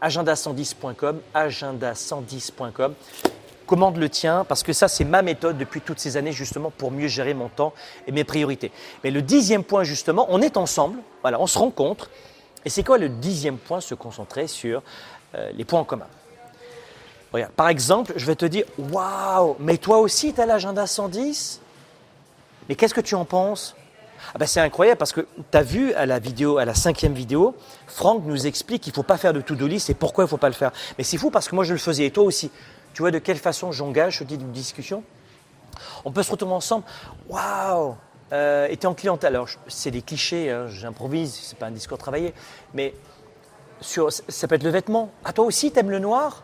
agenda110.com, 0.01 1.19
agenda110.com 1.35 2.95
commande 3.71 3.95
le 3.95 4.09
tien, 4.09 4.43
parce 4.43 4.63
que 4.63 4.73
ça, 4.73 4.89
c'est 4.89 5.05
ma 5.05 5.21
méthode 5.21 5.57
depuis 5.57 5.79
toutes 5.79 5.99
ces 5.99 6.17
années, 6.17 6.33
justement, 6.33 6.71
pour 6.71 6.91
mieux 6.91 7.07
gérer 7.07 7.33
mon 7.33 7.47
temps 7.47 7.71
et 8.05 8.11
mes 8.11 8.25
priorités. 8.25 8.69
Mais 9.01 9.11
le 9.11 9.21
dixième 9.21 9.63
point, 9.63 9.85
justement, 9.85 10.25
on 10.27 10.41
est 10.41 10.57
ensemble, 10.57 10.99
voilà, 11.21 11.39
on 11.39 11.47
se 11.47 11.57
rencontre. 11.57 12.09
Et 12.65 12.69
c'est 12.69 12.83
quoi 12.83 12.97
le 12.97 13.07
dixième 13.07 13.57
point 13.57 13.79
Se 13.79 13.95
concentrer 13.95 14.47
sur 14.47 14.83
euh, 15.35 15.51
les 15.53 15.63
points 15.63 15.79
en 15.79 15.85
commun? 15.85 16.07
Regarde, 17.31 17.53
par 17.53 17.69
exemple, 17.69 18.11
je 18.17 18.25
vais 18.25 18.35
te 18.35 18.45
dire 18.45 18.65
Waouh, 18.77 19.55
mais 19.57 19.77
toi 19.77 19.99
aussi, 19.99 20.33
tu 20.33 20.41
as 20.41 20.45
l'agenda 20.45 20.85
110 20.85 21.61
Mais 22.69 22.75
qu'est-ce 22.75 22.93
que 22.93 23.01
tu 23.01 23.15
en 23.15 23.25
penses? 23.25 23.75
Ah 24.33 24.37
ben 24.37 24.45
c'est 24.45 24.59
incroyable 24.59 24.97
parce 24.97 25.13
que 25.13 25.21
tu 25.51 25.57
as 25.57 25.63
vu 25.63 25.93
à 25.93 26.05
la 26.05 26.19
vidéo, 26.19 26.57
à 26.57 26.65
la 26.65 26.75
cinquième 26.75 27.13
vidéo, 27.13 27.55
Franck 27.87 28.23
nous 28.25 28.45
explique 28.45 28.83
qu'il 28.83 28.91
ne 28.91 28.95
faut 28.95 29.03
pas 29.03 29.17
faire 29.17 29.33
de 29.33 29.41
to-do 29.41 29.67
list 29.67 29.89
et 29.89 29.93
pourquoi 29.93 30.23
il 30.23 30.25
ne 30.25 30.29
faut 30.29 30.37
pas 30.37 30.49
le 30.49 30.53
faire. 30.53 30.71
Mais 30.97 31.03
c'est 31.03 31.17
fou 31.17 31.31
parce 31.31 31.47
que 31.49 31.55
moi 31.55 31.63
je 31.63 31.73
le 31.73 31.79
faisais 31.79 32.05
et 32.05 32.11
toi 32.11 32.23
aussi. 32.23 32.51
Tu 32.93 33.01
vois 33.01 33.11
de 33.11 33.19
quelle 33.19 33.37
façon 33.37 33.71
j'engage 33.71 34.19
ce 34.19 34.23
type 34.23 34.39
de 34.39 34.51
discussion? 34.51 35.03
On 36.05 36.11
peut 36.11 36.23
se 36.23 36.31
retrouver 36.31 36.53
ensemble. 36.53 36.85
Waouh 37.29 37.95
euh, 38.33 38.67
Et 38.69 38.77
tu 38.77 38.87
en 38.87 38.93
clientèle. 38.93 39.35
Alors, 39.35 39.47
c'est 39.67 39.91
des 39.91 40.01
clichés, 40.01 40.51
hein, 40.51 40.67
j'improvise, 40.67 41.33
c'est 41.33 41.57
pas 41.57 41.67
un 41.67 41.71
discours 41.71 41.97
travaillé. 41.97 42.33
Mais 42.73 42.93
sur, 43.79 44.11
ça 44.11 44.47
peut 44.47 44.55
être 44.55 44.63
le 44.63 44.69
vêtement. 44.69 45.11
Ah, 45.23 45.33
toi 45.33 45.45
aussi, 45.45 45.71
tu 45.71 45.79
aimes 45.79 45.89
le 45.89 45.99
noir? 45.99 46.43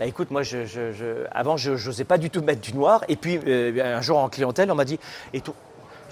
Bah, 0.00 0.06
écoute, 0.06 0.30
moi, 0.30 0.40
avant, 1.30 1.58
je 1.58 1.72
n'osais 1.72 2.04
pas 2.04 2.16
du 2.16 2.30
tout 2.30 2.40
mettre 2.40 2.62
du 2.62 2.72
noir. 2.72 3.04
Et 3.08 3.16
puis, 3.16 3.38
euh, 3.46 3.98
un 3.98 4.00
jour 4.00 4.16
en 4.16 4.30
clientèle, 4.30 4.72
on 4.72 4.74
m'a 4.74 4.86
dit, 4.86 4.98
et 5.34 5.42
tu 5.42 5.52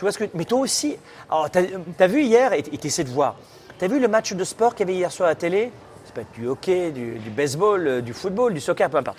vois 0.02 0.12
ce 0.12 0.18
que, 0.18 0.24
mais 0.34 0.44
toi 0.44 0.58
aussi, 0.58 0.98
tu 1.30 2.02
as, 2.02 2.06
vu 2.06 2.22
hier, 2.22 2.52
et 2.52 2.62
tu 2.62 2.86
essaies 2.86 3.04
de 3.04 3.08
voir, 3.08 3.36
tu 3.78 3.86
as 3.86 3.88
vu 3.88 3.98
le 3.98 4.06
match 4.06 4.34
de 4.34 4.44
sport 4.44 4.74
qu'il 4.74 4.86
y 4.86 4.90
avait 4.90 4.98
hier 4.98 5.10
soir 5.10 5.28
à 5.28 5.32
la 5.32 5.36
télé? 5.36 5.72
C'est 6.04 6.14
pas 6.14 6.20
du 6.34 6.46
hockey, 6.46 6.90
du, 6.90 7.30
baseball, 7.34 7.86
euh, 7.86 8.00
du 8.02 8.12
football, 8.12 8.52
du 8.52 8.60
soccer, 8.60 8.90
peu 8.90 8.98
importe. 8.98 9.16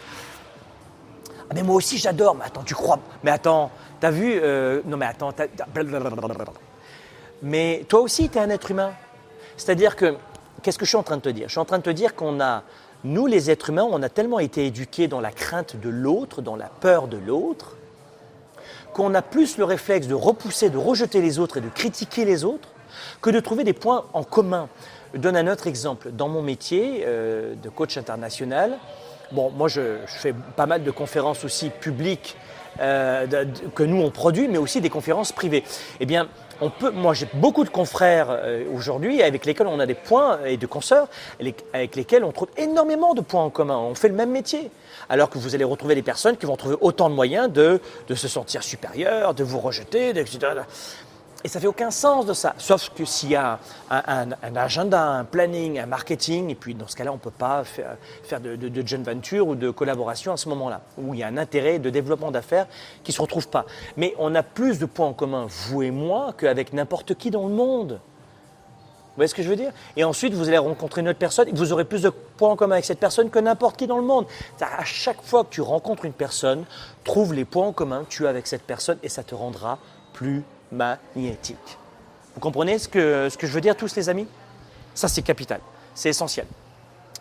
Ah, 1.50 1.54
mais 1.56 1.64
moi 1.64 1.76
aussi 1.76 1.98
j'adore. 1.98 2.36
Mais 2.36 2.46
attends, 2.46 2.62
tu 2.62 2.76
crois 2.76 3.00
Mais 3.24 3.32
attends, 3.32 3.72
t'as 4.00 4.12
vu 4.12 4.40
euh, 4.40 4.82
Non 4.86 4.98
mais 4.98 5.08
attends, 5.08 5.32
mais 7.42 7.86
toi 7.90 8.02
aussi 8.02 8.30
tu 8.30 8.38
es 8.38 8.42
un 8.42 8.52
être 8.52 8.70
humain. 8.70 8.92
C'est-à-dire 9.58 9.96
que, 9.96 10.16
qu'est-ce 10.62 10.78
que 10.78 10.86
je 10.86 10.90
suis 10.90 10.98
en 10.98 11.04
train 11.04 11.18
de 11.18 11.22
te 11.22 11.30
dire? 11.30 11.48
Je 11.48 11.54
suis 11.54 11.60
en 11.60 11.66
train 11.66 11.80
de 11.80 11.84
te 11.84 11.90
dire 11.90 12.14
qu'on 12.14 12.40
a, 12.40 12.64
nous 13.04 13.28
les 13.28 13.50
êtres 13.50 13.70
humains, 13.70 13.88
on 13.90 14.04
a 14.04 14.10
tellement 14.10 14.40
été 14.40 14.66
éduqués 14.66 15.08
dans 15.08 15.22
la 15.22 15.32
crainte 15.32 15.76
de 15.76 15.90
l'autre, 15.90 16.42
dans 16.42 16.56
la 16.56 16.68
peur 16.68 17.08
de 17.08 17.18
l'autre, 17.18 17.76
qu'on 18.94 19.14
a 19.14 19.22
plus 19.22 19.58
le 19.58 19.64
réflexe 19.64 20.08
de 20.08 20.16
repousser, 20.16 20.70
de 20.70 20.78
rejeter 20.78 21.22
les 21.22 21.40
autres 21.40 21.58
et 21.58 21.62
de 21.62 21.70
critiquer 21.70 22.26
les 22.26 22.44
autres, 22.44 22.70
que 23.22 23.30
de 23.30 23.40
trouver 23.40 23.64
des 23.64 23.74
points 23.74 24.06
en 24.14 24.24
commun. 24.24 24.68
Je 25.14 25.20
donne 25.20 25.38
un 25.38 25.52
autre 25.52 25.68
exemple. 25.68 26.12
Dans 26.12 26.28
mon 26.28 26.42
métier 26.42 27.04
euh, 27.06 27.56
de 27.56 27.70
coach 27.70 27.98
international, 27.98 28.78
Bon, 29.32 29.52
moi, 29.52 29.68
je, 29.68 29.98
fais 30.08 30.34
pas 30.56 30.66
mal 30.66 30.84
de 30.84 30.92
conférences 30.92 31.44
aussi 31.44 31.70
publiques 31.70 32.36
euh, 32.80 33.46
que 33.76 33.84
nous 33.84 34.02
on 34.02 34.10
produit, 34.10 34.48
mais 34.48 34.58
aussi 34.58 34.82
des 34.82 34.90
conférences 34.90 35.32
privées. 35.32 35.64
Eh 36.00 36.06
bien, 36.08 36.28
on 36.62 36.70
peut, 36.70 36.92
moi 36.92 37.14
j'ai 37.14 37.28
beaucoup 37.34 37.64
de 37.64 37.70
confrères 37.70 38.28
euh, 38.30 38.64
aujourd'hui 38.74 39.22
avec 39.22 39.46
lesquels 39.46 39.68
on 39.68 39.80
a 39.80 39.86
des 39.86 39.96
points 39.96 40.40
et 40.46 40.58
de 40.58 40.66
consoeurs 40.66 41.08
avec 41.74 41.96
lesquels 41.96 42.24
on 42.24 42.32
trouve 42.32 42.50
énormément 42.58 43.14
de 43.14 43.22
points 43.22 43.44
en 43.44 43.50
commun. 43.50 43.78
On 43.78 43.96
fait 43.96 44.10
le 44.10 44.16
même 44.16 44.32
métier. 44.32 44.72
Alors 45.10 45.30
que 45.30 45.38
vous 45.38 45.56
allez 45.56 45.64
retrouver 45.64 45.96
des 45.96 46.02
personnes 46.02 46.38
qui 46.38 46.46
vont 46.46 46.56
trouver 46.56 46.76
autant 46.82 47.10
de 47.10 47.16
moyens 47.16 47.52
de, 47.52 47.82
de 48.08 48.16
se 48.16 48.28
sentir 48.28 48.64
supérieurs, 48.64 49.34
de 49.34 49.44
vous 49.44 49.60
rejeter, 49.60 50.10
etc. 50.10 50.40
Et 51.44 51.48
ça 51.48 51.60
fait 51.62 51.68
aucun 51.68 51.90
sens 51.90 52.26
de 52.26 52.34
ça. 52.34 52.54
Sauf 52.58 52.90
que 52.90 53.06
s'il 53.06 53.30
y 53.30 53.36
a 53.36 53.60
un, 53.90 54.32
agenda, 54.56 55.02
un 55.02 55.24
planning, 55.24 55.80
un 55.80 55.86
marketing, 55.86 56.50
et 56.50 56.56
puis 56.56 56.76
dans 56.76 56.88
ce 56.88 56.98
cas-là, 56.98 57.12
on 57.12 57.16
ne 57.16 57.20
peut 57.20 57.32
pas 57.32 57.64
faire, 57.64 58.42
de, 58.42 58.56
de, 58.56 58.88
joint 58.88 59.04
venture 59.04 59.48
ou 59.48 59.56
de 59.56 59.70
collaboration 59.70 60.34
à 60.34 60.38
ce 60.38 60.50
moment-là, 60.50 60.82
où 60.98 61.14
il 61.14 61.22
y 61.22 61.24
a 61.24 61.28
un 61.28 61.38
intérêt 61.38 61.80
de 61.80 61.90
développement 61.90 62.32
d'affaires 62.32 62.68
qui 63.04 63.12
ne 63.12 63.16
se 63.16 63.22
retrouve 63.22 63.48
pas. 63.48 63.66
Mais 63.96 64.14
on 64.20 64.36
a 64.36 64.44
plus 64.44 64.80
de 64.80 64.86
points 64.86 65.08
en 65.08 65.14
commun, 65.14 65.48
vous 65.48 65.82
et 65.82 65.92
moi, 65.92 66.34
qu'avec 66.38 66.74
n'importe 66.74 67.16
qui 67.16 67.32
dans 67.32 67.48
le 67.48 67.54
monde. 67.54 67.92
Vous 67.92 69.16
voyez 69.16 69.30
ce 69.30 69.36
que 69.36 69.44
je 69.44 69.50
veux 69.50 69.56
dire? 69.56 69.72
Et 69.96 70.04
ensuite, 70.04 70.34
vous 70.34 70.48
allez 70.48 70.58
rencontrer 70.58 71.02
une 71.02 71.10
autre 71.10 71.20
personne 71.20 71.48
et 71.48 71.52
vous 71.52 71.72
aurez 71.72 71.86
plus 71.86 72.02
de 72.02 72.10
points 72.10 72.52
en 72.52 72.56
commun 72.58 72.76
avec 72.76 72.86
cette 72.86 73.00
personne 73.00 73.30
que 73.30 73.40
n'importe 73.40 73.78
qui 73.78 73.88
dans 73.88 73.98
le 73.98 74.04
monde. 74.04 74.26
À 74.60 74.84
chaque 74.84 75.22
fois 75.22 75.46
que 75.46 75.50
tu 75.50 75.62
rencontres 75.62 76.06
une 76.06 76.14
personne, 76.14 76.66
trouve 77.06 77.34
les 77.34 77.46
points 77.46 77.68
en 77.68 77.74
commun 77.74 78.04
que 78.04 78.10
tu 78.10 78.28
as 78.28 78.30
avec 78.30 78.46
cette 78.46 78.64
personne 78.64 78.98
et 79.04 79.10
ça 79.10 79.24
te 79.24 79.36
rendra 79.36 79.78
plus 80.14 80.44
magnétique. 80.72 81.78
Vous 82.36 82.40
comprenez 82.40 82.80
ce 82.80 82.88
que, 82.88 83.28
ce 83.30 83.38
que 83.38 83.48
je 83.48 83.52
veux 83.52 83.62
dire 83.62 83.76
tous 83.76 83.96
les 83.96 84.10
amis? 84.10 84.28
Ça 84.94 85.08
c'est 85.08 85.22
capital, 85.22 85.62
c'est 85.96 86.10
essentiel. 86.10 86.48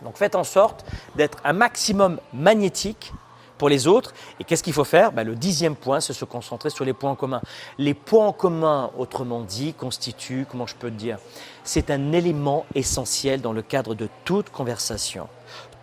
Donc 0.02 0.16
faites 0.16 0.34
en 0.34 0.44
sorte 0.44 0.84
d'être 1.16 1.38
un 1.44 1.52
maximum 1.52 2.20
magnétique 2.32 3.12
pour 3.58 3.68
les 3.68 3.86
autres. 3.86 4.14
Et 4.40 4.44
qu'est-ce 4.44 4.62
qu'il 4.62 4.72
faut 4.72 4.84
faire? 4.84 5.12
Ben, 5.12 5.24
Le 5.24 5.34
dixième 5.34 5.76
point, 5.76 6.00
c'est 6.00 6.12
se 6.12 6.24
concentrer 6.24 6.70
sur 6.70 6.84
les 6.84 6.92
points 6.94 7.16
communs. 7.16 7.42
Les 7.76 7.92
points 7.92 8.32
communs, 8.32 8.90
autrement 8.96 9.42
dit, 9.42 9.74
constituent, 9.74 10.46
comment 10.48 10.66
je 10.66 10.76
peux 10.76 10.90
te 10.90 10.94
dire, 10.94 11.18
c'est 11.64 11.90
un 11.90 12.12
élément 12.12 12.64
essentiel 12.74 13.42
dans 13.42 13.52
le 13.52 13.62
cadre 13.62 13.94
de 13.94 14.08
toute 14.24 14.48
conversation, 14.50 15.28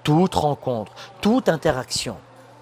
toute 0.03 0.33
rencontre, 0.33 0.93
toute 1.21 1.49
interaction. 1.49 2.15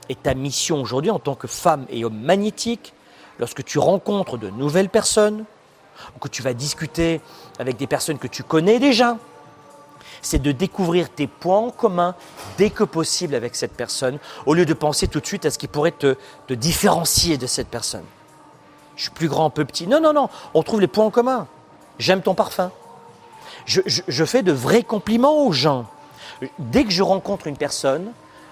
Et 0.09 0.15
ta 0.15 0.33
mission 0.33 0.81
aujourd'hui 0.81 1.11
en 1.11 1.19
tant 1.19 1.35
que 1.35 1.47
femme 1.47 1.85
et 1.89 2.03
homme 2.03 2.19
magnétique, 2.19 2.93
lorsque 3.39 3.63
tu 3.63 3.79
rencontres 3.79 4.37
de 4.37 4.49
nouvelles 4.49 4.89
personnes, 4.89 5.45
ou 6.15 6.19
que 6.19 6.27
tu 6.27 6.41
vas 6.41 6.53
discuter 6.53 7.21
avec 7.59 7.77
des 7.77 7.87
personnes 7.87 8.17
que 8.17 8.27
tu 8.27 8.43
connais 8.43 8.79
déjà, 8.79 9.17
c'est 10.21 10.41
de 10.41 10.51
découvrir 10.51 11.09
tes 11.09 11.27
points 11.27 11.59
en 11.59 11.69
commun 11.69 12.15
dès 12.57 12.69
que 12.69 12.83
possible 12.83 13.35
avec 13.35 13.55
cette 13.55 13.73
personne, 13.73 14.19
au 14.45 14.53
lieu 14.53 14.65
de 14.65 14.73
penser 14.73 15.07
tout 15.07 15.19
de 15.19 15.25
suite 15.25 15.45
à 15.45 15.51
ce 15.51 15.57
qui 15.57 15.67
pourrait 15.67 15.91
te, 15.91 16.15
différencier 16.49 17.37
de 17.37 17.47
cette 17.47 17.67
personne. 17.67 18.05
Je 18.95 19.03
suis 19.03 19.11
plus 19.11 19.27
grand, 19.27 19.49
peu 19.49 19.65
petit. 19.65 19.87
Non, 19.87 19.99
non, 19.99 20.13
non, 20.13 20.29
on 20.53 20.63
trouve 20.63 20.81
les 20.81 20.87
points 20.87 21.05
en 21.05 21.09
commun. 21.09 21.47
J'aime 21.99 22.21
ton 22.21 22.35
parfum. 22.35 22.71
Je, 23.65 24.25
fais 24.25 24.43
de 24.43 24.51
vrais 24.51 24.83
compliments 24.83 25.45
aux 25.45 25.51
gens. 25.51 25.85
Dès 26.59 26.83
que 26.83 26.91
je 26.91 27.01
rencontre 27.01 27.47
une 27.47 27.57
personne, 27.57 28.11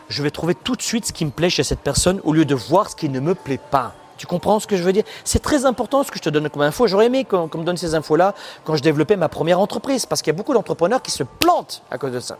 je 0.09 0.23
vais 0.23 0.31
trouver 0.31 0.55
tout 0.55 0.75
de 0.75 0.81
suite 0.81 1.05
ce 1.05 1.13
qui 1.13 1.25
me 1.25 1.31
plaît 1.31 1.49
chez 1.49 1.63
cette 1.63 1.81
personne 1.81 2.21
au 2.23 2.33
lieu 2.33 2.45
de 2.45 2.55
voir 2.55 2.89
ce 2.89 2.95
qui 2.95 3.09
ne 3.09 3.19
me 3.19 3.35
plaît 3.35 3.59
pas. 3.59 3.93
Tu 4.21 4.27
comprends 4.27 4.59
ce 4.59 4.67
que 4.67 4.77
je 4.77 4.83
veux 4.83 4.93
dire? 4.93 5.03
C'est 5.23 5.41
très 5.41 5.65
important 5.65 6.03
ce 6.03 6.11
que 6.11 6.19
je 6.19 6.21
te 6.21 6.29
donne 6.29 6.47
comme 6.47 6.61
info. 6.61 6.85
J'aurais 6.85 7.07
aimé 7.07 7.25
qu'on 7.25 7.47
me 7.47 7.63
donne 7.63 7.75
ces 7.75 7.95
infos-là 7.95 8.35
quand 8.63 8.75
je 8.75 8.83
développais 8.83 9.15
ma 9.15 9.29
première 9.29 9.59
entreprise, 9.59 10.05
parce 10.05 10.21
qu'il 10.21 10.31
y 10.31 10.35
a 10.35 10.37
beaucoup 10.37 10.53
d'entrepreneurs 10.53 11.01
qui 11.01 11.09
se 11.09 11.23
plantent 11.23 11.81
à 11.89 11.97
cause 11.97 12.11
de 12.11 12.19
ça. 12.19 12.37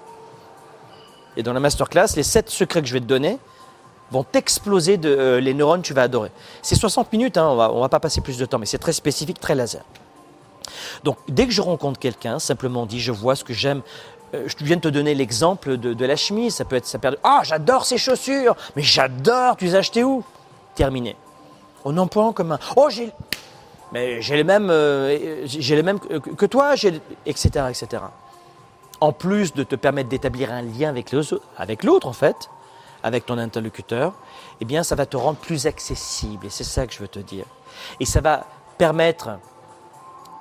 Et 1.38 1.42
dans 1.42 1.54
la 1.54 1.60
masterclass, 1.60 2.16
les 2.16 2.22
7 2.22 2.52
secrets 2.52 2.84
que 2.84 2.88
je 2.88 2.94
vais 2.94 3.00
te 3.00 3.06
donner 3.06 3.40
vont 4.12 4.24
exploser 4.36 4.98
de, 4.98 5.10
euh, 5.10 5.40
les 5.40 5.56
neurones, 5.56 5.82
tu 5.82 5.96
vas 5.96 6.04
adorer. 6.04 6.30
C'est 6.62 6.76
60 6.76 7.12
minutes, 7.14 7.38
hein, 7.38 7.48
on 7.48 7.56
va, 7.56 7.70
ne 7.70 7.80
va 7.80 7.90
pas 7.90 8.00
passer 8.00 8.22
plus 8.22 8.38
de 8.38 8.46
temps, 8.46 8.60
mais 8.60 8.68
c'est 8.68 8.78
très 8.78 8.94
spécifique, 8.94 9.40
très 9.40 9.56
laser. 9.56 9.82
Donc, 11.04 11.18
dès 11.30 11.48
que 11.48 11.52
je 11.52 11.64
rencontre 11.64 11.98
quelqu'un, 11.98 12.38
simplement 12.38 12.86
dit, 12.86 13.00
je 13.00 13.12
vois 13.12 13.36
ce 13.36 13.44
que 13.44 13.54
j'aime. 13.54 13.82
Euh, 14.36 14.44
je 14.46 14.64
viens 14.64 14.76
de 14.76 14.82
te 14.82 14.88
donner 14.88 15.16
l'exemple 15.16 15.78
de, 15.78 16.06
la 16.06 16.16
chemise. 16.16 16.54
Ça 16.54 16.64
peut 16.64 16.76
être, 16.76 16.86
ça 16.86 17.00
peut 17.00 17.18
Ah, 17.24 17.42
j'adore 17.44 17.88
ces 17.88 17.98
chaussures, 17.98 18.56
mais 18.76 18.84
j'adore. 18.84 19.58
Tu 19.58 19.66
les 19.66 19.76
as 19.76 19.98
où? 20.04 20.24
Terminé. 20.76 21.16
On 21.86 21.98
en 21.98 22.08
en 22.14 22.34
commun. 22.34 22.60
Oh, 22.76 22.90
j'ai, 22.90 23.12
mais 23.92 24.22
j'ai 24.22 24.44
euh, 24.48 26.20
que, 26.20 26.46
toi, 26.46 26.76
etc., 27.26 27.66
etc. 27.70 28.04
En 29.00 29.12
plus 29.12 29.54
de 29.54 29.64
te 29.64 29.76
permettre 29.76 30.10
d'établir 30.10 30.52
un 30.52 30.62
lien 30.62 30.90
avec, 30.90 31.14
avec 31.58 31.84
l'autre, 31.84 32.08
en 32.08 32.14
fait, 32.14 32.50
avec 33.04 33.26
ton 33.26 33.38
interlocuteur, 33.38 34.14
eh 34.60 34.66
bien, 34.66 34.84
ça 34.84 34.96
va 34.96 35.06
te 35.06 35.18
rendre 35.18 35.40
plus 35.40 35.66
accessible. 35.66 36.46
Et 36.46 36.50
c'est 36.50 36.64
ça 36.64 36.88
que 36.88 36.94
je 36.94 37.00
veux 37.00 37.08
te 37.08 37.20
dire. 37.20 37.46
Et 38.00 38.06
ça 38.06 38.22
va 38.22 38.46
permettre 38.78 39.40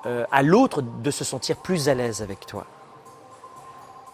euh, 0.07 0.25
à 0.31 0.43
l'autre 0.43 0.83
de 0.83 1.11
se 1.11 1.25
sentir 1.25 1.57
plus 1.57 1.89
à 1.89 1.95
l'aise 1.95 2.23
avec 2.23 2.47
toi. 2.47 2.67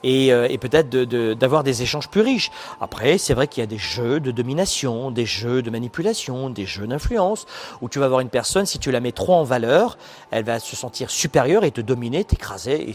Euh, 0.04 0.46
et, 0.48 0.58
peut-être 0.58 0.88
d'avoir 0.88 1.64
des 1.64 1.82
échanges 1.82 2.08
plus 2.08 2.20
riches. 2.20 2.50
Après, 2.80 3.18
c'est 3.18 3.34
vrai 3.34 3.48
qu'il 3.48 3.62
y 3.62 3.64
a 3.64 3.66
des 3.66 3.78
jeux 3.78 4.20
de 4.20 4.30
domination, 4.30 5.10
des 5.10 5.26
jeux 5.26 5.62
de 5.62 5.70
manipulation, 5.70 6.50
des 6.50 6.66
jeux 6.66 6.86
d'influence, 6.86 7.46
où 7.80 7.88
tu 7.88 7.98
vas 7.98 8.04
avoir 8.04 8.20
une 8.20 8.28
personne, 8.28 8.66
si 8.66 8.78
tu 8.78 8.90
la 8.90 9.00
mets 9.00 9.12
trop 9.12 9.34
en 9.34 9.44
valeur, 9.44 9.98
elle 10.30 10.44
va 10.44 10.60
se 10.60 10.76
sentir 10.76 11.10
supérieure 11.10 11.64
et 11.64 11.70
te 11.70 11.80
dominer, 11.80 12.24
t'écraser. 12.24 12.94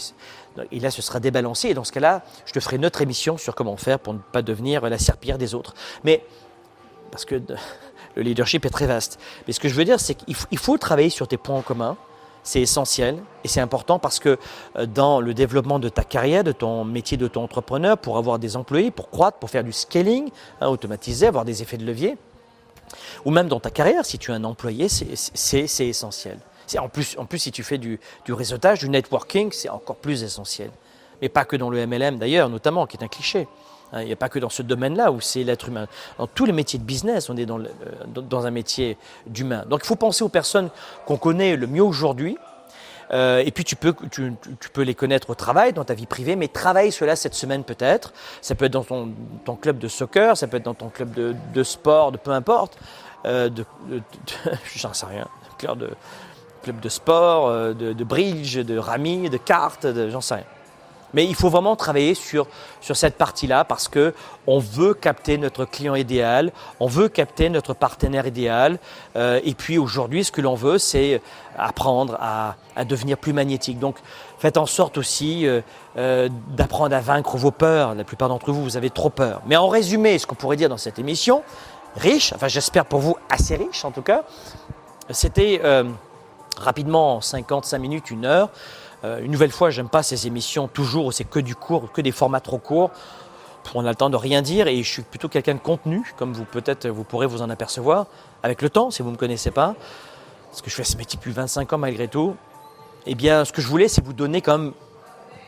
Et, 0.72 0.80
là, 0.80 0.92
ce 0.92 1.02
sera 1.02 1.20
débalancé. 1.20 1.70
Et 1.70 1.74
dans 1.74 1.84
ce 1.84 1.92
cas-là, 1.92 2.24
je 2.46 2.54
te 2.54 2.60
ferai 2.60 2.78
une 2.78 2.86
autre 2.86 3.02
émission 3.02 3.38
sur 3.38 3.56
comment 3.56 3.78
faire 3.78 4.00
pour 4.00 4.14
ne 4.14 4.20
pas 4.20 4.42
devenir 4.42 4.88
la 4.90 4.98
serpillière 4.98 5.38
des 5.38 5.56
autres. 5.56 5.74
Mais 6.04 6.24
parce 7.10 7.26
que 7.26 7.36
le 8.16 8.22
leadership 8.22 8.66
est 8.66 8.70
très 8.70 8.88
vaste. 8.88 9.20
Mais 9.48 9.54
ce 9.54 9.60
que 9.60 9.70
je 9.70 9.74
veux 9.74 9.86
dire, 9.86 10.00
c'est 10.00 10.16
qu'il 10.16 10.58
faut 10.58 10.78
travailler 10.78 11.10
sur 11.10 11.28
tes 11.28 11.38
points 11.38 11.58
en 11.58 11.62
commun. 11.62 11.98
C'est 12.44 12.62
essentiel 12.62 13.22
et 13.44 13.48
c'est 13.48 13.62
important 13.62 14.00
parce 14.00 14.20
que 14.20 14.38
euh, 14.78 14.86
dans 14.86 15.20
le 15.22 15.34
développement 15.34 15.80
de 15.80 15.90
ta 15.90 16.04
carrière, 16.04 16.44
de 16.44 16.52
ton 16.52 16.84
métier 16.84 17.18
de 17.18 17.28
ton 17.28 17.44
entrepreneur, 17.44 17.98
pour 17.98 18.18
avoir 18.18 18.40
des 18.40 18.58
employés, 18.58 18.92
pour 18.92 19.10
croître, 19.10 19.38
pour 19.38 19.50
faire 19.50 19.64
du 19.64 19.72
scaling, 19.72 20.30
hein, 20.60 20.68
automatiser, 20.68 21.28
avoir 21.28 21.46
des 21.46 21.62
effets 21.62 21.78
de 21.78 21.86
levier, 21.86 22.18
ou 23.26 23.32
même 23.32 23.48
dans 23.48 23.60
ta 23.60 23.70
carrière, 23.70 24.06
si 24.06 24.18
tu 24.18 24.32
es 24.32 24.34
un 24.34 24.44
employé, 24.44 24.88
c'est 24.90 25.88
essentiel. 25.88 26.40
En 26.80 26.90
plus, 26.90 27.18
en 27.18 27.26
plus, 27.26 27.40
si 27.40 27.52
tu 27.52 27.64
fais 27.64 27.78
du, 27.78 28.00
du 28.26 28.34
réseautage, 28.34 28.80
du 28.80 28.90
networking, 28.90 29.52
c'est 29.52 29.70
encore 29.70 29.98
plus 29.98 30.24
essentiel. 30.24 30.72
Mais 31.22 31.30
pas 31.30 31.46
que 31.46 31.56
dans 31.56 31.70
le 31.70 31.86
MLM 31.86 32.18
d'ailleurs, 32.18 32.50
notamment, 32.50 32.88
qui 32.88 32.98
est 32.98 33.04
un 33.04 33.08
cliché. 33.08 33.48
Hein, 33.94 34.02
il 34.02 34.08
n'y 34.08 34.14
a 34.14 34.18
pas 34.18 34.30
que 34.30 34.40
dans 34.40 34.50
ce 34.50 34.62
domaine-là 34.62 35.12
où 35.12 35.20
c'est 35.20 35.44
l'être 35.44 35.68
humain. 35.68 35.88
Dans 36.18 36.28
tous 36.28 36.46
les 36.46 36.54
métiers 36.54 36.80
de 36.80 36.84
business, 36.84 37.30
on 37.30 37.38
est 37.38 37.46
dans, 37.46 37.60
dans 38.08 38.46
un 38.46 38.52
métier 38.52 38.98
d'humain. 39.28 39.66
Donc 39.68 39.82
il 39.84 39.88
faut 39.88 39.96
penser 39.96 40.24
aux 40.24 40.30
personnes 40.30 40.70
qu'on 41.06 41.18
connaît 41.18 41.56
le 41.56 41.68
mieux 41.68 41.84
aujourd'hui. 41.84 42.38
Euh, 43.14 43.44
et 43.46 43.52
puis 43.52 43.64
tu 43.64 43.76
peux, 43.76 43.94
les 44.78 44.96
connaître 44.96 45.30
au 45.30 45.36
travail, 45.36 45.74
dans 45.74 45.84
ta 45.84 45.94
vie 45.94 46.06
privée, 46.06 46.36
mais 46.36 46.48
travaille 46.48 46.92
cela 46.92 47.16
cette 47.16 47.34
semaine 47.34 47.64
peut-être. 47.64 48.14
Ça 48.42 48.56
peut 48.56 48.66
être 48.66 48.72
dans 48.72 48.84
ton, 48.84 49.56
club 49.56 49.80
de 49.80 49.88
soccer, 49.88 50.38
ça 50.38 50.48
peut 50.48 50.58
être 50.58 50.66
dans 50.66 50.74
ton 50.74 50.90
club 50.90 51.12
de, 51.14 51.64
sport, 51.64 52.12
de 52.12 52.18
peu 52.18 52.32
importe. 52.32 52.78
Euh, 53.26 53.50
de, 53.50 53.66
j'en 54.76 54.94
sais 54.94 55.06
rien. 55.06 55.28
Club 55.58 56.80
de, 56.80 56.90
sport, 56.90 57.48
euh, 57.48 57.74
de, 57.74 57.94
de 57.94 58.04
bridge, 58.04 58.58
de 58.58 58.78
rami, 58.78 59.30
de 59.30 59.38
cartes, 59.38 59.86
j'en 60.10 60.22
sais 60.22 60.36
rien. 60.36 60.46
Mais 61.14 61.26
il 61.26 61.36
faut 61.36 61.50
vraiment 61.50 61.76
travailler 61.76 62.16
sur, 62.16 62.48
sur 62.80 62.96
cette 62.96 63.18
partie-là 63.18 63.64
parce 63.66 63.88
que 63.88 64.14
on 64.48 64.60
veut 64.60 64.94
capter 64.94 65.38
notre 65.38 65.66
client 65.66 65.96
idéal, 65.96 66.52
on 66.80 66.88
veut 66.88 67.10
capter 67.10 67.50
notre 67.50 67.74
partenaire 67.74 68.26
idéal. 68.28 68.80
Euh, 69.16 69.40
et 69.44 69.54
puis 69.54 69.78
aujourd'hui, 69.78 70.24
ce 70.24 70.32
que 70.32 70.42
l'on 70.42 70.56
veut, 70.56 70.78
c'est 70.78 71.22
apprendre 71.58 72.18
à, 72.20 72.56
à, 72.76 72.86
devenir 72.86 73.18
plus 73.18 73.34
magnétique. 73.34 73.80
Donc 73.80 73.98
faites 74.40 74.58
en 74.58 74.66
sorte 74.66 74.98
aussi 74.98 75.46
euh, 75.46 75.62
euh, 75.98 76.30
d'apprendre 76.50 76.96
à 76.96 77.02
vaincre 77.02 77.38
vos 77.38 77.52
peurs. 77.52 77.96
La 77.96 78.04
plupart 78.04 78.30
d'entre 78.30 78.52
vous, 78.52 78.64
vous 78.64 78.78
avez 78.78 78.90
trop 78.90 79.10
peur. 79.10 79.42
Mais 79.46 79.58
en 79.58 79.68
résumé, 79.68 80.18
ce 80.18 80.26
qu'on 80.26 80.36
pourrait 80.36 80.58
dire 80.58 80.70
dans 80.70 80.78
cette 80.78 81.00
émission, 81.00 81.44
riche, 81.96 82.34
enfin 82.34 82.48
j'espère 82.48 82.86
pour 82.86 83.00
vous 83.00 83.18
assez 83.30 83.56
riche 83.56 83.84
en 83.84 83.92
tout 83.92 84.02
cas, 84.02 84.24
c'était 85.10 85.62
rapidement 86.58 87.22
55 87.22 87.80
minutes, 87.80 88.12
une 88.12 88.26
heure. 88.26 88.50
Euh, 89.04 89.20
une 89.24 89.32
nouvelle 89.32 89.52
fois, 89.52 89.70
j'aime 89.70 89.90
pas 89.90 90.04
ces 90.04 90.28
émissions 90.28 90.68
toujours 90.68 91.06
où 91.08 91.12
c'est 91.12 91.24
que 91.24 91.40
du 91.40 91.56
court, 91.56 91.92
que 91.92 92.02
des 92.02 92.12
formats 92.12 92.40
trop 92.40 92.58
courts. 92.58 92.92
On 93.76 93.86
a 93.86 93.90
le 93.90 93.96
temps 93.96 94.10
de 94.10 94.18
rien 94.18 94.42
dire 94.42 94.68
et 94.68 94.82
je 94.82 94.92
suis 94.92 95.02
plutôt 95.04 95.30
quelqu'un 95.30 95.54
de 95.54 95.60
contenu, 95.60 96.14
comme 96.18 96.34
vous 96.34 96.46
peut-être 96.46 96.88
vous 96.88 97.04
pourrez 97.04 97.28
vous 97.28 97.42
en 97.42 97.50
apercevoir 97.50 98.08
avec 98.44 98.62
le 98.62 98.70
temps, 98.70 98.92
si 98.92 99.02
vous 99.02 99.10
ne 99.10 99.14
me 99.14 99.20
connaissez 99.20 99.52
pas. 99.52 99.76
Parce 100.50 100.62
que 100.62 100.70
je 100.70 100.76
fais 100.76 100.84
ce 100.84 100.98
métier 100.98 101.18
depuis 101.18 101.32
25 101.32 101.74
ans 101.74 101.78
malgré 101.78 102.08
tout. 102.08 102.36
Eh 103.06 103.16
bien, 103.16 103.46
ce 103.46 103.52
que 103.52 103.62
je 103.62 103.68
voulais, 103.68 103.88
c'est 103.88 104.04
vous 104.04 104.14
donner 104.14 104.42
quand 104.42 104.58
même 104.58 104.74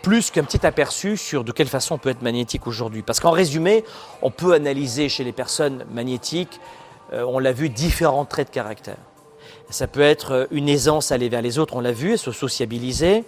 plus 0.01 0.32
qu'un 0.32 0.43
petit 0.43 0.66
aperçu 0.66 1.18
sur 1.18 1.43
de 1.43 1.51
quelle 1.51 1.68
façon 1.68 1.95
on 1.95 1.97
peut 1.97 2.10
être 2.10 2.22
magnétique 2.22 2.68
aujourd'hui. 2.68 3.01
Parce 3.01 3.20
qu'en 3.20 3.32
résumé, 3.32 3.84
on 4.22 4.32
peut 4.32 4.54
analyser 4.54 5.10
chez 5.10 5.24
les 5.24 5.32
personnes 5.32 5.86
magnétiques, 5.91 6.60
euh, 7.14 7.26
on 7.28 7.39
l'a 7.39 7.51
vu, 7.51 7.70
différents 7.70 8.26
traits 8.26 8.49
de 8.49 8.54
caractère. 8.54 8.97
Ça 9.74 9.88
peut 9.88 10.02
être 10.02 10.32
euh, 10.34 10.46
une 10.52 10.70
aisance 10.70 11.12
à 11.12 11.16
aller 11.16 11.30
vers 11.30 11.42
les 11.42 11.58
autres, 11.58 11.76
on 11.76 11.80
l'a 11.82 11.92
vu, 11.92 12.16
se 12.16 12.32
sociabiliser. 12.32 13.26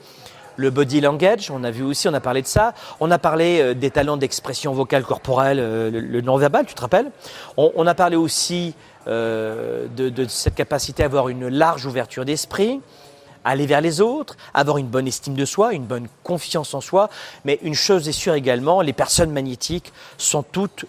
Le 0.57 0.69
body 0.69 1.01
language, 1.01 1.49
on 1.49 1.63
a 1.63 1.71
vu 1.71 1.81
aussi, 1.81 2.07
on 2.07 2.13
a 2.13 2.19
parlé 2.19 2.43
de 2.43 2.47
ça. 2.47 2.75
On 2.99 3.09
a 3.09 3.17
parlé 3.17 3.59
euh, 3.59 3.73
des 3.73 3.89
talents 3.89 4.15
d'expression 4.15 4.71
vocale 4.71 5.03
corporelle, 5.03 5.57
euh, 5.59 5.89
le 5.89 6.21
non-verbal, 6.21 6.67
tu 6.67 6.75
te 6.75 6.81
rappelles? 6.81 7.09
On, 7.57 7.87
a 7.87 7.95
parlé 7.95 8.15
aussi 8.15 8.75
de, 9.07 9.87
de, 9.95 10.27
cette 10.27 10.53
capacité 10.53 11.01
à 11.01 11.07
avoir 11.07 11.29
une 11.29 11.47
large 11.47 11.87
ouverture 11.87 12.25
d'esprit, 12.25 12.79
aller 13.43 13.65
vers 13.65 13.81
les 13.81 13.99
autres, 13.99 14.37
avoir 14.53 14.77
une 14.77 14.87
bonne 14.87 15.07
estime 15.07 15.33
de 15.33 15.45
soi, 15.45 15.73
une 15.73 15.85
bonne 15.85 16.07
confiance 16.23 16.75
en 16.75 16.81
soi. 16.81 17.09
Mais 17.43 17.57
une 17.63 17.73
chose 17.73 18.07
est 18.07 18.11
sûre 18.11 18.35
également, 18.35 18.81
les 18.81 18.93
personnes 18.93 19.31
magnétiques 19.31 19.91
sont 20.19 20.43
toutes 20.43 20.85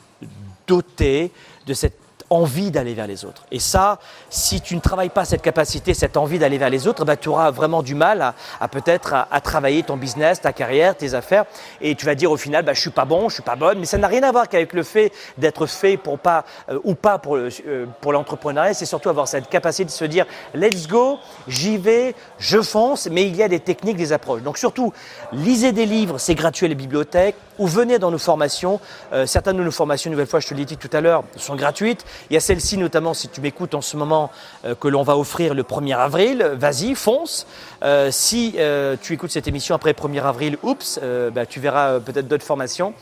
dotées 0.66 1.30
de 1.66 1.72
cette 1.72 2.05
envie 2.30 2.70
d'aller 2.70 2.94
vers 2.94 3.06
les 3.06 3.24
autres. 3.24 3.42
Et 3.50 3.58
ça, 3.58 3.98
si 4.30 4.60
tu 4.60 4.74
ne 4.74 4.80
travailles 4.80 5.10
pas 5.10 5.24
cette 5.24 5.42
capacité, 5.42 5.94
cette 5.94 6.16
envie 6.16 6.38
d'aller 6.38 6.58
vers 6.58 6.70
les 6.70 6.86
autres, 6.86 7.04
bah, 7.04 7.16
tu 7.16 7.28
auras 7.28 7.50
vraiment 7.50 7.82
du 7.82 7.94
mal 7.94 8.34
à, 8.60 8.68
peut-être 8.68 9.14
à, 9.30 9.40
travailler 9.40 9.82
ton 9.82 9.96
business, 9.96 10.40
ta 10.40 10.52
carrière, 10.52 10.96
tes 10.96 11.14
affaires, 11.14 11.44
et 11.80 11.94
tu 11.94 12.06
vas 12.06 12.14
dire 12.14 12.30
au 12.30 12.36
final, 12.36 12.64
bah, 12.64 12.74
je 12.74 12.80
suis 12.80 12.90
pas 12.90 13.04
bon, 13.04 13.28
je 13.28 13.34
suis 13.34 13.42
pas 13.42 13.56
bonne, 13.56 13.78
mais 13.78 13.86
ça 13.86 13.98
n'a 13.98 14.08
rien 14.08 14.22
à 14.22 14.32
voir 14.32 14.48
qu'avec 14.48 14.72
le 14.72 14.82
fait 14.82 15.12
d'être 15.38 15.66
fait 15.66 15.96
pour 15.96 16.18
pas 16.18 16.44
euh, 16.68 16.78
ou 16.84 16.94
pas 16.94 17.18
pour, 17.18 17.36
euh, 17.36 17.86
pour 18.00 18.12
l'entrepreneuriat, 18.12 18.74
c'est 18.74 18.86
surtout 18.86 19.08
avoir 19.08 19.28
cette 19.28 19.48
capacité 19.48 19.84
de 19.84 19.90
se 19.90 20.04
dire, 20.04 20.26
let's 20.54 20.88
go, 20.88 21.18
j'y 21.46 21.78
vais, 21.78 22.14
je 22.38 22.60
fonce, 22.60 23.08
mais 23.10 23.26
il 23.26 23.36
y 23.36 23.42
a 23.42 23.48
des 23.48 23.60
techniques, 23.60 23.96
des 23.96 24.12
approches. 24.12 24.42
Donc 24.42 24.58
surtout, 24.58 24.92
lisez 25.32 25.72
des 25.72 25.86
livres, 25.86 26.18
c'est 26.18 26.34
gratuit 26.34 26.66
à 26.66 26.68
la 26.68 26.74
bibliothèque, 26.74 27.36
ou 27.58 27.66
venez 27.66 27.98
dans 27.98 28.10
nos 28.10 28.18
formations. 28.18 28.80
Euh, 29.12 29.26
certaines 29.26 29.56
de 29.56 29.62
nos 29.62 29.70
formations, 29.70 30.08
une 30.08 30.12
nouvelle 30.12 30.26
fois, 30.26 30.40
je 30.40 30.48
te 30.48 30.54
l'ai 30.54 30.64
dit 30.64 30.76
tout 30.76 30.90
à 30.92 31.00
l'heure, 31.00 31.24
sont 31.36 31.56
gratuites. 31.56 32.04
Il 32.30 32.34
y 32.34 32.36
a 32.36 32.40
celle-ci 32.40 32.78
notamment, 32.78 33.14
si 33.14 33.28
tu 33.28 33.40
m'écoutes 33.40 33.74
en 33.74 33.80
ce 33.80 33.96
moment, 33.96 34.30
euh, 34.64 34.74
que 34.74 34.88
l'on 34.88 35.02
va 35.02 35.16
offrir 35.16 35.54
le 35.54 35.62
1er 35.62 35.96
avril. 35.96 36.42
Vas-y, 36.54 36.94
fonce. 36.94 37.46
Euh, 37.82 38.10
si 38.10 38.54
euh, 38.56 38.96
tu 39.00 39.12
écoutes 39.14 39.30
cette 39.30 39.48
émission 39.48 39.74
après 39.74 39.94
le 39.98 40.08
1er 40.08 40.22
avril, 40.22 40.58
oups, 40.62 41.00
bah, 41.32 41.46
tu 41.46 41.60
verras 41.60 42.00
peut-être 42.00 42.28
d'autres 42.28 42.44
formations. 42.44 42.94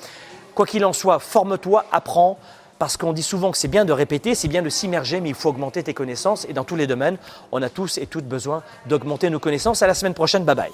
Quoi 0.55 0.67
qu'il 0.67 0.85
en 0.85 0.93
soit, 0.93 1.19
forme-toi, 1.19 1.85
apprends. 1.93 2.39
Parce 2.79 2.97
qu'on 2.97 3.13
dit 3.13 3.23
souvent 3.23 3.51
que 3.53 3.59
c'est 3.59 3.69
bien 3.69 3.85
de 3.85 3.93
répéter, 3.93 4.35
c'est 4.35 4.49
bien 4.49 4.61
de 4.61 4.69
s'immerger, 4.69 5.21
mais 5.21 5.29
il 5.29 5.35
faut 5.35 5.49
augmenter 5.49 5.83
tes 5.83 5.95
connaissances. 5.95 6.45
Et 6.49 6.53
dans 6.53 6.65
tous 6.65 6.77
les 6.77 6.87
domaines, 6.87 7.19
on 7.53 7.63
a 7.63 7.69
tous 7.69 7.99
et 7.99 8.07
toutes 8.07 8.27
besoin 8.27 8.63
d'augmenter 8.87 9.31
nos 9.31 9.39
connaissances. 9.39 9.83
À 9.83 9.87
la 9.87 9.95
semaine 9.95 10.15
prochaine, 10.15 10.45
bye 10.45 10.57
bye. 10.57 10.73